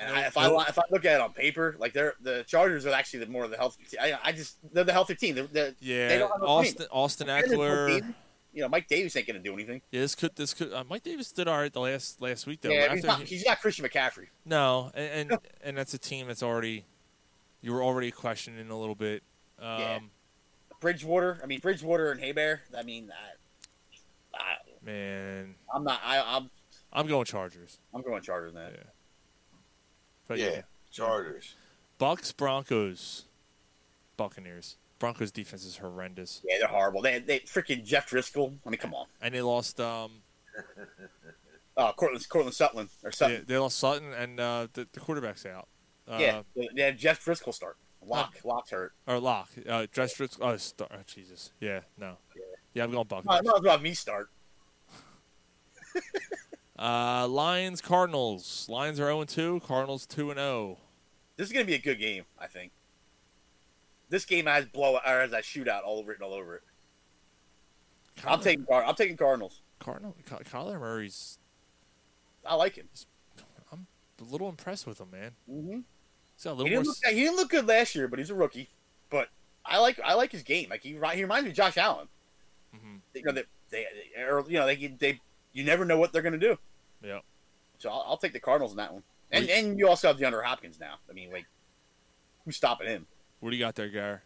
[0.00, 2.86] And I, if I if I look at it on paper, like they're the Chargers
[2.86, 3.84] are actually the more of the healthy.
[3.84, 3.98] Team.
[4.00, 5.34] I, I just they're the healthy team.
[5.34, 6.86] They're, they're, Yeah, they don't have Austin team.
[6.92, 8.14] Austin no Ekeler.
[8.54, 9.82] You know, Mike Davis ain't going to do anything.
[9.90, 12.60] Yeah, this could this could uh, Mike Davis did all right the last last week
[12.60, 12.70] though.
[12.70, 14.28] yeah, he's not, he- he's not Christian McCaffrey.
[14.44, 16.84] no, and, and and that's a team that's already
[17.60, 19.22] you were already questioning a little bit.
[19.60, 19.98] Um, Yeah.
[20.80, 21.40] Bridgewater.
[21.42, 22.60] I mean, Bridgewater and Haybear.
[22.76, 23.10] I mean,
[24.32, 24.54] I, I,
[24.84, 26.00] Man, I'm not.
[26.04, 26.50] I, I'm.
[26.92, 27.78] I'm going Chargers.
[27.92, 28.68] I'm going Chargers now.
[30.28, 31.54] But Yeah, Chargers.
[31.98, 33.24] Bucks, Broncos,
[34.16, 34.76] Buccaneers.
[35.00, 37.02] Broncos defense is horrendous, Yeah, they're horrible.
[37.02, 38.54] They, they freaking Jeff Driskel.
[38.66, 39.06] I mean, come on.
[39.20, 39.80] and they lost.
[39.80, 40.22] Um,
[41.76, 43.44] Uh, Courtland, Courtland Sutton or Sutton.
[43.46, 45.68] they lost Sutton, and uh, the, the quarterback's out.
[46.08, 46.42] Uh, yeah,
[46.74, 47.76] they had Jeff Driskel start.
[48.04, 48.94] Lock, Lock's hurt.
[49.06, 49.48] or Lock.
[49.68, 50.38] Uh, Dress Driskel.
[50.40, 51.52] Oh, star, oh, Jesus.
[51.60, 52.16] Yeah, no.
[52.74, 53.44] Yeah, I'm going No, Buccaneers.
[53.44, 54.28] not about me start.
[56.78, 58.66] Uh, Lions, Cardinals.
[58.68, 59.60] Lions are 0 2.
[59.66, 60.64] Cardinals 2 and oh.
[60.64, 60.78] 0.
[61.36, 62.24] This is gonna be a good game.
[62.38, 62.72] I think.
[64.10, 66.62] This game has blow or has that shootout all over it and all over it.
[68.26, 69.60] I'm taking I'm taking Cardinals.
[69.78, 70.16] Cardinal.
[70.28, 71.38] Ky- Kyler Murray's.
[72.46, 72.88] I like him.
[73.72, 73.86] I'm
[74.20, 75.32] a little impressed with him, man.
[75.50, 75.80] Mm-hmm.
[76.34, 76.94] He's got a He little didn't, more.
[77.04, 78.70] look, he didn't look good last year, but he's a rookie.
[79.10, 79.28] But
[79.64, 80.68] I like I like his game.
[80.70, 82.08] Like he he reminds me of Josh Allen.
[82.74, 82.96] Mm-hmm.
[83.14, 83.86] You know, they, they,
[84.16, 85.20] they or, you know they, they
[85.58, 86.56] you never know what they're gonna do.
[87.02, 87.18] Yeah.
[87.78, 89.02] So I'll, I'll take the Cardinals in that one.
[89.32, 89.52] And Wait.
[89.58, 90.94] and you also have DeAndre Hopkins now.
[91.10, 91.46] I mean, like
[92.44, 93.06] who's stopping him?
[93.40, 94.22] What do you got there, Gar?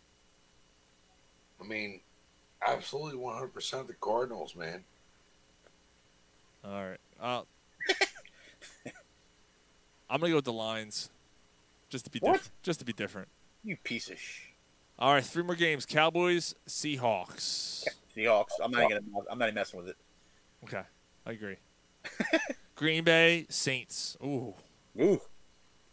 [1.58, 2.00] I mean,
[2.66, 4.84] absolutely 100% the Cardinals, man.
[6.64, 7.00] All right.
[7.20, 7.42] Uh,
[10.10, 11.08] I'm gonna go with the Lions,
[11.88, 12.32] just to be What?
[12.34, 12.50] different.
[12.62, 13.28] Just to be different.
[13.64, 14.48] You piece of sh.
[14.98, 17.86] All right, three more games: Cowboys, Seahawks.
[18.14, 18.50] Seahawks.
[18.62, 19.00] I'm not gonna.
[19.30, 19.96] I'm not even messing with it.
[20.64, 20.82] Okay,
[21.26, 21.56] I agree.
[22.74, 24.16] Green Bay, Saints.
[24.22, 24.54] Ooh,
[25.00, 25.20] ooh,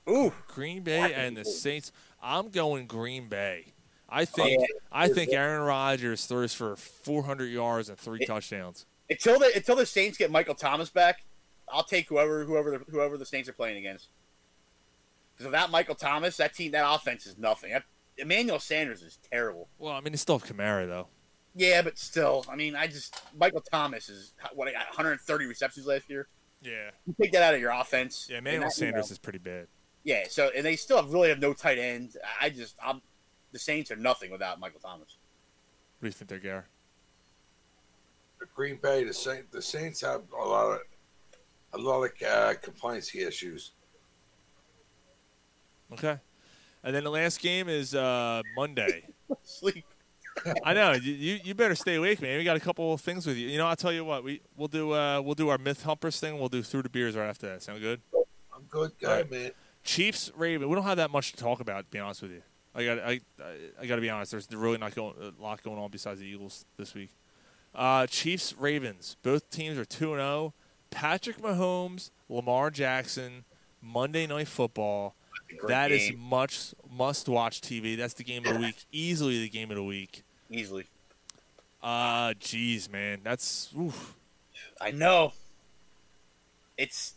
[0.10, 0.34] ooh.
[0.48, 1.92] Green Bay and the Saints.
[2.22, 3.74] I'm going Green Bay.
[4.10, 4.68] I oh, think yeah.
[4.92, 8.86] I think Aaron Rodgers throws for 400 yards and three It- touchdowns.
[9.12, 11.24] Until the until the Saints get Michael Thomas back,
[11.68, 14.10] I'll take whoever whoever the, whoever the Saints are playing against.
[15.34, 17.72] Because without Michael Thomas, that team that offense is nothing.
[17.72, 17.84] That,
[18.18, 19.68] Emmanuel Sanders is terrible.
[19.80, 21.08] Well, I mean, they still have Kamara though.
[21.60, 25.86] Yeah, but still, I mean, I just Michael Thomas is what I got 130 receptions
[25.86, 26.30] last year.
[26.62, 26.92] Yeah.
[27.06, 28.28] You take that out of your offense.
[28.30, 29.68] Yeah, and Emmanuel that, you know, Sanders is pretty bad.
[30.06, 32.16] Yeah, so and they still have, really have no tight end.
[32.40, 33.02] I just I'm
[33.52, 35.18] the Saints are nothing without Michael Thomas.
[36.00, 36.66] What do you think there, Gar?
[38.40, 40.80] The Green Bay, the Saint, the Saints have a lot of
[41.74, 43.72] a lot of uh, complaints issues.
[45.92, 46.20] Okay.
[46.86, 49.04] And then the last game is uh, Monday.
[49.44, 49.84] Sleep.
[50.64, 51.54] I know you, you.
[51.54, 52.38] Better stay awake, man.
[52.38, 53.48] We got a couple of things with you.
[53.48, 54.24] You know, I'll tell you what.
[54.24, 54.94] We we'll do.
[54.94, 56.40] Uh, we'll do our myth humpers thing.
[56.40, 57.64] We'll do through the beers right after that.
[57.64, 58.02] Sound good?
[58.54, 59.32] I'm good guy, right.
[59.32, 59.52] man.
[59.84, 60.68] Chiefs Raven.
[60.70, 61.86] We don't have that much to talk about.
[61.86, 62.42] To be honest with you,
[62.76, 63.00] I got.
[63.00, 63.22] I.
[63.42, 64.32] I, I got to be honest.
[64.32, 67.12] There's really not going a lot going on besides the Eagles this week.
[67.74, 69.18] Uh, Chiefs Ravens.
[69.24, 70.54] Both teams are two and zero.
[70.92, 73.46] Patrick Mahomes, Lamar Jackson,
[73.82, 75.16] Monday Night Football.
[75.68, 76.20] That is game.
[76.20, 77.98] much must watch TV.
[77.98, 78.86] That's the game of the week.
[78.92, 80.24] Easily the game of the week.
[80.50, 80.86] Easily.
[81.82, 84.16] Uh, jeez, man, that's oof.
[84.82, 85.34] I know.
[86.78, 87.14] It's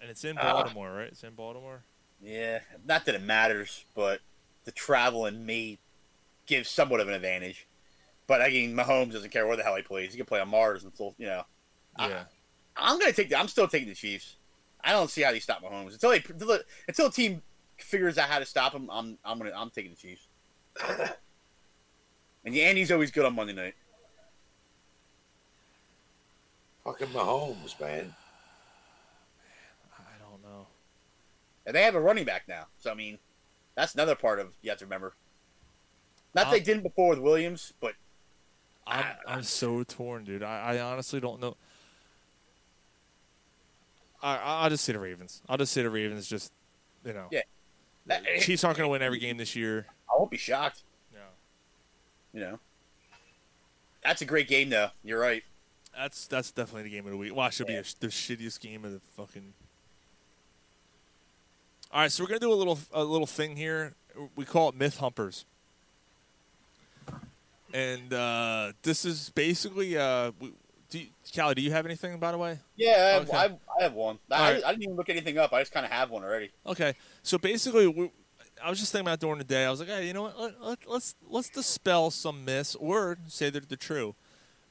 [0.00, 0.52] and it's in Ah.
[0.52, 1.08] Baltimore, right?
[1.08, 1.82] It's in Baltimore.
[2.20, 4.20] yeah, not that it matters, but
[4.64, 5.78] the traveling may
[6.46, 7.66] give somewhat of an advantage.
[8.26, 10.12] But I mean, Mahomes doesn't care where the hell he plays.
[10.12, 11.42] He can play on Mars until you know.
[11.98, 12.24] Yeah.
[12.76, 13.30] I'm gonna take.
[13.30, 14.36] The, I'm still taking the Chiefs.
[14.82, 17.42] I don't see how they stop Mahomes until they until, the, until a team
[17.78, 18.88] figures out how to stop him.
[18.90, 20.26] I'm I'm gonna I'm taking the Chiefs.
[22.46, 23.74] and yeah, Andy's always good on Monday night.
[26.84, 28.14] Fucking Mahomes, man.
[29.98, 30.66] I don't know.
[31.66, 33.18] And they have a running back now, so I mean,
[33.74, 35.12] that's another part of you have to remember.
[36.34, 37.94] Not that they Um, didn't before with Williams, but
[38.86, 40.42] I'm I'm so torn, dude.
[40.44, 41.56] I, I honestly don't know.
[44.22, 45.42] I I'll just say the Ravens.
[45.48, 46.28] I'll just say the Ravens.
[46.28, 46.52] Just
[47.04, 47.42] you know, yeah,
[48.06, 49.86] that, Chiefs aren't going to win every game this year.
[50.08, 50.82] I won't be shocked.
[52.36, 52.58] You know,
[54.04, 54.90] that's a great game, though.
[55.02, 55.42] You're right.
[55.96, 57.34] That's that's definitely the game of the week.
[57.34, 59.54] Well, it should be a, the shittiest game of the fucking.
[61.90, 63.94] All right, so we're gonna do a little a little thing here.
[64.36, 65.46] We call it myth humpers,
[67.72, 69.96] and uh, this is basically.
[69.96, 70.52] Uh, we,
[70.90, 72.58] do you, Callie, do you have anything by the way?
[72.76, 73.36] Yeah, I have, Okay.
[73.38, 74.18] I have, I have one.
[74.30, 74.62] I, right.
[74.62, 75.54] I didn't even look anything up.
[75.54, 76.50] I just kind of have one already.
[76.66, 76.92] Okay,
[77.22, 78.10] so basically, we,
[78.62, 79.64] I was just thinking about during the day.
[79.64, 80.40] I was like, hey, you know what?
[80.40, 84.14] Let, let, let's let's dispel some myths or say that they're true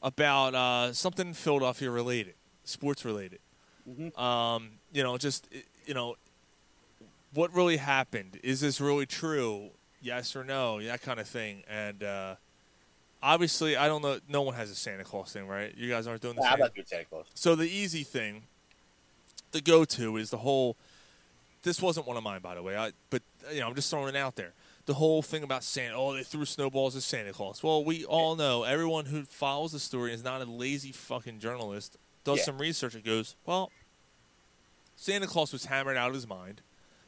[0.02, 3.40] about uh, something Philadelphia related, sports related.
[4.18, 5.48] Um, you know, just
[5.86, 6.16] you know,
[7.34, 8.40] what really happened?
[8.44, 9.70] Is this really true?
[10.02, 10.82] Yes or no?
[10.82, 11.64] That kind of thing.
[11.68, 12.36] And uh,
[13.24, 14.20] obviously, I don't know.
[14.28, 15.74] No one has a Santa Claus thing, right?
[15.76, 17.26] You guys aren't doing the I'm not doing Santa Claus.
[17.34, 18.44] So the easy thing,
[19.52, 20.76] the go-to is the whole.
[21.66, 22.78] This wasn't one of mine, by the way.
[22.78, 23.22] I, but
[23.52, 24.54] you know, I'm just throwing it out there.
[24.86, 25.96] the whole thing about Santa.
[25.96, 27.64] Oh, they threw snowballs at Santa Claus.
[27.64, 31.98] Well, we all know everyone who follows the story is not a lazy fucking journalist.
[32.24, 32.44] Does Yeah.
[32.46, 33.72] some research and goes, well,
[34.96, 36.62] Santa Claus was hammered out of his mind.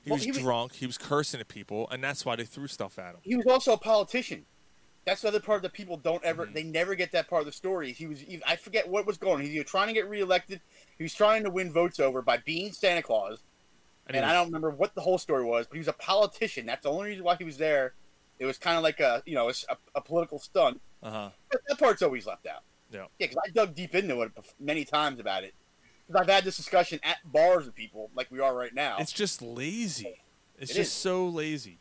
[0.03, 0.73] He Well, was he was- drunk.
[0.73, 3.19] He was cursing at people, and that's why they threw stuff at him.
[3.23, 4.45] He was also a politician.
[5.05, 6.45] That's the other part that people don't ever.
[6.45, 6.53] Mm-hmm.
[6.53, 7.93] They never get that part of the story.
[7.93, 8.23] He was.
[8.45, 9.45] I forget what was going.
[9.45, 10.59] He was trying to get reelected.
[10.97, 13.39] He was trying to win votes over by being Santa Claus.
[14.07, 16.65] And And, I don't remember what the whole story was, but he was a politician.
[16.65, 17.93] That's the only reason why he was there.
[18.39, 19.53] It was kind of like a you know a,
[19.95, 20.79] a political stunt.
[21.03, 21.29] Uh huh.
[21.67, 22.61] That part's always left out.
[22.91, 23.05] Yeah.
[23.19, 25.53] Yeah, because I dug deep into it many times about it.
[26.07, 28.95] Because I've had this discussion at bars with people like we are right now.
[28.99, 30.21] It's just lazy.
[30.57, 30.93] It's It just is.
[30.93, 31.79] so lazy.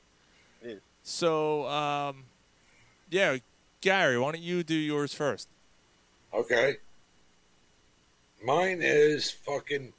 [0.62, 0.81] It is.
[1.05, 2.24] So, um,
[3.09, 3.36] yeah,
[3.81, 5.48] Gary, why don't you do yours first?
[6.35, 6.78] Okay.
[8.44, 9.93] Mine is fucking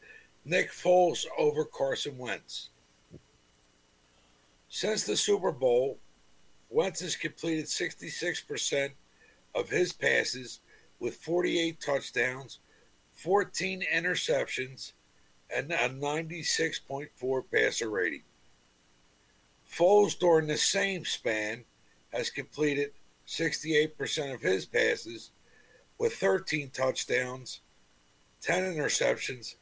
[0.47, 2.69] Nick Foles over Carson Wentz.
[4.69, 5.97] Since the Super Bowl,
[6.69, 8.91] Wentz has completed 66%
[9.53, 10.61] of his passes
[11.01, 12.59] with 48 touchdowns,
[13.11, 14.93] 14 interceptions,
[15.53, 18.23] and a 96.4 passer rating.
[19.69, 21.65] Foles, during the same span,
[22.13, 22.93] has completed
[23.27, 25.31] 68% of his passes
[25.97, 27.59] with 13 touchdowns,
[28.39, 29.55] 10 interceptions,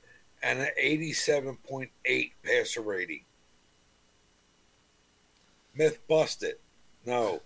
[0.46, 3.22] and an 87.8 passer rating.
[5.76, 6.56] Myth busted.
[7.04, 7.42] No,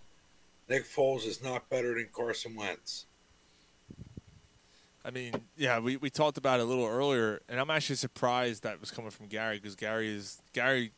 [0.67, 3.05] Nick Foles is not better than Carson Wentz.
[5.03, 8.63] I mean, yeah, we, we talked about it a little earlier, and I'm actually surprised
[8.63, 10.91] that was coming from Gary because Gary is Gary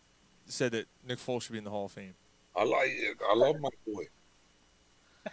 [0.48, 2.16] said that Nick Foles should be in the Hall of Fame.
[2.56, 3.18] I like it.
[3.30, 4.04] I love my boy.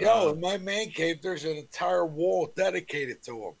[0.00, 3.52] Yo, uh, in my man cave, there's an entire wall dedicated to him.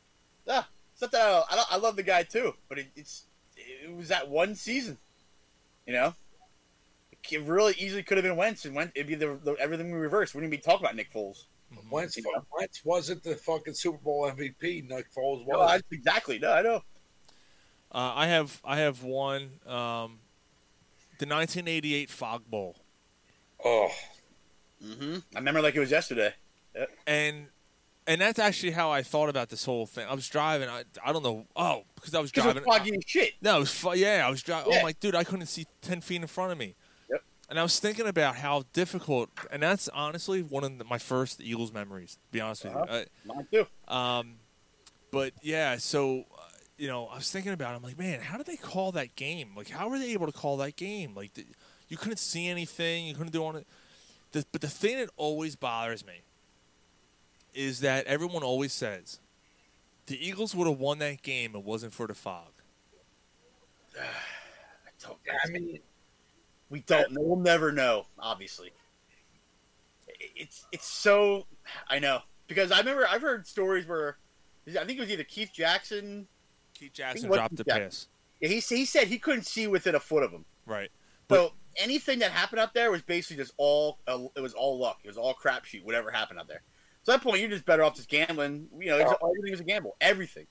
[0.46, 3.24] Yeah, it's not that I, I, don't- I love the guy too, but it, it's
[3.56, 4.98] it was that one season,
[5.86, 6.14] you know.
[7.30, 9.98] It really easily could have been Wentz, and Wentz, it'd be the, the everything we
[9.98, 10.34] reversed.
[10.34, 11.44] We wouldn't be talking about Nick Foles.
[11.90, 12.18] Wentz,
[12.58, 14.88] Wentz wasn't the fucking Super Bowl MVP.
[14.88, 15.48] Nick Foles was.
[15.48, 16.38] No, I, exactly.
[16.38, 16.82] No, I know.
[17.92, 20.20] Uh, I have I have one, um,
[21.18, 22.76] the 1988 Fog Bowl.
[23.64, 23.90] Oh,
[24.82, 26.34] hmm I remember like it was yesterday.
[26.74, 26.90] Yep.
[27.06, 27.46] and
[28.10, 30.06] and that's actually how I thought about this whole thing.
[30.08, 30.68] I was driving.
[30.68, 31.46] I, I don't know.
[31.54, 32.64] Oh, because I was 'Cause it was driving.
[32.90, 33.34] foggy as shit.
[33.40, 34.24] No, it was fu- yeah.
[34.26, 34.72] I was driving.
[34.72, 34.80] Yeah.
[34.80, 36.74] Oh my dude, I couldn't see ten feet in front of me.
[37.08, 37.22] Yep.
[37.48, 41.40] And I was thinking about how difficult, and that's honestly one of the, my first
[41.40, 42.14] Eagles memories.
[42.14, 42.78] To be honest with you.
[42.80, 42.94] Uh-huh.
[42.94, 43.04] Uh,
[43.34, 43.66] Mine too.
[43.94, 44.34] Um,
[45.12, 46.42] but yeah, so uh,
[46.78, 47.74] you know, I was thinking about.
[47.74, 47.76] It.
[47.76, 49.50] I'm like, man, how did they call that game?
[49.56, 51.14] Like, how were they able to call that game?
[51.14, 51.46] Like, the,
[51.88, 53.06] you couldn't see anything.
[53.06, 53.66] You couldn't do on it.
[54.32, 56.22] The, but the thing that always bothers me
[57.54, 59.20] is that everyone always says
[60.06, 62.52] the Eagles would have won that game if it wasn't for the fog.
[65.44, 65.80] I mean,
[66.68, 67.22] We don't know.
[67.22, 68.06] We'll never know.
[68.18, 68.70] Obviously,
[70.36, 71.46] it's it's so.
[71.88, 74.18] I know because I remember I've heard stories where
[74.68, 76.26] I think it was either Keith Jackson.
[76.74, 77.84] Keith Jackson think it was dropped Keith the Jackson.
[77.84, 78.06] pass.
[78.40, 80.44] Yeah, he he said he couldn't see within a foot of him.
[80.66, 80.90] Right.
[81.30, 84.98] So anything that happened out there was basically just all uh, it was all luck.
[85.04, 85.84] It was all crapshoot.
[85.84, 86.62] Whatever happened out there.
[87.02, 88.68] So at that point, you're just better off just gambling.
[88.78, 89.30] You know, it's- oh.
[89.30, 89.96] everything was a gamble.
[90.00, 90.46] Everything.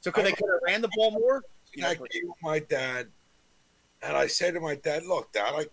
[0.00, 1.42] So could they could have ran the ball more?
[1.72, 3.08] You I know, gave my dad,
[4.02, 5.66] and I said to my dad, "Look, Dad, I,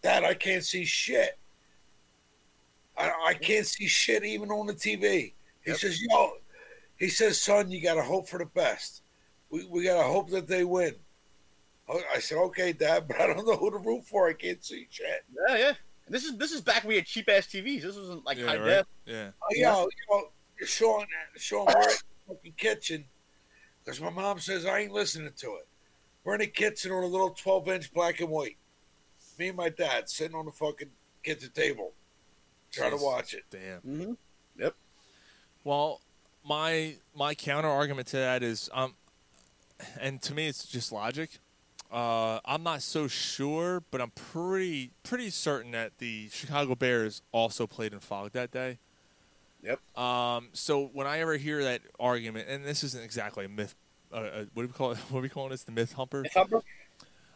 [0.00, 1.36] Dad, I can't see shit.
[2.96, 5.34] I, I can't see shit even on the TV."
[5.64, 6.38] He says, "Yo,"
[6.96, 9.02] he says, "Son, you got to hope for the best.
[9.50, 10.94] We we got to hope that they win."
[11.88, 14.28] Oh, I said, "Okay, Dad, but I don't know who to root for.
[14.28, 15.72] I can't see shit." yeah, yeah.
[16.06, 17.82] And this is this is back when we had cheap ass TVs.
[17.82, 18.64] This wasn't like Yeah, high right.
[18.66, 18.86] def.
[19.06, 19.30] Yeah.
[19.42, 21.06] Oh, yo, yo, Sean,
[21.36, 23.04] Sean, we're in the fucking kitchen
[23.84, 25.66] because my mom says I ain't listening to it.
[26.24, 28.56] We're in the kitchen on a little 12 inch black and white.
[29.38, 30.90] Me and my dad sitting on the fucking
[31.22, 31.92] kitchen table
[32.70, 33.44] trying to watch it.
[33.50, 33.80] Damn.
[33.80, 34.12] Mm-hmm.
[34.58, 34.74] Yep.
[35.64, 36.00] Well,
[36.46, 38.94] my my counter argument to that is, um,
[40.00, 41.38] and to me it's just logic.
[41.92, 47.66] Uh, I'm not so sure, but I'm pretty pretty certain that the Chicago Bears also
[47.66, 48.78] played in fog that day.
[49.62, 49.98] Yep.
[49.98, 53.74] Um, so when I ever hear that argument, and this isn't exactly a myth,
[54.12, 54.98] uh, uh, what do we call it?
[55.08, 55.64] What are we calling this?
[55.64, 56.24] The myth humper.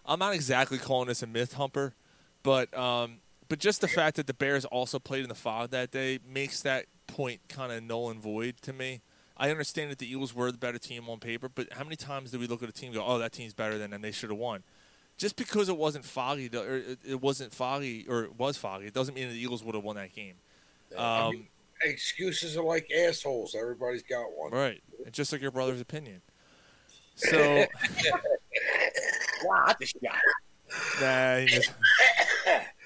[0.05, 1.95] I'm not exactly calling this a myth humper,
[2.43, 3.19] but um,
[3.49, 6.63] but just the fact that the Bears also played in the fog that day makes
[6.63, 9.01] that point kind of null and void to me.
[9.39, 12.31] I understand that the Eagles were the better team on paper, but how many times
[12.33, 14.11] do we look at a team and go, "Oh, that team's better than them; they
[14.13, 14.65] should have won"?
[15.17, 18.95] Just because it wasn't foggy, or it- it wasn't foggy, or it was foggy, it
[18.95, 20.37] doesn't mean the Eagles would have won that game.
[20.97, 21.49] I Um, mean,
[21.85, 23.55] excuses are like assholes.
[23.55, 24.51] Everybody's got one.
[24.53, 26.23] right, and just like your brother's opinion.
[27.17, 27.67] So,
[29.45, 30.19] Wow, this guy.
[31.01, 31.47] nah,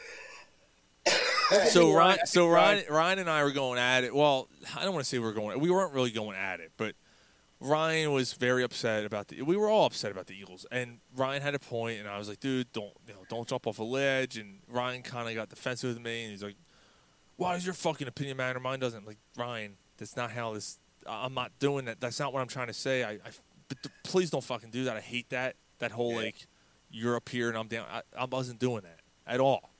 [1.68, 4.14] so Ryan, so uh, Ryan, Ryan and I were going at it.
[4.14, 5.58] Well, I don't want to say we were going.
[5.60, 6.94] We weren't really going at it, but
[7.60, 9.42] Ryan was very upset about the.
[9.42, 12.28] We were all upset about the Eagles, and Ryan had a point, and I was
[12.28, 15.48] like, "Dude, don't you know, don't jump off a ledge." And Ryan kind of got
[15.48, 16.56] defensive with me, and he's like,
[17.36, 18.58] "Why does your fucking opinion matter?
[18.60, 20.78] Mine doesn't." I'm like Ryan, that's not how this.
[21.06, 22.00] I'm not doing that.
[22.00, 23.04] That's not what I'm trying to say.
[23.04, 23.30] I, I
[23.68, 24.96] but th- please don't fucking do that.
[24.96, 25.56] I hate that.
[25.78, 26.46] That whole like,
[26.90, 27.86] you're up here and I'm down.
[27.90, 29.72] I, I wasn't doing that at all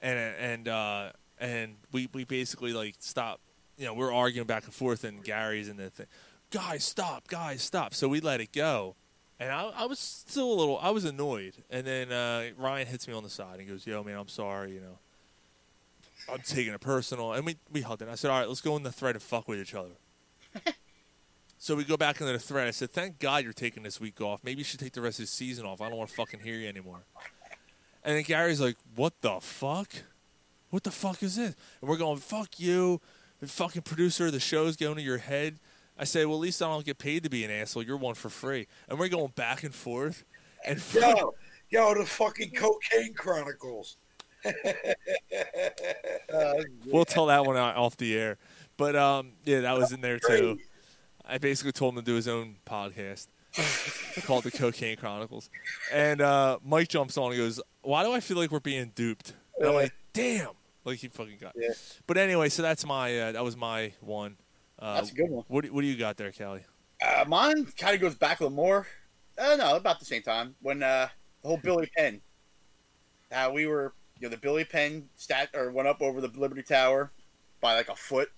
[0.00, 3.40] and and uh, and we we basically like stopped.
[3.76, 6.06] You know, we're arguing back and forth, and Gary's in the thing.
[6.50, 7.28] Guys, stop!
[7.28, 7.94] Guys, stop!
[7.94, 8.96] So we let it go,
[9.38, 10.78] and I, I was still a little.
[10.78, 14.02] I was annoyed, and then uh, Ryan hits me on the side and goes, "Yo,
[14.02, 14.72] man, I'm sorry.
[14.72, 14.98] You know,
[16.32, 18.08] I'm taking it personal." And we we hugged it.
[18.08, 19.90] I said, "All right, let's go in the thread and fuck with each other."
[21.60, 22.68] So we go back into the thread.
[22.68, 24.44] I said, "Thank God you're taking this week off.
[24.44, 25.80] Maybe you should take the rest of the season off.
[25.80, 27.00] I don't want to fucking hear you anymore."
[28.08, 29.92] And then Gary's like, "What the fuck?
[30.70, 33.02] What the fuck is this?" And we're going, "Fuck you,
[33.38, 35.58] the fucking producer the show's going to your head."
[35.98, 37.82] I say, "Well, at least I don't get paid to be an asshole.
[37.82, 40.24] You're one for free." And we're going back and forth.
[40.64, 41.34] And Yo,
[41.68, 43.98] yo, the fucking Cocaine Chronicles.
[46.32, 48.36] Uh, we'll tell that one out off the air.
[48.76, 50.58] But um, yeah, that was in there too.
[51.26, 53.28] I basically told him to do his own podcast
[54.22, 55.50] called the Cocaine Chronicles.
[55.92, 59.34] And uh, Mike jumps on and goes, "Why do I feel like we're being duped?"
[59.58, 60.50] And I'm like, "Damn!"
[60.84, 61.54] Like he fucking got.
[61.56, 61.70] Yeah.
[62.06, 64.36] But anyway, so that's my uh, that was my one.
[64.78, 65.44] Uh, That's a good one.
[65.48, 66.60] What do, what do you got there, Kelly?
[67.02, 68.86] Uh, mine kind of goes back a little more.
[69.36, 71.08] Uh, no, about the same time when uh,
[71.42, 72.20] the whole Billy Penn.
[73.30, 76.62] Uh, we were, you know, the Billy Penn stat or went up over the Liberty
[76.62, 77.10] Tower
[77.60, 78.30] by like a foot.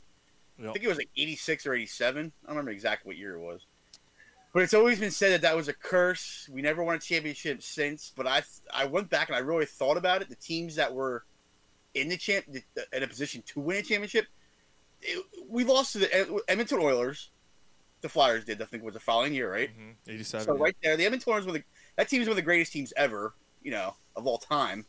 [0.58, 2.20] I think it was like 86 or 87.
[2.20, 3.64] I don't remember exactly what year it was.
[4.52, 6.48] But it's always been said that that was a curse.
[6.52, 8.12] We never won a championship since.
[8.16, 10.28] But I I went back and I really thought about it.
[10.28, 11.24] The teams that were
[11.94, 12.46] in the champ
[12.92, 14.26] in a position to win a championship,
[15.02, 17.30] it, we lost to the Edmonton Oilers.
[18.00, 18.60] The Flyers did.
[18.62, 19.70] I think it was the following year, right?
[19.70, 20.10] Mm-hmm.
[20.10, 20.46] 87.
[20.46, 21.62] So right there, the Edmonton Oilers were the
[21.96, 24.86] that team is one of the greatest teams ever, you know, of all time.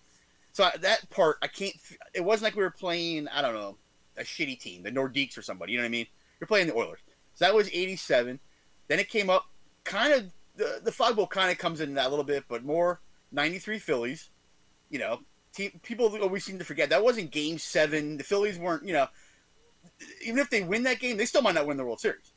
[0.54, 1.76] So I- that part, I can't.
[2.14, 3.78] It wasn't like we were playing, I don't know,
[4.18, 5.74] a shitty team, the Nordiques or somebody.
[5.74, 6.08] You know what I mean?
[6.40, 7.00] You're playing the Oilers.
[7.36, 8.40] So that was '87.
[8.92, 9.46] Then it came up,
[9.86, 12.66] kind of the the fog bowl kind of comes in that a little bit, but
[12.66, 13.00] more
[13.32, 14.30] '93 Phillies.
[14.90, 15.22] You know,
[15.56, 18.18] team, people always seem to forget that wasn't Game Seven.
[18.18, 19.08] The Phillies weren't, you know,
[20.26, 22.34] even if they win that game, they still might not win the World Series.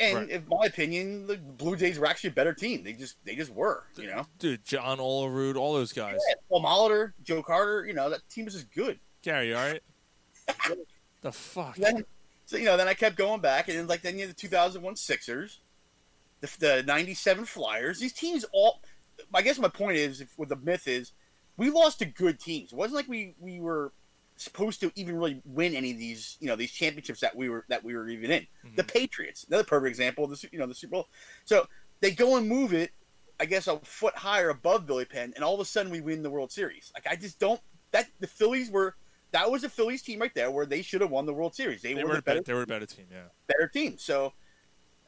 [0.00, 0.30] And Right.
[0.30, 2.82] in my opinion, the Blue Jays were actually a better team.
[2.82, 4.26] They just they just were, you know.
[4.40, 6.18] Dude, John Olerud, all those guys.
[6.28, 8.98] Yeah, Paul Molitor, Joe Carter, you know that team was just good.
[9.22, 9.82] Gary, all right?
[11.22, 11.76] the fuck?
[11.76, 12.04] Then,
[12.44, 14.34] so you know, then I kept going back, and then like then you had the
[14.34, 15.60] 2001 Sixers,
[16.40, 17.98] the, the 97 Flyers.
[17.98, 18.80] These teams all.
[19.32, 21.12] I guess my point is, if, what the myth is,
[21.56, 22.72] we lost to good teams.
[22.72, 23.92] It wasn't like we we were
[24.36, 27.64] supposed to even really win any of these, you know, these championships that we were
[27.68, 28.46] that we were even in.
[28.76, 28.92] The mhm.
[28.92, 31.08] Patriots, another perfect example of the you know the Super Bowl.
[31.44, 31.66] So
[32.00, 32.90] they go and move it,
[33.40, 36.22] I guess, a foot higher above Billy Penn, and all of a sudden we win
[36.22, 36.92] the World Series.
[36.94, 37.60] Like I just don't
[37.92, 38.96] that the Phillies were
[39.32, 41.82] that was a Phillies team right there where they should have won the World Series.
[41.82, 43.24] They, They were, were, the a better, better, they were a better team, yeah.
[43.46, 43.96] better team.
[43.98, 44.32] So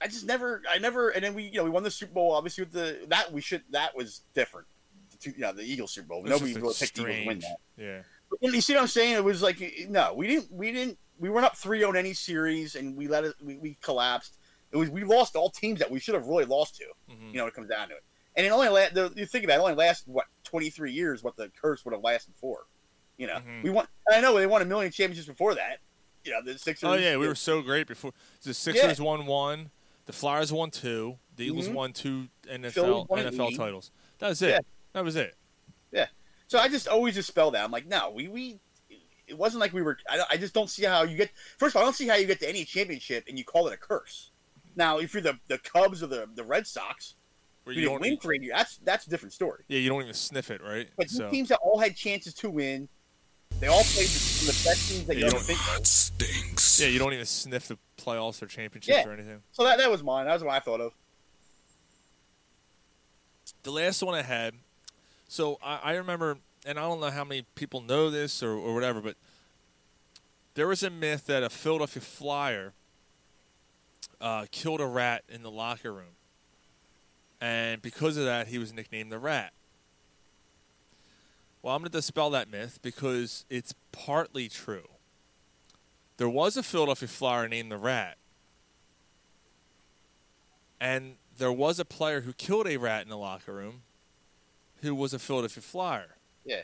[0.00, 2.32] I just never, I never, and then we, you know, we won the Super Bowl.
[2.32, 4.66] Obviously, with the that we should that was different.
[5.10, 6.22] The two, you know, the Eagles Super Bowl.
[6.22, 7.56] Nobody really picked the Eagles to win that.
[7.76, 8.02] Yeah.
[8.40, 9.14] But you see what I'm saying?
[9.14, 12.74] It was like no, we didn't, we didn't, we weren't up three on any series,
[12.76, 14.38] and we let it, we, we collapsed.
[14.70, 16.84] It was we lost all teams that we should have really lost to.
[17.10, 17.28] Mm-hmm.
[17.28, 18.04] You know, when it comes down to it.
[18.36, 21.24] And it only la- the, you think about it, it only lasted what 23 years.
[21.24, 22.66] What the curse would have lasted for.
[23.16, 23.62] You know, Mm-hmm.
[23.62, 23.86] we won.
[24.12, 25.78] I know they won a million championships before that.
[26.24, 26.88] You know, the Sixers.
[26.88, 28.12] Oh yeah, we were so great before.
[28.42, 29.70] The Sixers won one,
[30.08, 31.74] the Flyers won two, the Eagles Mhm.
[31.74, 33.56] won two NFL won NFL eight.
[33.58, 33.90] titles.
[34.20, 34.48] That was it.
[34.48, 34.58] Yeah.
[34.94, 35.36] That was it.
[35.92, 36.06] Yeah.
[36.46, 37.62] So I just always dispel that.
[37.62, 38.58] I'm like, no, we we.
[39.26, 39.98] It wasn't like we were.
[40.08, 41.30] I, I just don't see how you get.
[41.58, 43.68] First of all, I don't see how you get to any championship and you call
[43.68, 44.30] it a curse.
[44.74, 47.14] Now, if you're the the Cubs or the the Red Sox,
[47.64, 48.54] Where you you didn't don't- win for eight years.
[48.56, 49.64] That's that's a different story.
[49.68, 50.88] Yeah, you don't even sniff it, right?
[50.96, 52.88] But so teams that all had chances to win,
[53.60, 55.78] they all played the, the best teams that Yeah, you you don't don't- think.
[55.78, 55.86] Of.
[55.86, 56.80] stinks.
[56.80, 59.08] Yeah, you don't even sniff the playoffs or championships Yeah.
[59.08, 59.42] or anything.
[59.52, 60.26] So that that was mine.
[60.26, 60.92] That was what I thought of.
[63.62, 64.54] The last one I had,
[65.26, 68.74] so I, I remember, and I don't know how many people know this or, or
[68.74, 69.16] whatever, but
[70.54, 72.72] there was a myth that a Philadelphia Flyer
[74.20, 76.14] uh, killed a rat in the locker room.
[77.40, 79.52] And because of that, he was nicknamed the Rat.
[81.62, 84.88] Well, I'm going to dispel that myth because it's partly true.
[86.16, 88.16] There was a Philadelphia Flyer named the Rat,
[90.80, 93.82] and there was a player who killed a rat in the locker room
[94.82, 96.16] who was a Philadelphia Flyer.
[96.44, 96.62] Yeah.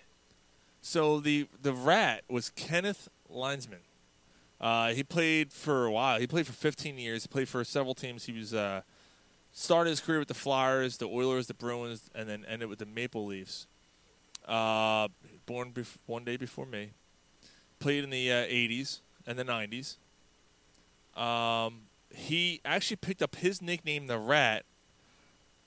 [0.83, 3.81] So the the rat was Kenneth Linseman.
[4.61, 6.19] Uh, he played for a while.
[6.19, 7.25] He played for 15 years.
[7.25, 8.25] He played for several teams.
[8.25, 8.83] He was uh,
[9.53, 12.87] started his career with the Flyers, the Oilers, the Bruins, and then ended with the
[12.87, 13.67] Maple Leafs.
[14.47, 15.09] Uh,
[15.47, 16.91] born bef- one day before me.
[17.79, 19.97] Played in the uh, 80s and the 90s.
[21.21, 21.83] Um,
[22.15, 24.65] he actually picked up his nickname, the Rat,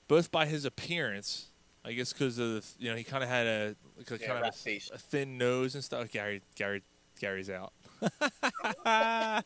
[0.08, 1.46] both by his appearance.
[1.84, 4.26] I guess because of the, you know he kind of had a like a Yeah,
[4.26, 4.90] kind of a, face.
[4.92, 6.10] a thin nose and stuff.
[6.10, 6.82] Gary, Gary,
[7.18, 7.72] Gary's out.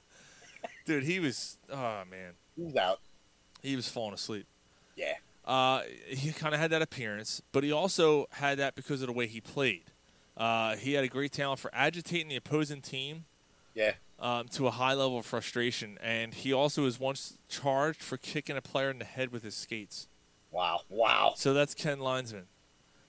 [0.87, 1.59] Dude, he was.
[1.71, 3.01] Oh man, He's out.
[3.63, 4.47] he was falling asleep.
[4.97, 5.15] Yeah.
[5.45, 9.13] Uh, he kind of had that appearance, but he also had that because of the
[9.13, 9.85] way he played.
[10.37, 13.25] Uh, he had a great talent for agitating the opposing team
[13.75, 13.95] Yeah.
[14.21, 18.57] um, to a high level of frustration, and he also was once charged for kicking
[18.57, 20.07] a player in the head with his skates.
[20.53, 20.83] Wow.
[20.89, 21.33] Wow.
[21.37, 22.45] So that's Ken Linseman.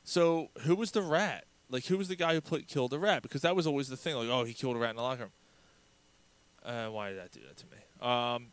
[0.04, 1.46] So who was the rat?
[1.70, 3.22] Like who was the guy who killed the rat?
[3.22, 4.16] Because that was always the thing.
[4.16, 5.32] Like oh, he killed a rat in the locker room.
[6.66, 7.78] Uh, why did that do that to me?
[8.02, 8.48] Um,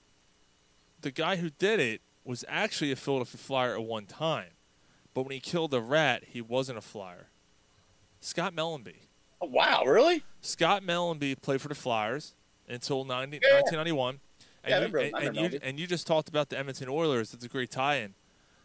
[1.01, 4.51] the guy who did it was actually a Philadelphia Flyer at one time,
[5.14, 7.28] but when he killed the rat, he wasn't a Flyer.
[8.20, 8.97] Scott Mellanby.
[9.40, 9.82] Oh, wow.
[9.86, 10.22] Really?
[10.42, 12.34] Scott Mellanby played for the Flyers
[12.68, 13.55] until 90, Yeah.
[13.55, 14.20] 1991.
[14.62, 17.30] And, Yeah, you, remember- and, and you, and you just talked about the Edmonton Oilers.
[17.32, 18.14] That's a great tie-in.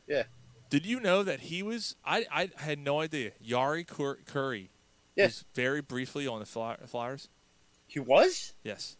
[0.07, 0.23] Yeah.
[0.69, 1.95] Did you know that he was?
[2.03, 3.31] I, I had no idea.
[3.43, 4.67] Jari Cur- Kurri
[5.15, 5.25] Yeah.
[5.27, 7.29] was very briefly on the Fly- Flyers.
[7.87, 8.53] He was?
[8.63, 8.97] Yes,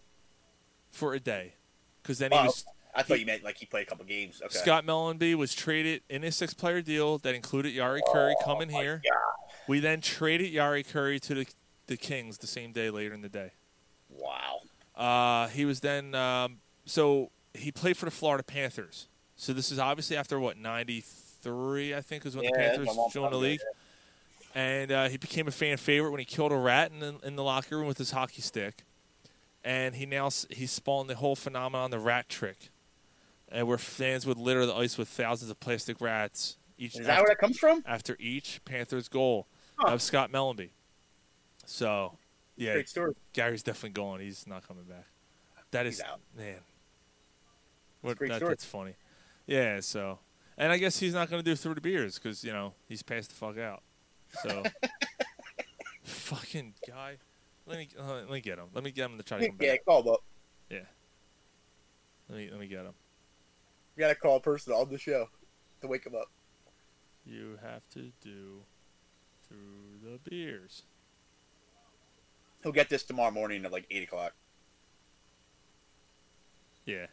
[0.92, 1.56] for a day,
[2.02, 2.66] because then Oh, he was.
[2.96, 4.42] I thought you meant like he played a couple games.
[4.44, 4.58] Okay.
[4.58, 9.02] Scott Mellanby was traded in a six-player deal that included Jari Kurri Oh, coming here.
[9.68, 11.48] We then traded Jari Kurri to the
[11.88, 13.52] the Kings the same day later in the day.
[14.10, 14.62] Wow.
[14.96, 19.08] Uh, he was then um, so he played for the Florida Panthers.
[19.36, 23.34] So this is obviously after what ninety three, I think, is when the Panthers joined
[23.34, 23.60] the league.
[24.56, 27.36] And uh, he became a fan favorite when he killed a rat in the, in
[27.36, 28.86] the locker room with his hockey stick.
[29.66, 32.70] And he now he spawned the whole phenomenon, the rat trick,
[33.56, 36.58] and where fans would litter the ice with thousands of plastic rats.
[36.78, 37.82] Each Is that where that comes from?
[37.86, 39.94] After each Panthers goal Huh.
[39.94, 40.70] of Scott Mellanby.
[41.66, 42.18] So,
[42.56, 43.14] yeah, Great story.
[43.34, 44.20] Gary's definitely gone.
[44.20, 45.06] He's not coming back.
[45.72, 46.02] That is
[46.38, 46.58] man.
[48.02, 48.40] What, that.
[48.40, 48.94] That's funny.
[49.48, 49.80] Yeah.
[49.80, 50.20] So,
[50.58, 53.04] and I guess he's not going to do through the beers because you know he's
[53.04, 53.82] passed the fuck out.
[54.44, 54.64] So,
[56.04, 57.18] fucking guy.
[57.66, 58.66] Let me uh, let me get him.
[58.74, 59.86] Let me get him to try to come Yeah, back.
[59.86, 60.24] call up.
[60.70, 60.80] Yeah.
[62.30, 62.94] Let me let me get him.
[63.96, 65.30] You gotta call a person on the show
[65.82, 66.30] to wake him up.
[67.26, 68.62] You have to do
[69.48, 70.84] through the beers.
[72.64, 74.34] He'll get this tomorrow morning at like eight o'clock.
[76.86, 77.08] Yeah.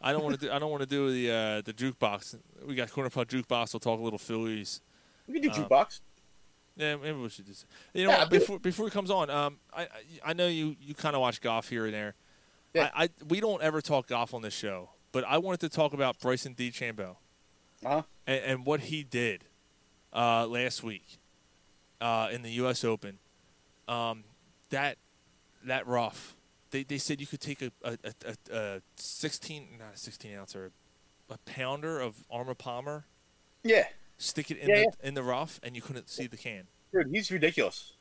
[0.00, 0.52] I don't want to do.
[0.52, 2.38] I don't want to do the uh, the jukebox.
[2.66, 3.72] We got corner pub jukebox.
[3.72, 4.80] We'll talk a little Phillies.
[5.26, 6.00] We can do Um, jukebox.
[6.76, 7.64] Yeah, maybe we should just.
[7.94, 9.88] You know, Yeah, what, before before he comes on, um, I I,
[10.26, 12.14] I know you you kind of watch golf here and there.
[12.74, 12.90] Yeah.
[12.94, 15.94] I, I we don't ever talk golf on this show, but I wanted to talk
[15.94, 17.16] about Bryson DeChambeau
[17.82, 18.02] Uh-huh.
[18.26, 19.44] and, and what he did
[20.12, 21.16] uh, last week
[22.02, 22.84] uh, in the U.S.
[22.84, 23.16] Open.
[23.88, 24.24] Um,
[24.68, 24.98] that
[25.64, 26.36] that rough.
[26.70, 28.12] They, they said you could take a, a, a,
[28.52, 30.70] a, a sixteen not a sixteen ounce or
[31.30, 33.06] a pounder of Arnold Palmer,
[33.64, 33.84] Yeah.
[34.18, 36.64] stick it in Yeah, the in the rough, and you couldn't see the can.
[36.92, 37.94] Dude, he's ridiculous.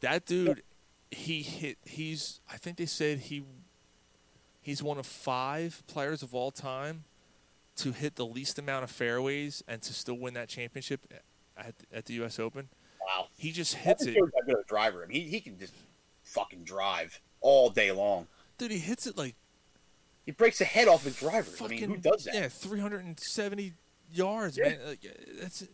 [0.00, 0.62] That dude,
[1.10, 1.76] he hit.
[1.84, 2.40] He's.
[2.50, 3.42] I think they said he.
[4.62, 7.04] He's one of five players of all time
[7.76, 11.06] to hit the least amount of fairways and to still win that championship
[11.56, 12.38] at, at the U.S.
[12.38, 12.68] Open.
[13.04, 13.26] Wow.
[13.36, 15.02] He just hits it, how good a driver.
[15.02, 15.74] I mean, he, he can just
[16.22, 18.28] fucking drive all day long.
[18.58, 18.70] dude.
[18.70, 19.34] He hits it like
[20.24, 21.50] He breaks the head off his driver.
[21.60, 22.34] I mean, who does that?
[22.34, 23.72] Yeah, three hundred and seventy
[24.12, 24.68] yards, Yeah.
[24.68, 24.78] man.
[24.86, 25.00] Like,
[25.40, 25.64] that's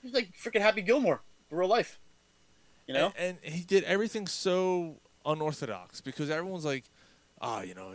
[0.00, 1.20] He's like freaking Happy Gilmore
[1.50, 2.00] in real life.
[2.86, 3.12] You know?
[3.18, 4.96] and, and he did everything so
[5.26, 6.84] unorthodox because everyone's like,
[7.42, 7.92] ah, you know,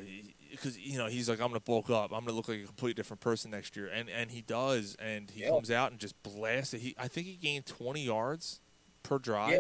[0.54, 2.94] because you know he's like, I'm gonna bulk up, I'm gonna look like a completely
[2.94, 5.50] different person next year, and and he does, and he Yeah.
[5.50, 6.82] comes out and just blasts it.
[6.82, 8.62] He, I think he gained 20 yards
[9.04, 9.52] per drive.
[9.54, 9.60] Yeah.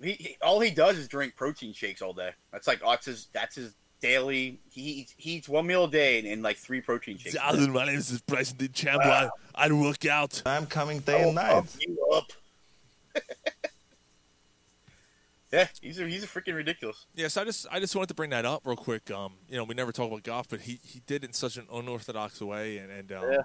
[0.00, 2.30] He, he all he does is drink protein shakes all day.
[2.52, 4.60] That's like that's his that's his daily.
[4.70, 7.34] He eats, he eats one meal a day and, and like three protein shakes.
[7.34, 9.30] a my name is Bryson DeChambeau.
[9.56, 10.40] I, I work out.
[10.46, 11.50] I'm coming day and night.
[11.50, 12.30] pump you up.
[15.52, 17.06] Yeah, he's a, he's a freaking ridiculous.
[17.14, 19.10] Yes, I just I just wanted to bring that up real quick.
[19.10, 21.56] Um, you know, we never talk about golf, but he, he did it in such
[21.56, 23.38] an unorthodox way, and and um, Yeah.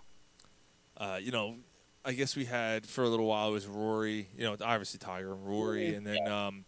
[0.97, 1.57] uh, you know,
[2.05, 5.33] I guess we had for a little while it was Rory, you know, obviously Tiger
[5.33, 6.65] and Rory, and then um,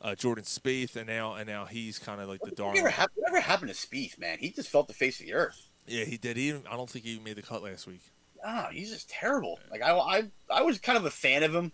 [0.00, 2.70] uh, Jordan Spieth, and now and now he's kind of like the dark.
[2.74, 4.38] Whatever, hap- whatever happened to Spieth, man?
[4.40, 5.68] He just felt the face of the earth.
[5.86, 6.36] Yeah, he did.
[6.36, 8.02] He, I don't think he even made the cut last week.
[8.44, 9.58] Ah, he's just terrible.
[9.70, 11.72] Like I, I, I was kind of a fan of him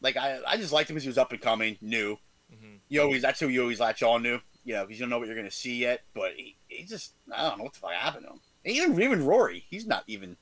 [0.00, 2.16] Like I, I just liked him because he was up and coming, new.
[2.52, 2.76] Mm-hmm.
[2.88, 4.40] You always that's who you always latch on to.
[4.64, 6.02] You know, because you don't know what you're gonna see yet.
[6.14, 8.40] But he, he just I don't know what the fuck happened to him.
[8.64, 10.36] And even even Rory, he's not even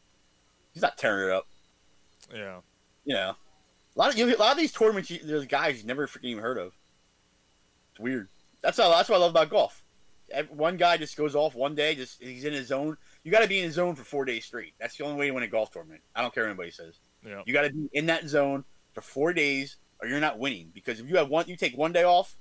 [0.73, 1.47] he's not tearing it up.
[2.33, 2.59] Yeah.
[3.05, 5.87] You know, a lot of you, a lot of these tournaments, you, there's guys you
[5.87, 6.73] never freaking even heard of.
[7.91, 8.29] It's weird.
[8.63, 9.83] That's how that's what I love about golf.
[10.51, 12.99] One guy just goes off one day, just he's in his zone.
[13.25, 14.75] You got to be in his zone for four days straight.
[14.79, 16.03] That's the only way to win a golf tournament.
[16.15, 16.99] I don't care what anybody says.
[17.27, 17.43] Yeah.
[17.47, 18.65] You got to be in that zone
[18.95, 20.71] for four days, or you're not winning.
[20.75, 22.35] Because if you have one, you take one day off,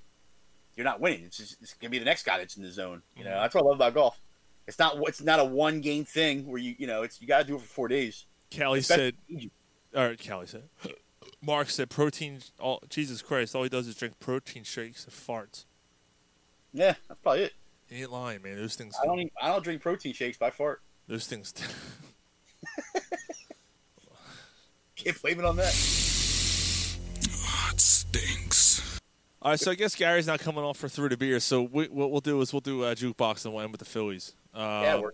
[0.76, 1.24] you're not winning.
[1.24, 3.02] It's just, it's gonna be the next guy that's in the zone.
[3.16, 3.42] You know, Mhm.
[3.42, 4.20] that's what I love about golf.
[4.68, 7.40] It's not it's not a one game thing where you you know it's you got
[7.40, 8.26] to do it for four days.
[8.56, 9.50] Callie Especially said,
[9.94, 10.64] or Callie said,
[11.42, 12.42] Mark said, protein.
[12.60, 15.66] All Jesus Christ, all he does is drink protein shakes and farts.
[16.74, 17.54] Yeah, that's probably it.
[17.90, 18.58] He ain't lying, man.
[18.58, 18.96] Those things.
[19.02, 20.82] I don't even, I don't drink protein shakes by fart.
[21.08, 21.54] Those things.
[24.98, 25.74] Can't blame it on that.
[27.72, 29.00] it stinks.
[29.42, 31.40] All right, so I guess Gary's not coming off for three to beer.
[31.40, 33.86] So we, what we'll do is we'll do a jukebox and we'll end with the
[33.86, 34.34] Phillies.
[34.54, 35.14] Uh, Yeah, we're-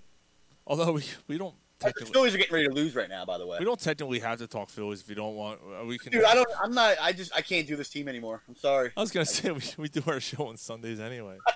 [0.65, 3.25] although we we don't The Phillies are getting ready to lose right now.
[3.25, 5.59] By the way, we don't technically have to talk Phillies if you don't want.
[5.61, 6.11] uh, We can.
[6.13, 6.23] dude.
[6.23, 6.47] I don't.
[6.61, 6.95] I'm not.
[7.01, 7.35] I just.
[7.35, 8.41] I can't do this team anymore.
[8.47, 8.91] I'm sorry.
[8.95, 11.37] I was gonna say we, we do our show on Sundays anyway.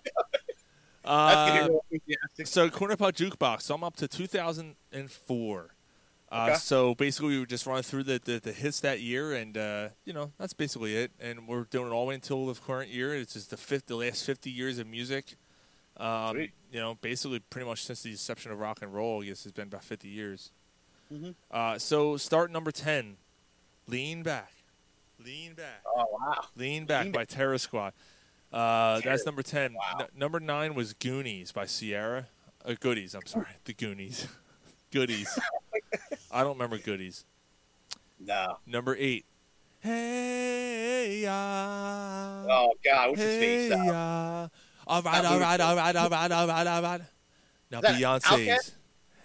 [1.04, 2.48] That's Uh, getting real enthusiastic.
[2.48, 3.62] so corner pub jukebox.
[3.62, 5.70] So I'm up to 2004.
[6.32, 6.56] Uh, Okay.
[6.56, 9.90] So basically, we were just running through the, the, the hits that year, and uh,
[10.06, 11.12] you know that's basically it.
[11.20, 13.16] And we're doing it all the way until the current year.
[13.16, 15.36] It's just the fifth, the last 50 years of music.
[15.96, 16.52] Um, Sweet.
[16.72, 19.22] you know, basically, pretty much since the inception of rock and roll.
[19.24, 20.52] I guess it's been about 50 years.
[21.14, 21.34] Mhm.
[21.50, 23.16] Uh, so start number 10.
[23.88, 24.52] Lean back,
[25.24, 25.82] lean back.
[25.86, 26.44] Oh wow.
[26.58, 27.94] Lean Back Lean by Terror Squad.
[28.52, 29.76] Uh, Terror- that's number 10.
[30.02, 32.28] N- number 9 was Goonies by Ciara.
[32.66, 33.46] Uh, Goodies, I'm sorry.
[33.64, 34.28] The Goonies.
[34.92, 35.40] Goodies.
[36.32, 37.26] I don't remember Goodies.
[38.20, 38.58] No.
[38.66, 39.26] Number 8.
[39.80, 42.46] Hey, ya.
[42.50, 43.80] Oh God, what's his hey, face?
[43.80, 44.48] Uh, ya.
[44.88, 47.02] All right, all right, all right, all right, all right, all right.
[47.70, 48.74] Now Beyonce's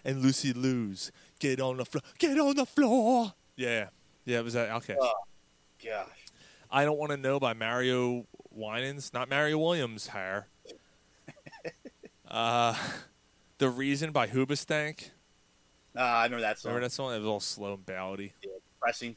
[0.05, 2.03] and Lucy Liu's Get on the floor.
[2.19, 3.35] Get on the floor.
[3.57, 3.89] Yeah.
[4.25, 4.97] Yeah, it was that OutKast.
[5.01, 5.13] oh
[5.85, 6.07] gosh.
[6.71, 10.47] I Don't Want to Know by Mario Winans, not Mario Williams' hair.
[12.31, 12.77] uh,
[13.59, 15.11] the Reason by Hoobastank.
[15.97, 16.71] Uh, I remember that song.
[16.71, 17.13] Remember that song?
[17.15, 18.33] It was all slow and ballady.
[18.43, 19.17] Yeah, depressing.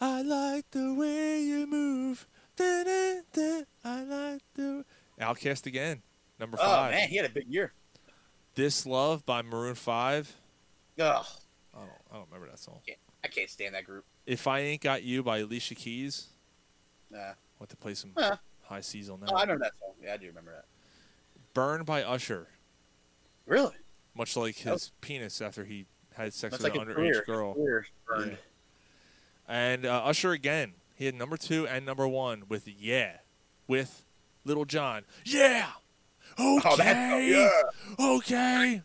[0.00, 2.26] I like the way you move.
[2.56, 3.62] Da-da-da.
[3.84, 4.84] I like the.
[5.20, 6.02] OutKast again.
[6.38, 6.90] Number Oh five.
[6.90, 7.72] man, he had a big year.
[8.54, 10.36] This Love by Maroon 5.
[11.00, 11.04] Ugh,
[11.74, 12.80] I don't, I don't remember that song.
[13.24, 14.04] I can't stand that group.
[14.26, 16.26] If I Ain't Got You by Alicia Keys.
[17.10, 17.32] Nah.
[17.58, 18.36] Want to play some Huh.
[18.62, 19.30] high C's on that.
[19.32, 19.94] Oh, I remember that song.
[20.02, 20.64] Yeah, I do remember that.
[21.54, 22.48] Burn by Usher.
[23.46, 23.74] Really?
[24.14, 24.72] Much like Oh.
[24.72, 27.24] his penis after he had sex That's with like an underage career.
[27.26, 27.54] girl.
[27.54, 27.86] Career.
[28.18, 28.34] Yeah.
[29.48, 30.72] And uh, Usher again.
[30.96, 33.18] He had number two and number one with Yeah.
[33.66, 34.04] With
[34.44, 35.02] Lil Jon.
[35.24, 35.66] Yeah!
[36.38, 37.10] Okay!
[37.12, 38.06] Oh, yeah.
[38.16, 38.82] Okay!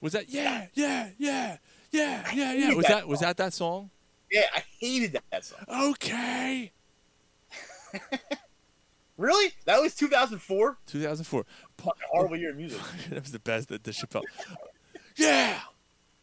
[0.00, 1.56] Was that yeah, yeah, yeah,
[1.90, 2.74] yeah, yeah, yeah?
[2.74, 3.90] Was that that was that that song?
[4.30, 5.58] Yeah, I hated that, song.
[5.70, 6.72] Okay!
[9.16, 9.52] Really?
[9.64, 10.78] That was 2004.
[10.86, 11.44] 2004.
[11.76, 12.80] Pa- Horrible year of music.
[13.10, 13.68] that was the best.
[13.68, 14.22] that the Chappelle.
[15.16, 15.58] yeah,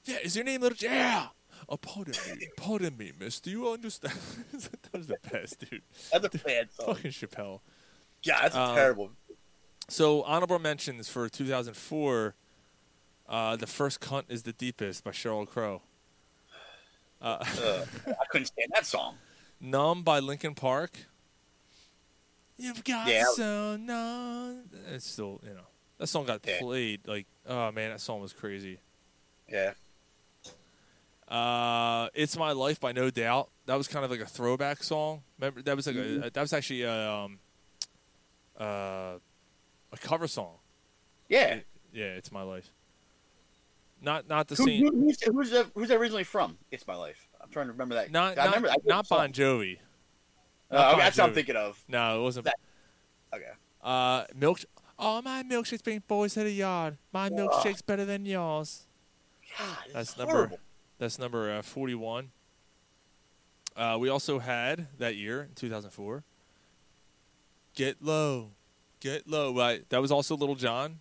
[0.06, 0.18] yeah.
[0.24, 0.78] Is your name Little?
[0.82, 1.28] Yeah.
[1.68, 3.40] Oh, pardon me, pardon me, miss.
[3.40, 4.14] Do you understand?
[4.54, 5.82] that was the best, dude.
[6.12, 6.94] That's a bad song.
[6.96, 7.60] Fucking Chappelle.
[8.24, 9.12] Yeah, that's Um, terrible.
[9.88, 12.36] So honorable mentions for 2004.
[13.28, 15.82] Uh, the first cunt is the deepest by Sheryl Crow.
[17.22, 19.16] Uh, Ugh, I couldn't stand that song.
[19.60, 20.92] Numb by Linkin Park.
[22.58, 23.24] You've got Yeah.
[23.36, 24.70] so numb.
[24.92, 25.66] It's still, you know,
[25.98, 26.60] that song got Yeah.
[26.60, 27.08] played.
[27.08, 28.80] Like, oh man, that song was crazy.
[29.50, 29.74] Yeah.
[31.28, 33.50] Uh, "It's My Life" by No Doubt.
[33.66, 35.24] That was kind of like a throwback song.
[35.40, 36.24] Remember that was like Mm-hmm.
[36.24, 37.40] a, that was actually a, um,
[38.60, 38.64] uh,
[39.92, 40.56] a cover song.
[41.30, 41.60] Yeah.
[41.94, 42.70] Yeah, "It's My Life."
[44.02, 44.84] Not not the Who, same.
[44.86, 46.58] who, who's, who's, that- who's that originally from?
[46.72, 47.28] It's My Life.
[47.42, 48.12] I'm trying to remember that.
[48.12, 49.10] Not I not, remember, know not.
[49.10, 49.80] Bon Jovi.
[50.72, 51.84] Oh, Not okay, Bon that's what I'm thinking of.
[51.88, 52.46] No, it wasn't.
[52.46, 52.56] That-
[53.34, 53.52] Okay.
[53.84, 54.60] Uh, milk.
[54.98, 56.98] All my milkshakes bring boys to the yard.
[57.12, 58.86] My milkshake's better than yours.
[59.58, 60.52] God, That's it's number.
[60.98, 62.32] That's number uh, forty-one.
[63.76, 66.24] Uh, we also had that year, in 2004.
[67.76, 68.52] Get low,
[69.02, 69.54] get low.
[69.54, 71.00] Right, that was also Lil Jon.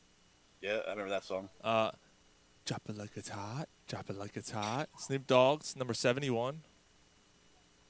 [0.61, 1.49] Yeah, I remember that song.
[1.63, 1.93] Uh,
[2.65, 3.69] drop it like it's hot.
[3.87, 4.89] Drop it like it's hot.
[4.99, 6.63] Snoop Dogg's number seventy-one.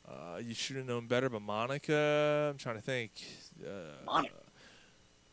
[0.07, 2.51] Uh, you should have known better, but Monica.
[2.51, 3.13] I'm trying to think.
[3.65, 4.35] Uh, Monica.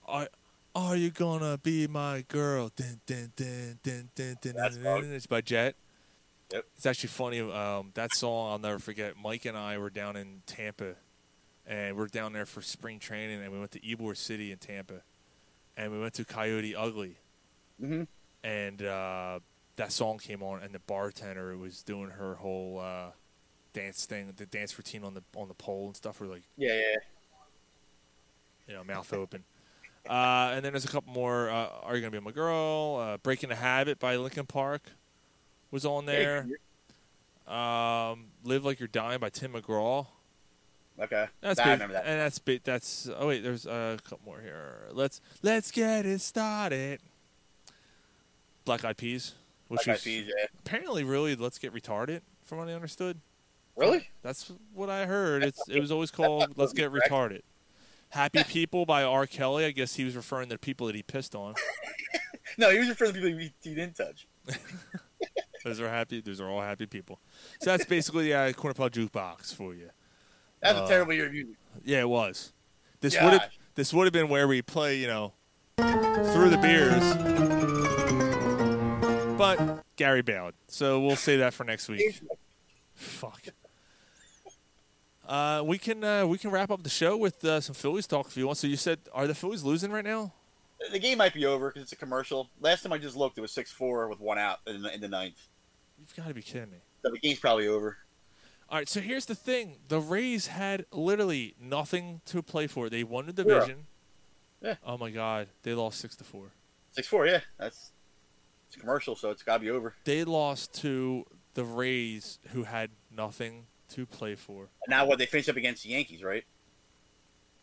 [0.06, 0.30] Are,
[0.74, 2.72] are you gonna be my girl?
[2.74, 5.04] Dun, dun, dun, dun, dun, dun, That's dun, dun, Bug.
[5.12, 5.76] It's by Jet.
[6.54, 6.66] Yep.
[6.76, 7.40] It's actually funny.
[7.40, 9.14] Um, that song I'll never forget.
[9.22, 10.96] Mike and I were down in Tampa
[11.66, 15.02] and we're down there for spring training, and we went to Ybor City in Tampa,
[15.78, 17.16] and we went to Coyote Ugly,
[17.82, 18.08] Mhm.
[18.44, 19.40] and uh,
[19.76, 23.12] that song came on, and the bartender was doing her whole uh,
[23.74, 26.20] dance thing, the dance routine on the on the pole and stuff.
[26.20, 26.96] We're like, Yeah, yeah.
[28.68, 29.44] you know, mouth open.
[30.10, 31.50] Uh, and then there's a couple more.
[31.50, 32.98] Uh, Are you gonna be my girl?
[33.00, 34.82] Uh, Breaking the Habit by Linkin Park
[35.72, 36.48] was on there.
[37.48, 40.08] Um, Live Like You're Dying by Tim McGraw.
[41.00, 41.26] Okay.
[41.42, 42.06] That's I big, remember that.
[42.06, 42.64] and that's big.
[42.64, 44.88] That's oh wait, there's a couple more here.
[44.92, 47.00] Let's let's get it started.
[48.66, 49.34] Black Eyed Peas,
[49.68, 50.46] which Black Eyed Peas, yeah.
[50.60, 53.20] apparently really let's get retarded from what I understood.
[53.76, 54.10] Really?
[54.22, 55.44] That's what I heard.
[55.44, 57.42] It's it was always called Let's Get Retarded.
[58.10, 59.26] Happy People by R.
[59.26, 59.66] Kelly.
[59.66, 61.56] I guess he was referring to the people that he pissed on.
[62.58, 64.28] No, he was referring to people he, he didn't touch.
[65.64, 66.22] Those are happy.
[66.22, 67.20] Those are all happy people.
[67.60, 69.90] So that's basically the uh, corner jukebox for you.
[70.62, 71.56] That's Uh, a terrible year of music.
[71.84, 72.54] Yeah, it was.
[73.00, 75.34] This would have this would have been where we play, you know,
[75.78, 77.02] through the beers.
[79.38, 82.22] But Gary bailed, so we'll say that for next week.
[82.94, 83.42] Fuck.
[85.28, 88.28] Uh, we can uh, we can wrap up the show with uh, some Phillies talk
[88.28, 88.58] if you want.
[88.60, 90.34] So you said, are the Phillies losing right now?
[90.92, 92.50] The game might be over because it's a commercial.
[92.60, 95.02] Last time I just looked, it was six four with one out in the, in
[95.02, 95.48] the ninth.
[96.00, 96.78] You've got to be kidding me.
[97.04, 97.98] So the game's probably over.
[98.70, 102.90] All right, so here's the thing: the Rays had literally nothing to play for.
[102.90, 103.88] They won the division.
[104.62, 104.76] Yeah.
[104.86, 106.52] Oh my God, they lost six to four.
[106.92, 107.42] Six four, yeah.
[107.58, 107.92] That's
[108.68, 109.96] it's a commercial, so it's got to be over.
[110.06, 114.70] They lost to the Rays, who had nothing to play for.
[114.86, 115.18] And now what?
[115.18, 116.46] They finish up against the Yankees, right?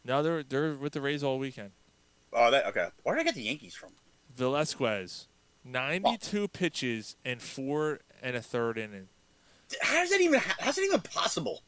[0.04, 1.70] Now they're they're with the Rays all weekend.
[2.32, 2.88] Oh, that okay.
[3.02, 3.90] Where did I get the Yankees from?
[4.34, 5.28] Velasquez,
[5.64, 9.08] ninety-two pitches and four and a third inning.
[9.82, 10.40] How's that even?
[10.40, 11.62] How's that even possible?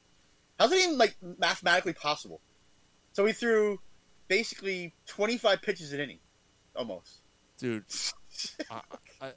[0.59, 2.41] How's that even like mathematically possible?
[3.13, 3.81] So he threw
[4.29, 6.19] basically twenty five pitches an inning,
[6.77, 7.21] almost.
[7.59, 7.85] Dude,
[8.71, 8.81] I,
[9.21, 9.33] I,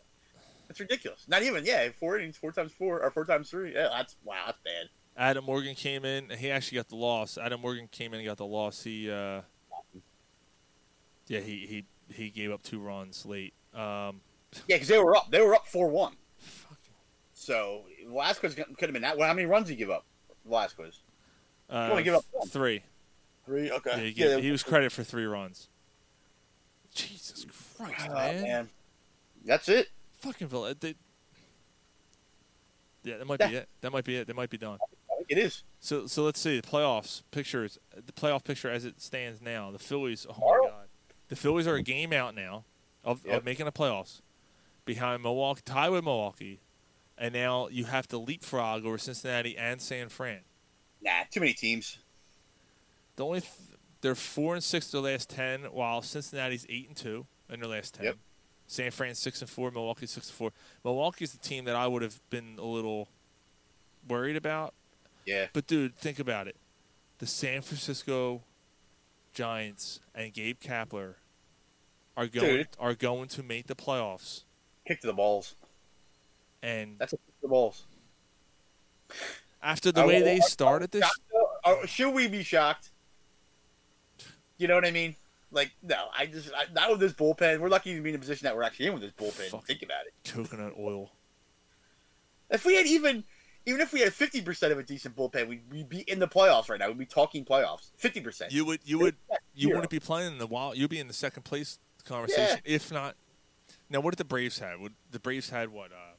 [0.67, 1.25] That's ridiculous.
[1.27, 3.73] Not even yeah, four innings, four times four or four times three.
[3.73, 4.89] Yeah, that's wow, that's bad.
[5.15, 6.31] Adam Morgan came in.
[6.31, 7.37] and He actually got the loss.
[7.37, 8.83] Adam Morgan came in and got the loss.
[8.83, 9.41] He, uh,
[11.27, 13.53] yeah, he he he gave up two runs late.
[13.73, 14.21] Um,
[14.67, 15.31] Yeah, because they were up.
[15.31, 16.13] They were up four one.
[17.33, 19.17] So Velasquez could have been that.
[19.17, 20.05] Well, how many runs did he give up?
[20.45, 20.99] Velasquez.
[21.69, 22.47] uh, only give up one.
[22.47, 22.83] three.
[23.45, 23.71] Three.
[23.71, 23.91] Okay.
[23.91, 25.67] Yeah, he, Yeah, he was credit for three runs.
[26.93, 27.45] Jesus
[27.77, 28.41] Christ, Oh, man.
[28.43, 28.69] man.
[29.43, 29.87] That's it.
[30.19, 30.73] Fucking Villa.
[30.75, 30.95] They,
[33.03, 33.67] yeah, that might be it.
[33.81, 34.27] That might be it.
[34.27, 34.77] That might be done.
[35.27, 35.63] It is.
[35.79, 37.77] So so let's see the playoffs pictures.
[37.93, 39.71] The playoff picture as it stands now.
[39.71, 40.25] The Phillies.
[40.29, 40.82] Oh my god.
[41.29, 42.65] The Phillies are a game out now
[43.03, 43.37] of, Yep.
[43.37, 44.21] of making the playoffs,
[44.85, 46.59] behind Milwaukee, tied with Milwaukee,
[47.17, 50.41] and now you have to leapfrog over Cincinnati and San Fran.
[51.01, 51.97] Nah, too many teams.
[53.15, 53.51] The only th-
[54.01, 57.93] they're four and six their last ten, while Cincinnati's eight and two in their last
[57.95, 58.05] ten.
[58.05, 58.17] Yep.
[58.67, 60.51] San Fran six and four, Milwaukee six and four.
[60.83, 63.07] Milwaukee's the team that I would have been a little
[64.07, 64.73] worried about.
[65.25, 65.47] Yeah.
[65.53, 66.55] But dude, think about it.
[67.19, 68.41] The San Francisco
[69.33, 71.15] Giants and Gabe Kapler
[72.15, 72.67] are going Dude.
[72.79, 74.43] are going to make the playoffs,
[74.87, 75.55] Kick to the balls.
[76.61, 77.83] and That's a kick to the balls.
[79.61, 81.09] after the I way will- they started this,
[81.63, 82.89] Uh, should we be shocked?
[84.57, 85.15] You know what I mean?
[85.51, 87.59] Like, no, I just I, not with this bullpen.
[87.59, 89.63] We're lucky to be in a position that we're actually in with this bullpen.
[89.65, 90.13] Think about it.
[90.31, 91.11] coconut oil.
[92.49, 93.23] If we had even,
[93.65, 96.27] even if we had fifty percent of a decent bullpen, we'd, we'd be in the
[96.27, 96.87] playoffs right now.
[96.87, 97.91] We'd be talking playoffs.
[97.97, 98.51] Fifty percent.
[98.51, 98.79] You would.
[98.83, 99.15] You would.
[99.55, 100.77] You wouldn't be playing in the wild.
[100.77, 103.15] You'd be in the second place conversation, if not.
[103.89, 104.79] Now, what did the Braves have?
[104.79, 105.91] Would the Braves had what?
[105.91, 106.15] Uh,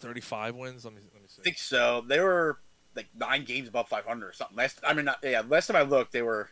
[0.00, 0.84] Thirty-five wins.
[0.84, 1.40] Let me let me see.
[1.40, 2.04] I think so.
[2.06, 2.60] They were
[2.94, 4.56] like nine games above five hundred or something.
[4.56, 5.42] Last, I mean, not, yeah.
[5.46, 6.50] Last time I looked, they were.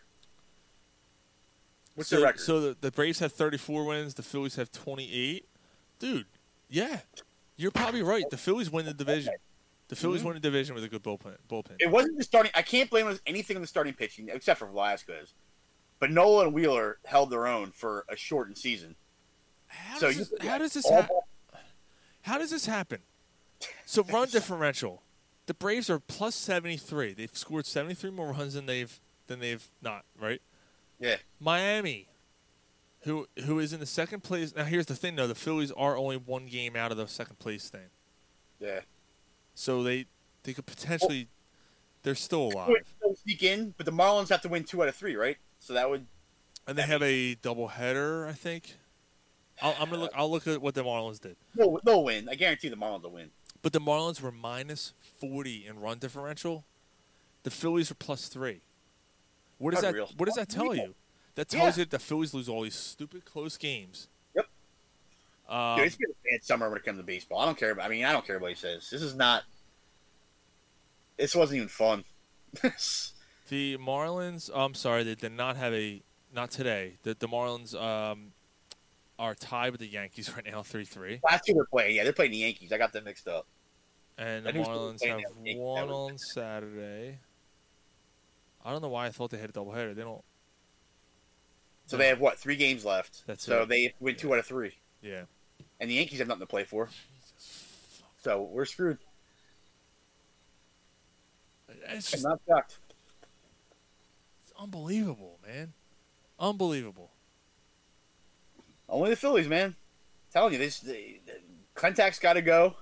[1.94, 2.40] What's so, the record?
[2.40, 4.14] So the, the Braves have 34 wins.
[4.14, 5.48] The Phillies have 28.
[5.98, 6.26] Dude,
[6.68, 7.00] yeah,
[7.56, 8.24] you're probably right.
[8.30, 9.32] The Phillies win the division.
[9.88, 10.24] The Phillies Mhm.
[10.24, 11.36] win the division with a good bullpen.
[11.48, 11.76] Bullpen.
[11.78, 12.50] It wasn't the starting.
[12.54, 15.34] I can't blame anything on the starting pitching except for Velasquez.
[15.98, 18.96] But Nola and Wheeler held their own for a shortened season.
[19.68, 20.86] How so does you this, how does this?
[22.22, 23.02] How does this happen?
[23.84, 25.02] So run differential.
[25.46, 27.12] The Braves are plus 73.
[27.14, 30.04] They've scored 73 more runs than they've than they've not.
[30.18, 30.42] Right.
[30.98, 31.16] Yeah.
[31.38, 32.08] Miami,
[33.02, 34.54] who who is in the second place.
[34.54, 37.38] Now here's the thing though: the Phillies are only one game out of the second
[37.38, 37.90] place thing.
[38.58, 38.80] Yeah.
[39.56, 40.06] So they
[40.44, 40.72] they could oh.
[40.72, 41.28] potentially
[42.04, 42.72] they're still alive.
[43.24, 45.38] Sneak in, but the Marlins have to win two out of three, right?
[45.58, 46.06] So that would.
[46.68, 48.76] And they have a double header, I think.
[49.60, 50.12] I'll, I'm gonna look.
[50.14, 51.36] I'll look at what the Marlins did.
[51.56, 52.28] They'll, they'll win.
[52.28, 53.30] I guarantee the Marlins will win.
[53.62, 56.64] But the Marlins were minus 40 in run differential.
[57.42, 58.60] The Phillies are plus three.
[59.58, 59.96] What does that?
[60.16, 60.94] What does that tell you?
[61.34, 61.60] That Yeah.
[61.60, 64.08] tells you that the Phillies lose all these stupid close games.
[65.48, 67.38] Um, Dude, it's been a bad summer when it comes to baseball.
[67.38, 67.80] I don't care.
[67.80, 68.88] I mean, I don't care what he says.
[68.90, 69.44] This is not.
[71.16, 72.04] This wasn't even fun.
[73.48, 74.50] The Marlins.
[74.52, 76.02] I'm sorry, they did not have a.
[76.34, 76.96] Not today.
[77.04, 78.32] The the Marlins um,
[79.18, 81.96] are tied with the Yankees right now, three three, Last two they're playing.
[81.96, 82.72] Yeah, they're playing the Yankees.
[82.72, 83.46] I got them mixed up.
[84.18, 85.20] and the Marlins have
[85.56, 87.20] one on Saturday.
[88.64, 89.94] I don't know why I thought they had a doubleheader.
[89.94, 90.24] They don't.
[91.86, 93.22] So they have what three games left.
[93.28, 93.68] That's so it.
[93.68, 95.22] they win two out of three, Yeah.
[95.80, 96.88] And the Yankees have nothing to play for.
[98.22, 98.98] So we're screwed.
[101.68, 102.78] It's I'm just not shocked.
[104.42, 105.72] it's unbelievable, man.
[106.38, 107.10] Unbelievable.
[108.88, 109.76] Only the Phillies, man.
[110.32, 111.32] telling you, this the, the,
[111.74, 112.76] Klentak's got to go.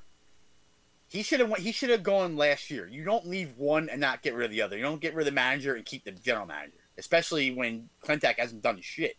[1.08, 1.54] He should have.
[1.56, 2.88] He should have gone last year.
[2.88, 4.76] You don't leave one and not get rid of the other.
[4.76, 8.38] You don't get rid of the manager and keep the general manager, especially when Clentak
[8.38, 9.16] hasn't done shit.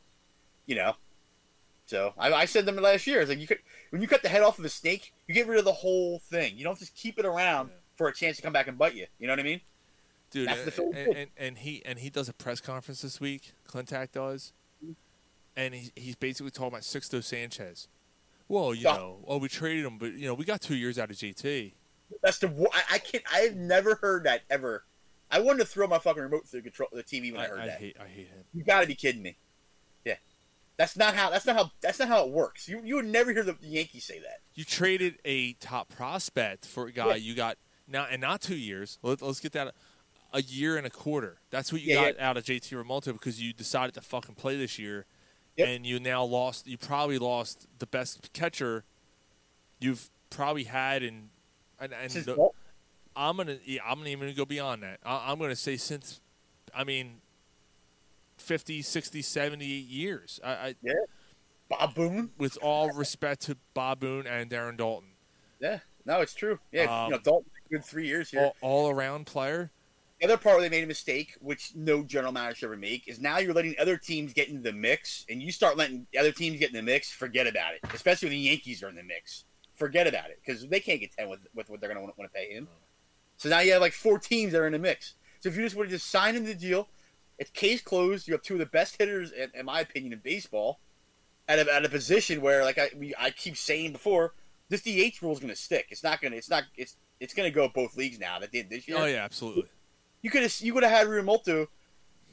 [0.66, 0.96] You know.
[1.86, 3.22] So I, I said them last year.
[3.22, 3.60] It's like you could,
[3.92, 6.20] when you cut the head off of a snake, you get rid of the whole
[6.20, 6.58] thing.
[6.58, 9.06] You don't just keep it around for a chance to come back and bite you.
[9.20, 9.62] You know what I mean?
[10.32, 13.22] Dude, That's the and, and, and, and he and he does a press conference this
[13.22, 13.54] week.
[13.70, 14.52] Klentak does,
[14.84, 14.94] mm-hmm.
[15.56, 17.88] and he, he's basically talking about Sixto Sanchez.
[18.48, 18.98] Well, you Yeah.
[18.98, 21.74] know, oh, we traded him, but you know, we got two years out of JT.
[22.22, 22.48] That's the.
[22.48, 23.24] wo- I, I can't.
[23.32, 24.84] I've never heard that ever.
[25.32, 27.48] I wanted to throw my fucking remote through the control the TV when I, I,
[27.48, 27.80] heard I that.
[27.80, 28.44] hate, I hate him.
[28.54, 29.38] You got to be kidding me.
[30.78, 31.30] Yeah, that's not how.
[31.30, 31.72] That's not how.
[31.82, 32.68] That's not how it works.
[32.68, 34.40] You you would never hear the, Yankees say that.
[34.54, 37.16] You traded a top prospect for a guy Yeah.
[37.16, 37.58] you got
[37.88, 38.98] now, and not two years.
[39.02, 39.74] Let, let's get that
[40.34, 41.38] a year and a quarter.
[41.50, 44.58] That's what you Yeah, got out of JT Realmuto because you decided to fucking play
[44.58, 45.06] this year,
[45.58, 45.68] Yep.
[45.68, 46.68] and you now lost.
[46.68, 48.84] You probably lost the best catcher
[49.80, 51.30] you've probably had in.
[51.80, 52.50] And, and the-
[53.16, 53.58] I'm gonna.
[53.66, 55.00] Yeah, I'm gonna even go beyond that.
[55.06, 56.20] I, I'm gonna say since.
[56.76, 57.22] I mean.
[58.38, 60.40] 50, 60, 70 years.
[60.44, 60.94] I, I Yeah.
[61.70, 62.30] Bob Boone.
[62.38, 65.14] with all respect to Bob Boone and Darren Daulton.
[65.60, 66.60] Yeah, no, it's true.
[66.72, 68.42] Yeah, Um, you know, Daulton good three years here.
[68.42, 69.72] All, all around player.
[70.20, 73.08] The other part where they made a mistake, which no general manager should ever make,
[73.08, 76.32] is now you're letting other teams get into the mix, and you start letting other
[76.32, 77.12] teams get in the mix.
[77.12, 77.82] Forget about it.
[77.94, 79.44] Especially when the Yankees are in the mix.
[79.74, 82.32] Forget about it because they can't get ten with with what they're going to want
[82.32, 82.68] to pay him.
[83.38, 85.16] So now you have like four teams that are in the mix.
[85.42, 86.88] So if you just would have just signed him the deal,
[87.38, 88.28] it's case closed.
[88.28, 90.80] You have two of the best hitters, in, in my opinion, in baseball,
[91.48, 94.34] at a, at a position where, like I we, I keep saying before,
[94.70, 95.88] this DH rule is going to stick.
[95.90, 96.38] It's not going to.
[96.38, 96.64] It's not.
[96.78, 98.40] It's it's going to go both leagues now.
[98.40, 98.98] That did this year.
[99.00, 99.66] Oh yeah, absolutely.
[100.22, 101.68] You could have you would have had Realmuto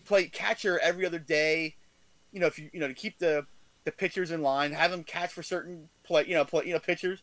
[0.05, 1.77] play catcher every other day.
[2.33, 3.47] You know, if you you know to keep the
[3.85, 6.79] the pitchers in line, have them catch for certain play you know play you know
[6.79, 7.23] pitchers.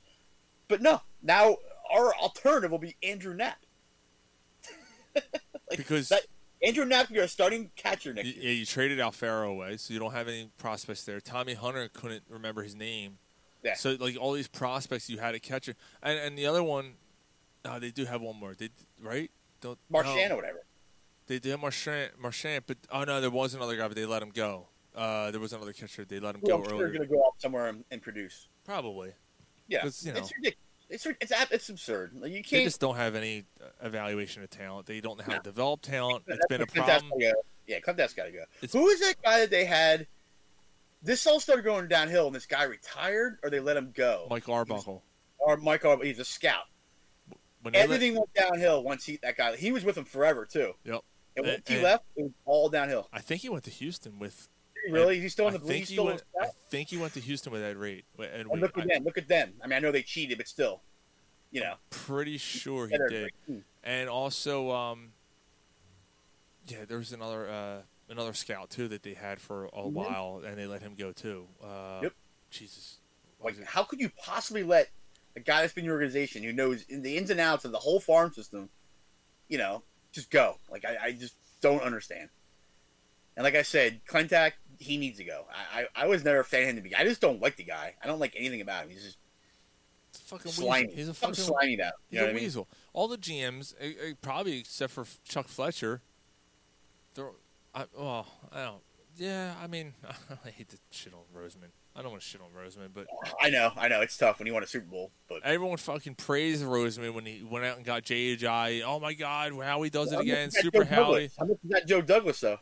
[0.68, 1.58] But no, now
[1.92, 3.58] our alternative will be Andrew Knapp.
[5.70, 6.22] Like, Because that,
[6.62, 8.44] Andrew Knapp, you're a starting catcher next year.
[8.44, 11.22] yeah, you traded Alfaro away, so you don't have any prospects there.
[11.22, 13.18] Tommy Hunter couldn't remember his name.
[13.64, 13.76] Yeah.
[13.76, 16.94] So like all these prospects you had a catcher, and and the other one,
[17.66, 18.54] uh, they do have one more.
[18.56, 18.70] They
[19.02, 19.32] right?
[19.62, 20.36] Don't Marchand no.
[20.36, 20.60] or whatever.
[21.28, 24.22] They did have Marchand, Marchand, but oh no, there was another guy, but they let
[24.22, 24.68] him go.
[24.96, 26.04] Uh, there was another catcher.
[26.04, 26.88] They let him Well, go I'm sure earlier.
[26.90, 28.48] they're going to go out somewhere and, and produce.
[28.66, 29.12] Probably.
[29.68, 30.20] Yeah, you know.
[30.20, 30.56] it's ridiculous.
[30.90, 32.12] It's it's it's absurd.
[32.16, 32.50] Like, you They can't.
[32.62, 34.88] They just don't have any uh, evaluation of talent.
[34.88, 36.24] They don't know how to develop talent.
[36.28, 37.12] It's been a problem.
[37.20, 37.32] go.
[37.68, 38.44] Yeah, Clinton's got to go.
[38.64, 40.08] It's- Who is that guy that they had?
[41.04, 44.28] This all started going downhill, and this guy retired, or they let him go.
[44.30, 45.04] Mike Arbuckle.
[45.38, 46.64] Or Mike Arbuckle, he's a scout.
[47.62, 49.56] When they let- Everything went downhill once he that guy.
[49.56, 50.74] He was with him forever too.
[50.84, 51.02] Yep.
[51.38, 53.08] And once And- he and- left, it was all downhill.
[53.14, 54.50] I think he went to Houston with.
[54.90, 55.20] Really?
[55.20, 56.24] He's still in I the think he's he still went.
[56.42, 56.48] I?
[56.70, 58.04] Think he went to Houston with Ed Reed.
[58.18, 59.04] And And look at I'm them.
[59.04, 59.54] Look at them.
[59.64, 60.82] I mean, I know they cheated, but still,
[61.52, 61.76] you know.
[61.90, 63.32] pretty sure he did.
[63.84, 65.14] And also, um,
[66.68, 69.92] yeah, there was another uh, another scout too that they had for a Mhm.
[69.94, 71.48] while, and they let him go too.
[71.62, 72.14] Uh, Yep.
[72.52, 72.98] Jesus.
[73.42, 74.90] Like, how could you possibly let
[75.36, 77.72] a guy that's been in your organization who knows in the ins and outs of
[77.72, 78.70] the whole farm system,
[79.48, 80.60] you know, just go?
[80.70, 82.30] Like, I, I just don't understand.
[83.38, 85.46] And like I said, Klentak, he needs to go.
[85.74, 86.96] I, I, I was never a fan of him to be.
[86.96, 87.96] I just don't like the guy.
[88.02, 88.90] I don't like anything about him.
[88.90, 89.18] He's just
[90.16, 90.88] a fucking slimy.
[90.88, 90.98] weasel.
[90.98, 91.92] He's a fucking slimy him.
[92.10, 92.36] He's a I mean?
[92.36, 92.68] weasel.
[92.94, 96.02] All the GMs, eh, eh, probably except for Chuck Fletcher,
[97.14, 97.30] they're.
[97.76, 98.82] I, well, I don't.
[99.18, 99.94] Yeah, I mean,
[100.46, 101.70] I hate to shit on Roseman.
[101.96, 103.08] I don't want to shit on Roseman, but
[103.42, 104.00] I know, I know.
[104.02, 107.44] It's tough when you want a Super Bowl, but everyone fucking praised Roseman when he
[107.44, 108.84] went out and got JHI.
[108.86, 111.30] Oh my God, how he does it again, Super Howie.
[111.38, 112.60] How much is that Joe Douglas though?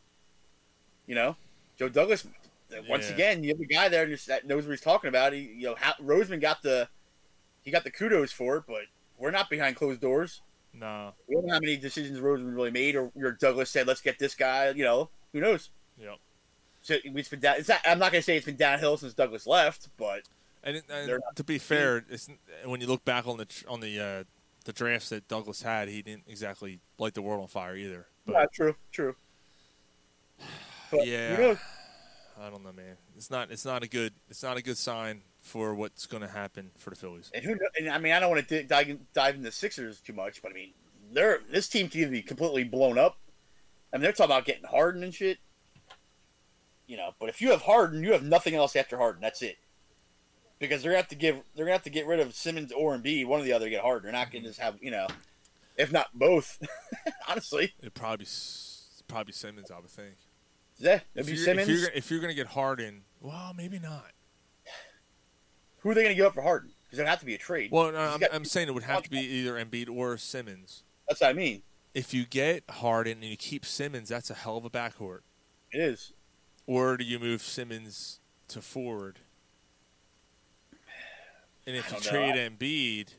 [1.05, 1.35] You know,
[1.77, 2.27] Joe Douglas.
[2.89, 3.13] Once Yeah.
[3.13, 5.31] again, you have a guy there that knows what he's talking about.
[5.31, 6.89] He, you know, how, Roseman got the
[7.61, 8.83] he got the kudos for it, but
[9.17, 10.41] we're not behind closed doors.
[10.73, 14.01] No, We don't know how many decisions Roseman really made, or your Douglas said, "Let's
[14.01, 15.69] get this guy." You know, Who knows?
[15.97, 16.17] Yep.
[16.81, 17.57] So it's been down.
[17.57, 20.23] It's not, I'm not going to say it's been downhill since Douglas left, but
[20.63, 22.29] And, and to be fair, it's,
[22.63, 24.23] when you look back on the on the uh,
[24.65, 28.07] the drafts that Douglas had, he didn't exactly light the world on fire either.
[28.25, 29.15] But yeah, true, true.
[30.91, 31.55] But yeah?
[32.39, 32.97] I don't know, man.
[33.15, 36.29] It's not it's not a good it's not a good sign for what's going to
[36.29, 37.31] happen for the Phillies.
[37.33, 37.57] And who?
[37.77, 40.51] And I mean, I don't want to dive, dive into the Sixers too much, but
[40.51, 40.71] I mean,
[41.11, 43.17] they're this team can either be completely blown up.
[43.91, 45.39] I mean, they're talking about getting Harden and shit.
[46.85, 49.21] You know, but if you have Harden, you have nothing else after Harden.
[49.21, 49.57] That's it.
[50.59, 52.97] Because they're gonna have to give, they're gonna have to get rid of Simmons or
[52.97, 54.03] Embiid, one or the other, get Harden.
[54.03, 55.07] They're not gonna just have, you know,
[55.75, 56.59] if not both.
[57.29, 58.27] honestly, It'd probably
[59.07, 60.15] probably Simmons, I would think.
[60.79, 61.69] Yeah, If it'd be you're, Simmons.
[61.69, 64.11] if you're, if you're going to get Harden, well, maybe not.
[65.79, 66.71] Who are they gonna give up for Harden?
[66.83, 67.71] Because there'd have to be a trade.
[67.71, 70.83] Well, no, I'm, I'm saying it would have to be either Embiid or Simmons.
[71.07, 71.61] That's what I mean.
[71.93, 75.19] If you get Harden and you keep Simmons, that's a hell of a backcourt.
[75.71, 76.13] It is.
[76.65, 79.19] Or do you move Simmons to forward?
[81.65, 82.33] And if you don't know.
[82.33, 83.13] trade Embiid,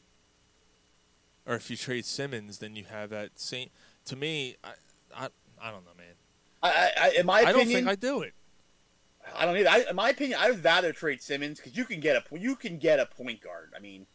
[1.47, 3.71] or if you trade Simmons, then you have that same.
[4.07, 4.73] To me, I,
[5.17, 5.29] I,
[5.61, 6.15] I don't know, man.
[6.63, 8.35] I, I, I in my opinion, I don't think I do it.
[9.37, 9.69] I don't either.
[9.69, 12.79] I, in my opinion, I'd rather trade Simmons because you can get a you can
[12.79, 13.73] get a point guard.
[13.77, 14.07] I mean,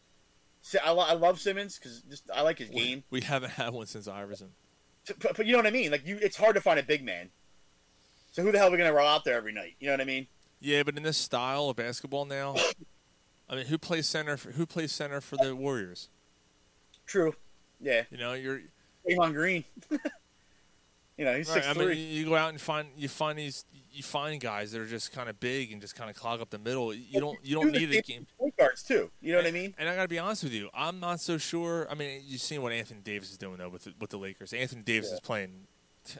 [0.84, 3.04] I, lo- I love Simmons because just I like his game.
[3.10, 4.50] We haven't had one since Iverson.
[5.20, 5.90] But, but you know what I mean?
[5.90, 7.30] Like you, it's hard to find a big man.
[8.32, 9.74] So who the hell are we gonna roll out there every night?
[9.78, 10.26] You know what I mean?
[10.60, 12.56] Yeah, but in this style of basketball now,
[13.48, 14.36] I mean, who plays center?
[14.36, 16.08] For, who plays center for the Warriors?
[17.06, 17.34] True.
[17.80, 18.04] Yeah.
[18.10, 18.62] You know, you're
[19.06, 19.64] Draymond Green.
[21.16, 21.94] you know he's Right, six I three.
[21.94, 25.12] mean, you go out and find you find these you find guys that are just
[25.12, 26.92] kind of big and just kind of clog up the middle.
[26.92, 28.26] You don't you don't need a game.
[28.38, 29.10] point guards too.
[29.20, 29.74] You know what I mean?
[29.78, 31.86] And I gotta be honest with you, I'm not so sure.
[31.90, 34.52] I mean, you've seen what Anthony Davis is doing though with the, with the Lakers.
[34.52, 35.66] Anthony Davis is playing.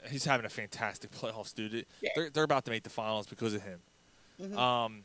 [0.08, 1.84] He's having a fantastic playoffs, dude.
[2.14, 3.80] They're they're about to make the finals because of him.
[4.40, 4.56] Mhm.
[4.56, 5.02] Um,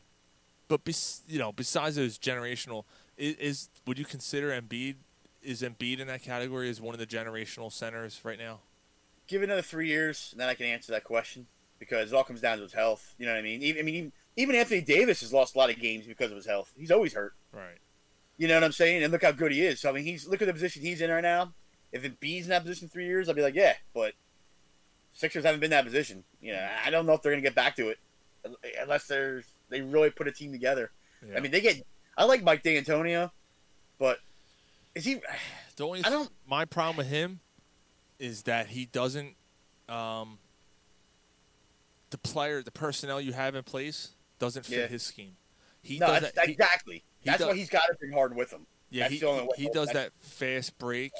[0.68, 2.84] but bes, you know, besides those generational,
[3.18, 4.96] is, is would you consider Embiid?
[5.42, 8.60] Is Embiid in that category as one of the generational centers right now?
[9.30, 11.46] Give it another three years, and then I can answer that question
[11.78, 13.14] because it all comes down to his health.
[13.20, 13.62] You know what I mean?
[13.62, 16.36] Even, I mean, even, even Anthony Davis has lost a lot of games because of
[16.36, 16.74] his health.
[16.76, 17.34] He's always hurt.
[17.54, 17.78] Right.
[18.38, 19.04] You know what I'm saying?
[19.04, 19.80] And look how good he is.
[19.80, 21.54] So I mean, he's look at the position he's in right now.
[21.92, 23.74] If Embiid's in that position three years, I'd be like, yeah.
[23.94, 24.14] But
[25.14, 26.24] Sixers haven't been in that position.
[26.42, 28.00] You know, I don't know if they're gonna get back to it
[28.82, 30.92] unless they're they really put a team together.
[31.36, 31.86] I mean, they get.
[32.18, 33.30] I like Mike D'Antoni,
[34.00, 34.20] but
[34.96, 35.22] is he?
[35.76, 36.30] The only I don't.
[36.48, 37.42] my problem with him
[38.20, 39.36] is that he doesn't
[39.88, 40.38] um,
[42.10, 44.10] the player the personnel you have in place
[44.40, 44.88] doesn't fit Yeah.
[44.88, 45.36] his scheme.
[45.82, 47.04] He no, does that's, that, he- exactly.
[47.22, 48.66] he that's does- why he's got to bring Harden with him.
[48.90, 49.50] yeah, that's he, the only way.
[49.58, 51.12] he does that fast break.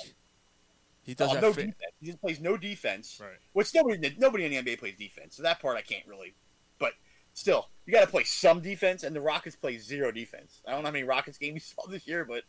[1.04, 1.94] He does Oh, no fa- defense.
[2.00, 3.18] He just plays no defense.
[3.20, 3.32] Right.
[3.54, 5.36] Which nobody nobody in the NBA plays defense.
[5.36, 6.36] So that part I can't really.
[6.78, 6.94] But
[7.34, 10.62] still, you got to play some defense, and the Rockets play zero defense.
[10.68, 12.44] I don't know how many Rockets games you saw this year, but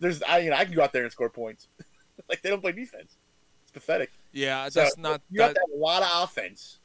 [0.00, 1.68] there's I you know I can go out there and score points.
[2.28, 3.16] like they don't play defense.
[3.68, 4.10] It's pathetic.
[4.32, 6.78] Yeah, So, that's not You have that, to have a lot of offense.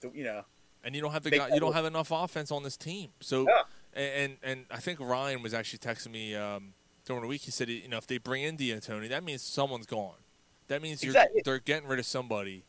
[0.00, 0.42] To, you know.
[0.82, 3.10] and you don't have the guy, you don't have enough offense on this team.
[3.20, 3.62] So Yeah.
[4.02, 6.74] and, and I think Ryan was actually texting me um,
[7.04, 7.42] during the week.
[7.42, 10.16] He said, you know, if they bring in D'Antoni, that means someone's gone.
[10.68, 11.42] That means you're, Exactly.
[11.44, 12.64] they're getting rid of somebody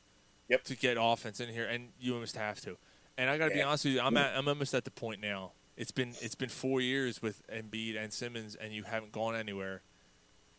[0.49, 0.64] Yep.
[0.65, 2.77] to get offense in here, and you almost have to.
[3.18, 5.22] And I got to be honest with you, I'm at, I'm almost at the point
[5.22, 5.53] now.
[5.77, 9.81] It's been it's been four years with Embiid and Simmons, and you haven't gone anywhere.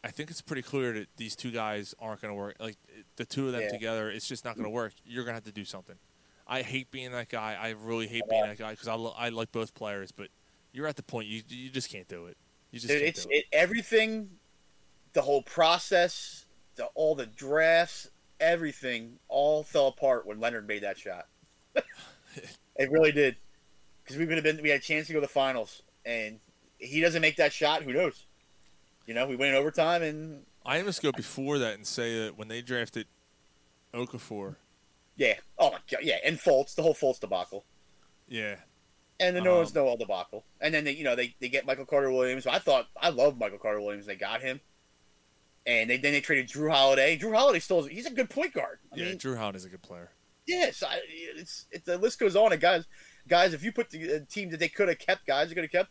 [0.05, 2.57] I think it's pretty clear that these two guys aren't going to work.
[2.61, 2.77] Like
[3.17, 3.71] the two of them Yeah.
[3.71, 4.93] together, it's just not going to work.
[5.07, 5.97] You're going to have to do something.
[6.47, 7.57] I hate being that guy.
[7.59, 10.29] I really hate being that guy because I, lo- I like both players, but
[10.73, 12.37] you're at the point you you just can't do it.
[12.71, 13.31] You just Dude, it's it.
[13.31, 14.29] it, everything,
[15.15, 16.45] the whole process,
[16.77, 18.11] the, all the drafts,
[18.41, 21.29] everything, all fell apart when Leonard made that shot.
[22.77, 23.37] it really did,
[24.03, 26.41] because we would have been we had a chance to go to the finals, and
[26.77, 27.83] he doesn't make that shot.
[27.85, 28.27] Who knows?
[29.07, 32.39] You know, we went in overtime, and I almost go before that and say that
[32.39, 33.07] when they drafted
[33.93, 34.57] Okafor,
[35.17, 37.65] yeah, oh my god, yeah, and Fultz, the whole Fultz debacle,
[38.29, 38.57] yeah,
[39.21, 41.67] and the no one's no all debacle, and then they, you know, they they get
[41.67, 42.47] Michael Carter Williams.
[42.47, 44.07] I thought I love Michael Carter Williams.
[44.07, 44.61] They got him.
[45.67, 47.17] And they, then they traded Jrue Holiday.
[47.17, 48.81] Jrue Holiday still he's a good point guard.
[48.93, 50.11] I yeah, mean, Jrue Holiday's a good player.
[50.47, 52.53] Yes, I, it's it, the list goes on.
[52.53, 52.85] And guys,
[53.27, 55.65] guys, if you put the uh, team that they could have kept, guys, they could
[55.65, 55.91] have kept.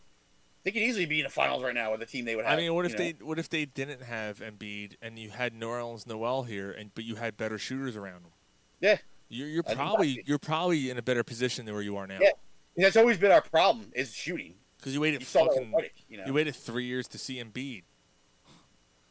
[0.63, 2.57] They could easily be in the finals right now with the team they would have.
[2.57, 3.25] I mean, what if you they know?
[3.25, 7.15] what if they didn't have Embiid and you had Nerlens Noel here, and but you
[7.15, 8.31] had better shooters around them?
[8.79, 8.97] Yeah,
[9.29, 12.19] You're, you're probably you're probably in a better position than where you are now.
[12.21, 12.29] Yeah,
[12.77, 14.55] And that's always been our problem is shooting.
[14.77, 15.73] Because you waited You fucking
[16.09, 16.31] you know.
[16.33, 17.83] waited three years to see Embiid.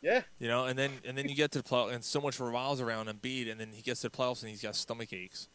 [0.03, 2.41] Yeah, You know, and then and then you get to the play and so much
[2.41, 5.49] revolves around Embiid, and then he gets to the playoffs and he's got stomach aches.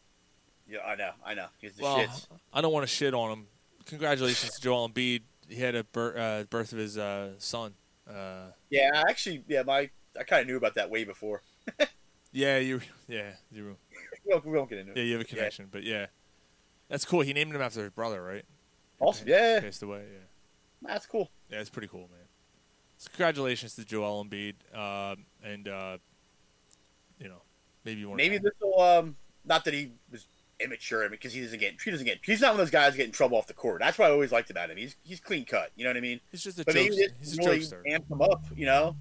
[0.66, 1.46] Yeah, I know, I know.
[1.80, 2.26] Well, shits.
[2.52, 3.46] I don't want to shit on him.
[3.86, 5.20] Congratulations to Joel Embiid.
[5.48, 7.74] He had a bir- uh, birth of his uh, son.
[8.08, 11.42] Uh, Yeah, I actually, yeah, my I kind of knew about that way before.
[12.32, 12.80] yeah, you.
[13.06, 13.76] Yeah, you.
[14.24, 14.98] We won't, we won't get into it.
[14.98, 16.06] Yeah, you have a connection, but yeah,
[16.88, 17.20] that's cool.
[17.20, 18.44] He named him after his brother, right?
[19.00, 19.28] Awesome.
[19.28, 20.04] Yeah, Passed away.
[20.12, 20.88] Yeah.
[20.94, 21.30] that's cool.
[21.50, 22.26] Yeah, it's pretty cool, man.
[22.96, 25.98] So congratulations to Joel Embiid, um, and uh,
[27.18, 27.42] you know,
[27.84, 30.26] maybe you want Maybe this will, um, not that he was
[30.60, 33.12] immature, because he doesn't get, he doesn't get, he's not one of those guys getting
[33.12, 33.80] trouble off the court.
[33.80, 34.76] That's what I always liked about him.
[34.76, 35.70] He's he's clean cut.
[35.76, 36.20] You know what I mean?
[36.30, 37.42] He's just a but maybe jokes- this he's a
[37.76, 37.82] jokester.
[37.92, 38.42] amps him up.
[38.56, 38.96] You know,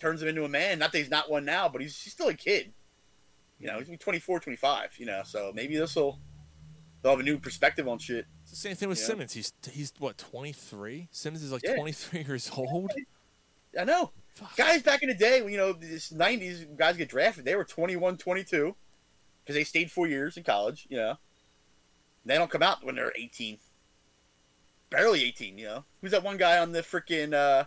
[0.00, 0.78] turns him into a man.
[0.78, 2.72] Not that he's not one now, but he's, he's still a kid.
[3.58, 6.18] You know, he's gonna 24, 25, You know, so maybe this will
[7.02, 8.26] they'll have a new perspective on shit.
[8.42, 9.06] It's the same thing with Yeah.
[9.06, 9.32] Simmons.
[9.32, 11.08] He's he's what twenty three.
[11.10, 11.76] Simmons is like Yeah.
[11.76, 12.92] twenty three years old.
[13.78, 14.12] I know.
[14.56, 18.18] Guys back in the day, you know, this 90s guys get drafted, they were 21,
[18.18, 18.76] 22
[19.46, 21.18] because they stayed four years in college, you know.
[22.24, 23.58] They don't come out when they're 18.
[24.90, 25.84] Barely 18, you know.
[26.00, 27.66] Who's that one guy on the freaking uh,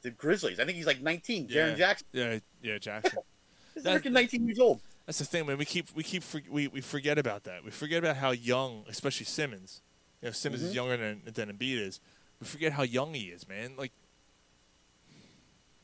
[0.00, 0.58] the Grizzlies?
[0.58, 1.74] I think he's like 19, Jaren yeah.
[1.74, 2.06] Jackson.
[2.12, 3.18] Yeah, yeah, Jackson.
[3.74, 4.80] He's That- freaking 19 years old.
[5.04, 5.58] That's the thing, man.
[5.58, 7.62] We keep we keep we we forget about that.
[7.62, 9.82] We forget about how young, especially Simmons.
[10.22, 10.74] You know, Simmons is Mhm.
[10.76, 12.00] younger than than Embiid is.
[12.40, 13.74] We forget how young he is, man.
[13.76, 13.92] Like,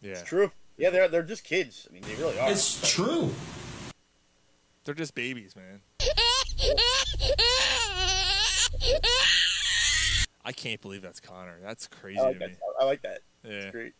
[0.00, 0.52] yeah, It's true.
[0.78, 1.86] Yeah, they're they're just kids.
[1.90, 2.50] I mean, they really are.
[2.50, 3.34] It's true.
[4.84, 5.80] They're just babies, man.
[10.44, 11.58] I can't believe that's Connor.
[11.62, 12.50] That's crazy I like to that.
[12.50, 12.56] me.
[12.80, 13.18] I like that.
[13.44, 13.50] Yeah.
[13.52, 13.92] It's great.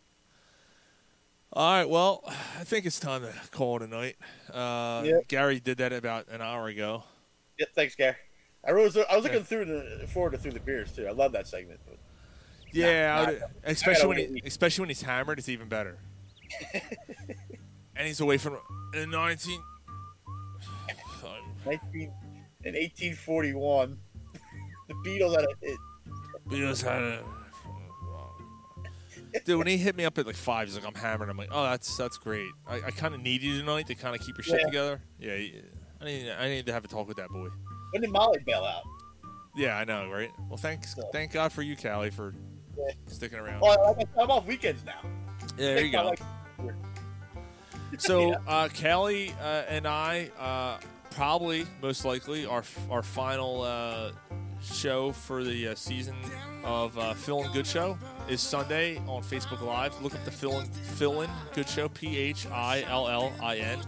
[1.53, 4.15] All right, well, I think it's time to call it a night.
[4.51, 5.27] Uh, Yep.
[5.27, 7.03] Gary did that about an hour ago.
[7.59, 8.15] Yeah, thanks, Gary.
[8.65, 9.43] I was I was looking Yeah.
[9.43, 11.07] through the forward to through the beers too.
[11.07, 11.79] I love that segment.
[12.71, 13.45] Yeah, would- nah.
[13.65, 15.97] especially when he, especially when he's hammered, it's even better.
[16.73, 18.57] and he's away from
[18.93, 19.61] in 19.
[21.65, 22.13] 19
[22.63, 23.97] in 1841,
[24.87, 25.77] the Beatles had a hit.
[26.47, 27.23] Beatles had a.
[29.45, 31.47] Dude, when he hit me up at like five, he's like, "I'm hammered." I'm like,
[31.51, 32.49] "Oh, that's that's great.
[32.67, 34.65] I, I kind of need you tonight to kind of keep your shit Yeah.
[34.65, 35.61] together." Yeah.
[36.01, 37.47] I need I need to have a talk with that boy.
[37.91, 38.83] When did Molly bail out?
[39.55, 40.31] Yeah, I know, right?
[40.49, 42.33] Well, thanks, thank God for you, Callie, for
[42.77, 42.93] Yeah.
[43.07, 43.61] sticking around.
[43.61, 44.99] Well, I'm off weekends now.
[45.57, 46.03] Yeah, there you go.
[46.07, 46.19] Like,
[47.99, 50.77] So, uh, Callie uh, and I uh,
[51.11, 54.11] probably, most likely, our our final uh,
[54.61, 56.15] show for the uh, season
[56.63, 57.97] of uh, Phil and Good Show
[58.29, 59.99] is Sunday on Facebook Live.
[60.01, 63.57] Look up the Phil and Phil and Good Show, P H I L L I
[63.57, 63.79] N.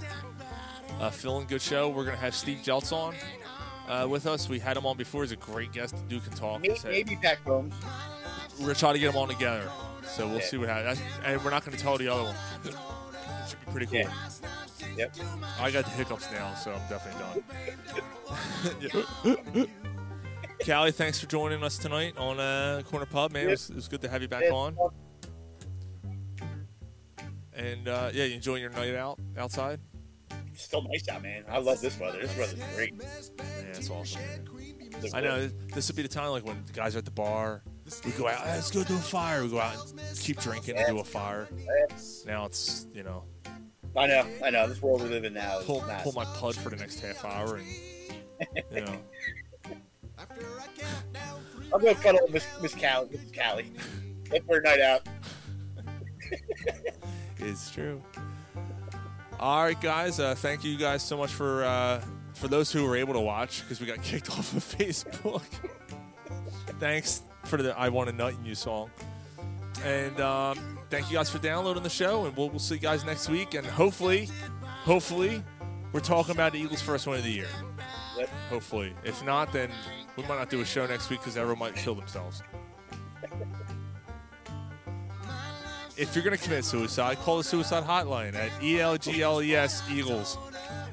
[0.99, 1.89] Uh, Phil and Good Show.
[1.89, 3.15] We're gonna have Steve Jeltz on
[3.87, 4.47] uh, with us.
[4.49, 5.23] We had him on before.
[5.23, 5.95] He's a great guest.
[6.07, 6.61] Duke can talk.
[6.61, 7.73] maybe, He's had- maybe Pat Combs.
[8.59, 9.69] we're gonna try to get them all together.
[10.05, 10.45] So we'll Yeah.
[10.45, 10.99] see what happens.
[11.25, 12.35] And we're not gonna tell the other one.
[12.65, 12.75] It
[13.49, 14.13] should be pretty cool.
[14.97, 15.15] Yep.
[15.59, 17.43] I got the hiccups now, so I'm definitely
[19.53, 19.67] done.
[20.65, 23.47] Callie, thanks for joining us tonight on uh, Corner Pub, man.
[23.47, 24.51] It, was, it was good to have you back Yeah.
[24.53, 24.77] on.
[27.55, 29.79] And uh, yeah, you enjoying your night out outside?
[30.51, 31.43] It's still nice out, man.
[31.49, 32.19] I love this weather.
[32.21, 32.93] This weather's great.
[32.97, 33.05] Yeah,
[33.73, 34.21] it's awesome.
[35.13, 37.63] I know this would be the time like when the guys are at the bar.
[38.05, 38.37] We go out.
[38.39, 39.43] "Ah, Let's go do a fire.
[39.43, 41.47] We go out and keep drinking and do a fire.
[42.25, 43.23] Now it's you know
[43.95, 44.67] I know, I know.
[44.67, 46.01] This world we live in now pull not.
[46.01, 47.67] pull my pud for the next half hour and
[48.71, 48.97] you know
[51.73, 53.09] I'll go cuddle with Miss Miss Callie.
[53.11, 53.71] Miss Callie.
[54.29, 55.07] That's for a night out.
[57.37, 58.01] it's true.
[59.39, 60.19] All right, guys.
[60.19, 62.03] Uh, thank you guys so much for uh,
[62.33, 65.43] for those who were able to watch because we got kicked off of Facebook.
[66.79, 68.91] Thanks for the "I Want a Nut in You" song,
[69.83, 72.25] and um, thank you guys for downloading the show.
[72.25, 73.55] And we'll, we'll see you guys next week.
[73.55, 74.29] And hopefully,
[74.83, 75.43] hopefully,
[75.91, 77.47] we're talking about the Eagles' first win of the year.
[78.17, 78.29] Yep.
[78.49, 79.71] Hopefully, if not, then
[80.15, 82.43] we might not do a show next week because everyone might kill themselves.
[85.97, 90.37] If you're going to commit suicide, call the suicide hotline at E ELGLES Eagles.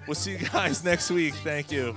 [0.06, 1.34] We'll see you guys next week.
[1.34, 1.94] Thank you.